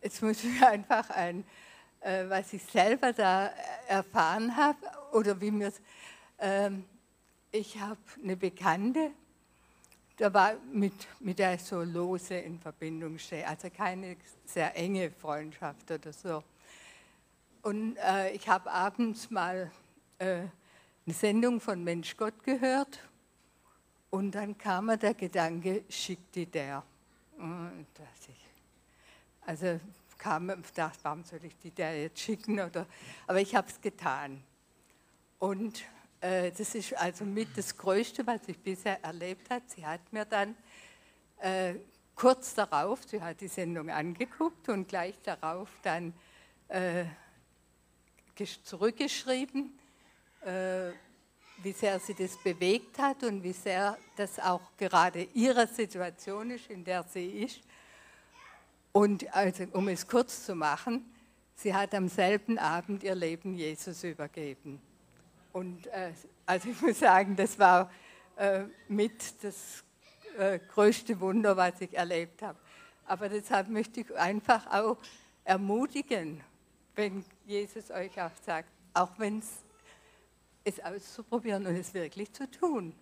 jetzt 0.00 0.22
muss 0.22 0.44
ich 0.44 0.62
einfach 0.64 1.10
ein 1.10 1.44
äh, 2.00 2.28
was 2.28 2.52
ich 2.52 2.62
selber 2.64 3.12
da 3.12 3.50
erfahren 3.86 4.56
habe 4.56 4.78
oder 5.12 5.40
wie 5.40 5.50
mir 5.50 5.72
ähm, 6.38 6.84
ich 7.50 7.80
habe 7.80 7.98
eine 8.22 8.36
Bekannte, 8.36 9.10
da 10.16 10.32
war 10.34 10.54
mit, 10.72 10.92
mit 11.20 11.38
der 11.38 11.54
ich 11.54 11.62
so 11.62 11.82
lose 11.82 12.34
in 12.34 12.58
Verbindung 12.58 13.18
stehe, 13.18 13.46
also 13.46 13.70
keine 13.70 14.16
sehr 14.44 14.76
enge 14.76 15.10
Freundschaft 15.10 15.90
oder 15.90 16.12
so. 16.12 16.42
Und 17.62 17.96
äh, 17.96 18.32
ich 18.32 18.48
habe 18.48 18.70
abends 18.70 19.30
mal 19.30 19.70
äh, 20.18 20.42
eine 21.06 21.14
Sendung 21.14 21.60
von 21.60 21.82
Mensch 21.82 22.16
Gott 22.16 22.42
gehört 22.44 23.00
und 24.10 24.32
dann 24.32 24.56
kam 24.58 24.86
mir 24.86 24.98
der 24.98 25.14
Gedanke, 25.14 25.84
schickt 25.88 26.34
die 26.34 26.46
der. 26.46 26.82
Und 27.36 27.86
ich, 28.28 28.46
also 29.46 29.80
kam 30.18 30.50
und 30.50 30.76
dachte, 30.76 30.98
warum 31.02 31.24
soll 31.24 31.44
ich 31.44 31.56
die 31.58 31.70
der 31.70 32.02
jetzt 32.02 32.20
schicken? 32.20 32.60
Oder, 32.60 32.86
aber 33.26 33.40
ich 33.40 33.54
habe 33.54 33.68
es 33.68 33.80
getan. 33.80 34.42
Und 35.38 35.84
äh, 36.20 36.50
das 36.50 36.74
ist 36.74 36.96
also 36.96 37.24
mit 37.24 37.56
das 37.56 37.76
Größte, 37.76 38.26
was 38.26 38.40
ich 38.48 38.58
bisher 38.58 39.02
erlebt 39.04 39.48
habe. 39.50 39.62
Sie 39.66 39.86
hat 39.86 40.12
mir 40.12 40.24
dann 40.24 40.56
äh, 41.40 41.74
kurz 42.14 42.54
darauf, 42.54 43.04
sie 43.04 43.22
hat 43.22 43.40
die 43.40 43.48
Sendung 43.48 43.88
angeguckt 43.90 44.68
und 44.68 44.88
gleich 44.88 45.14
darauf 45.22 45.70
dann 45.82 46.12
äh, 46.66 47.04
zurückgeschrieben, 48.64 49.78
äh, 50.44 50.90
wie 51.62 51.72
sehr 51.72 51.98
sie 51.98 52.14
das 52.14 52.36
bewegt 52.42 52.98
hat 52.98 53.22
und 53.24 53.42
wie 53.42 53.52
sehr 53.52 53.96
das 54.16 54.38
auch 54.38 54.76
gerade 54.76 55.22
ihre 55.34 55.66
Situation 55.66 56.50
ist, 56.50 56.70
in 56.70 56.84
der 56.84 57.04
sie 57.04 57.26
ist. 57.26 57.60
Und 58.92 59.34
also, 59.34 59.64
um 59.72 59.88
es 59.88 60.06
kurz 60.06 60.44
zu 60.44 60.54
machen, 60.54 61.04
sie 61.54 61.74
hat 61.74 61.94
am 61.94 62.08
selben 62.08 62.58
Abend 62.58 63.02
ihr 63.02 63.14
Leben 63.14 63.54
Jesus 63.54 64.02
übergeben. 64.04 64.80
Und 65.52 65.86
äh, 65.88 66.12
also 66.46 66.68
ich 66.68 66.80
muss 66.80 66.98
sagen, 66.98 67.36
das 67.36 67.58
war 67.58 67.90
äh, 68.36 68.64
mit 68.88 69.42
das 69.42 69.84
äh, 70.38 70.58
größte 70.58 71.18
Wunder, 71.20 71.56
was 71.56 71.80
ich 71.80 71.94
erlebt 71.94 72.42
habe. 72.42 72.58
Aber 73.06 73.28
deshalb 73.28 73.68
möchte 73.68 74.00
ich 74.00 74.14
einfach 74.16 74.66
auch 74.72 74.98
ermutigen, 75.44 76.42
wenn 76.94 77.24
Jesus 77.46 77.90
euch 77.90 78.20
auch 78.20 78.30
sagt, 78.44 78.68
auch 78.94 79.10
wenn 79.18 79.38
es 79.38 79.46
es 80.68 80.80
auszuprobieren 80.80 81.66
und 81.66 81.76
es 81.76 81.94
wirklich 81.94 82.32
zu 82.32 82.50
tun. 82.50 82.94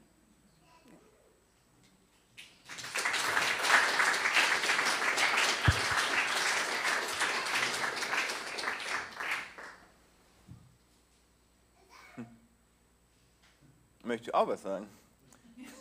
Möchte 14.07 14.32
auch 14.32 14.46
was 14.46 14.62
sagen? 14.62 14.86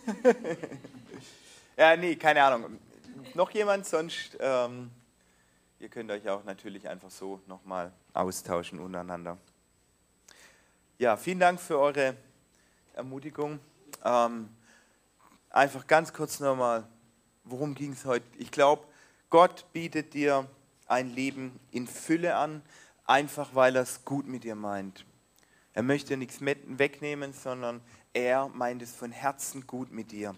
ja, 1.77 1.95
nee, 1.95 2.15
keine 2.15 2.43
Ahnung. 2.43 2.79
Noch 3.35 3.51
jemand 3.51 3.85
sonst? 3.85 4.35
Ähm, 4.39 4.89
ihr 5.79 5.89
könnt 5.89 6.09
euch 6.09 6.27
auch 6.27 6.43
natürlich 6.43 6.89
einfach 6.89 7.11
so 7.11 7.39
nochmal 7.45 7.93
austauschen 8.15 8.79
untereinander. 8.79 9.37
Ja, 10.97 11.17
vielen 11.17 11.39
Dank 11.39 11.61
für 11.61 11.77
eure 11.77 12.15
Ermutigung. 12.95 13.59
Ähm, 14.03 14.49
einfach 15.51 15.85
ganz 15.85 16.11
kurz 16.11 16.39
nochmal, 16.39 16.83
worum 17.43 17.75
ging 17.75 17.91
es 17.91 18.05
heute? 18.05 18.25
Ich 18.39 18.49
glaube, 18.49 18.85
Gott 19.29 19.71
bietet 19.71 20.15
dir 20.15 20.47
ein 20.87 21.11
Leben 21.11 21.59
in 21.69 21.85
Fülle 21.85 22.37
an, 22.37 22.63
einfach 23.05 23.53
weil 23.53 23.75
er 23.75 23.83
es 23.83 24.03
gut 24.03 24.25
mit 24.25 24.43
dir 24.43 24.55
meint. 24.55 25.05
Er 25.75 25.83
möchte 25.83 26.17
nichts 26.17 26.39
wegnehmen, 26.41 27.33
sondern 27.33 27.81
er 28.15 28.47
meint 28.49 28.81
es 28.81 28.93
von 28.93 29.11
Herzen 29.11 29.67
gut 29.67 29.91
mit 29.91 30.11
dir. 30.11 30.35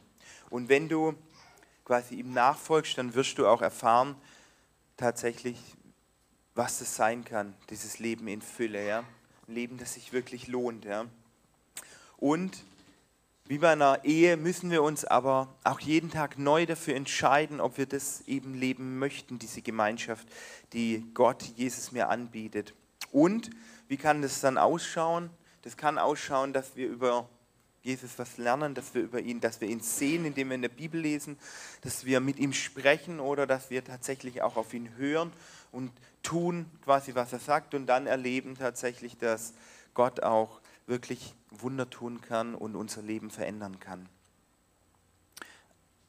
Und 0.49 0.67
wenn 0.67 0.89
du 0.89 1.13
quasi 1.85 2.15
ihm 2.15 2.33
nachfolgst, 2.33 2.97
dann 2.97 3.13
wirst 3.13 3.37
du 3.37 3.47
auch 3.47 3.61
erfahren, 3.61 4.15
tatsächlich, 4.97 5.57
was 6.55 6.81
es 6.81 6.95
sein 6.95 7.23
kann, 7.23 7.53
dieses 7.69 7.99
Leben 7.99 8.27
in 8.27 8.41
Fülle. 8.41 8.85
Ja? 8.85 9.03
Ein 9.47 9.53
Leben, 9.53 9.77
das 9.77 9.93
sich 9.93 10.11
wirklich 10.11 10.47
lohnt. 10.47 10.85
Ja? 10.85 11.05
Und 12.17 12.63
wie 13.45 13.59
bei 13.59 13.71
einer 13.71 14.03
Ehe 14.03 14.35
müssen 14.35 14.71
wir 14.71 14.81
uns 14.81 15.05
aber 15.05 15.55
auch 15.63 15.79
jeden 15.79 16.09
Tag 16.09 16.37
neu 16.37 16.65
dafür 16.65 16.95
entscheiden, 16.95 17.61
ob 17.61 17.77
wir 17.77 17.85
das 17.85 18.21
eben 18.27 18.55
leben 18.55 18.97
möchten, 18.97 19.39
diese 19.39 19.61
Gemeinschaft, 19.61 20.27
die 20.73 21.05
Gott, 21.13 21.43
Jesus 21.55 21.91
mir 21.91 22.09
anbietet. 22.09 22.73
Und 23.11 23.51
wie 23.87 23.97
kann 23.97 24.21
das 24.23 24.41
dann 24.41 24.57
ausschauen? 24.57 25.29
Das 25.61 25.77
kann 25.77 25.97
ausschauen, 25.97 26.51
dass 26.53 26.75
wir 26.75 26.89
über 26.89 27.29
Jesus 27.87 28.19
was 28.19 28.37
lernen, 28.37 28.75
dass 28.75 28.93
wir 28.93 29.01
über 29.01 29.21
ihn, 29.21 29.39
dass 29.39 29.61
wir 29.61 29.69
ihn 29.69 29.79
sehen, 29.79 30.25
indem 30.25 30.49
wir 30.49 30.55
in 30.55 30.61
der 30.61 30.67
Bibel 30.67 30.99
lesen, 30.99 31.39
dass 31.81 32.03
wir 32.03 32.19
mit 32.19 32.37
ihm 32.37 32.51
sprechen 32.51 33.21
oder 33.21 33.47
dass 33.47 33.69
wir 33.69 33.81
tatsächlich 33.81 34.41
auch 34.41 34.57
auf 34.57 34.73
ihn 34.73 34.97
hören 34.97 35.31
und 35.71 35.93
tun 36.21 36.69
quasi, 36.83 37.15
was 37.15 37.31
er 37.31 37.39
sagt 37.39 37.73
und 37.73 37.87
dann 37.87 38.05
erleben 38.05 38.57
tatsächlich, 38.57 39.17
dass 39.17 39.53
Gott 39.93 40.21
auch 40.21 40.59
wirklich 40.85 41.33
Wunder 41.49 41.89
tun 41.89 42.19
kann 42.19 42.55
und 42.55 42.75
unser 42.75 43.01
Leben 43.01 43.31
verändern 43.31 43.79
kann. 43.79 44.09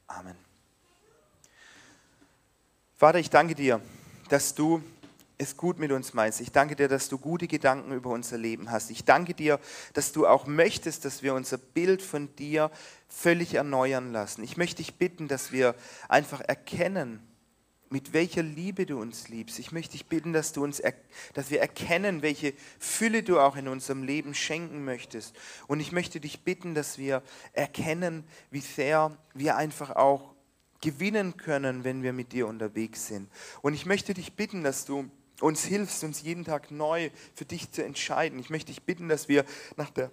Amen. 0.07 0.35
Vater, 2.97 3.19
ich 3.19 3.29
danke 3.29 3.55
dir, 3.55 3.79
dass 4.27 4.53
du 4.53 4.83
es 5.39 5.55
gut 5.55 5.79
mit 5.79 5.91
uns 5.91 6.13
meinst. 6.13 6.41
Ich 6.41 6.51
danke 6.51 6.75
dir, 6.75 6.89
dass 6.89 7.07
du 7.07 7.17
gute 7.17 7.47
Gedanken 7.47 7.93
über 7.93 8.09
unser 8.09 8.37
Leben 8.37 8.71
hast. 8.71 8.91
Ich 8.91 9.05
danke 9.05 9.33
dir, 9.33 9.59
dass 9.93 10.11
du 10.11 10.27
auch 10.27 10.45
möchtest, 10.45 11.05
dass 11.05 11.23
wir 11.23 11.33
unser 11.33 11.57
Bild 11.57 12.01
von 12.01 12.35
dir 12.35 12.69
völlig 13.07 13.55
erneuern 13.55 14.11
lassen. 14.11 14.43
Ich 14.43 14.57
möchte 14.57 14.77
dich 14.77 14.95
bitten, 14.95 15.29
dass 15.29 15.53
wir 15.53 15.75
einfach 16.09 16.41
erkennen, 16.41 17.25
mit 17.89 18.11
welcher 18.13 18.43
Liebe 18.43 18.85
du 18.85 18.99
uns 18.99 19.29
liebst. 19.29 19.59
Ich 19.59 19.71
möchte 19.71 19.93
dich 19.93 20.07
bitten, 20.07 20.33
dass, 20.33 20.51
du 20.51 20.61
uns, 20.61 20.81
dass 21.33 21.49
wir 21.49 21.61
erkennen, 21.61 22.21
welche 22.21 22.53
Fülle 22.77 23.23
du 23.23 23.39
auch 23.39 23.55
in 23.55 23.69
unserem 23.69 24.03
Leben 24.03 24.35
schenken 24.35 24.83
möchtest. 24.83 25.35
Und 25.67 25.79
ich 25.79 25.93
möchte 25.93 26.19
dich 26.19 26.43
bitten, 26.43 26.75
dass 26.75 26.97
wir 26.97 27.23
erkennen, 27.53 28.25
wie 28.51 28.59
sehr 28.59 29.17
wir 29.33 29.55
einfach 29.55 29.95
auch 29.95 30.35
gewinnen 30.81 31.37
können, 31.37 31.83
wenn 31.85 32.03
wir 32.03 32.13
mit 32.13 32.33
dir 32.33 32.45
unterwegs 32.47 33.07
sind. 33.07 33.29
Und 33.61 33.73
ich 33.73 33.85
möchte 33.85 34.13
dich 34.13 34.33
bitten, 34.33 34.63
dass 34.63 34.85
du 34.85 35.09
uns 35.41 35.63
hilfst, 35.63 36.03
uns 36.03 36.21
jeden 36.21 36.45
Tag 36.45 36.71
neu 36.71 37.09
für 37.35 37.45
dich 37.45 37.71
zu 37.71 37.83
entscheiden. 37.83 38.39
Ich 38.39 38.49
möchte 38.49 38.71
dich 38.71 38.83
bitten, 38.83 39.09
dass 39.09 39.27
wir 39.27 39.45
nach 39.77 39.89
der 39.89 40.11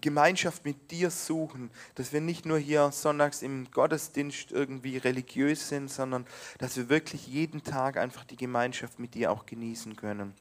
Gemeinschaft 0.00 0.64
mit 0.64 0.90
dir 0.90 1.10
suchen, 1.10 1.70
dass 1.94 2.12
wir 2.12 2.20
nicht 2.20 2.46
nur 2.46 2.58
hier 2.58 2.92
sonntags 2.92 3.42
im 3.42 3.70
Gottesdienst 3.70 4.52
irgendwie 4.52 4.98
religiös 4.98 5.68
sind, 5.68 5.90
sondern 5.90 6.26
dass 6.58 6.76
wir 6.76 6.88
wirklich 6.88 7.26
jeden 7.26 7.62
Tag 7.62 7.96
einfach 7.96 8.24
die 8.24 8.36
Gemeinschaft 8.36 8.98
mit 8.98 9.14
dir 9.14 9.30
auch 9.30 9.46
genießen 9.46 9.96
können. 9.96 10.34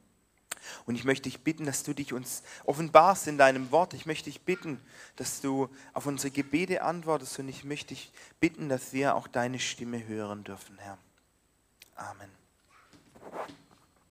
Und 0.86 0.95
ich 0.95 1.03
möchte 1.03 1.24
dich 1.24 1.41
bitten, 1.41 1.66
dass 1.66 1.84
du 1.84 1.93
dich 1.93 2.14
uns 2.14 2.43
offenbarst 2.66 3.28
in 3.28 3.38
deinem 3.38 3.72
Wort. 3.72 3.93
Ich 3.93 4.05
möchte 4.05 4.26
dich 4.26 4.41
bitten, 4.41 4.80
dass 5.16 5.41
du 5.41 5.70
auf 5.93 6.05
unsere 6.05 6.32
Gebete 6.32 6.82
antwortest 6.84 7.39
und 7.39 7.49
ich 7.49 7.64
möchte 7.64 7.89
dich 7.89 8.11
bitten, 8.39 8.70
dass 8.70 8.93
wir 8.93 9.16
auch 9.16 9.28
deine 9.28 9.59
Stimme 9.59 10.07
hören 10.07 10.43
dürfen, 10.43 10.78
Herr. 10.78 10.97
Amen. 11.95 12.30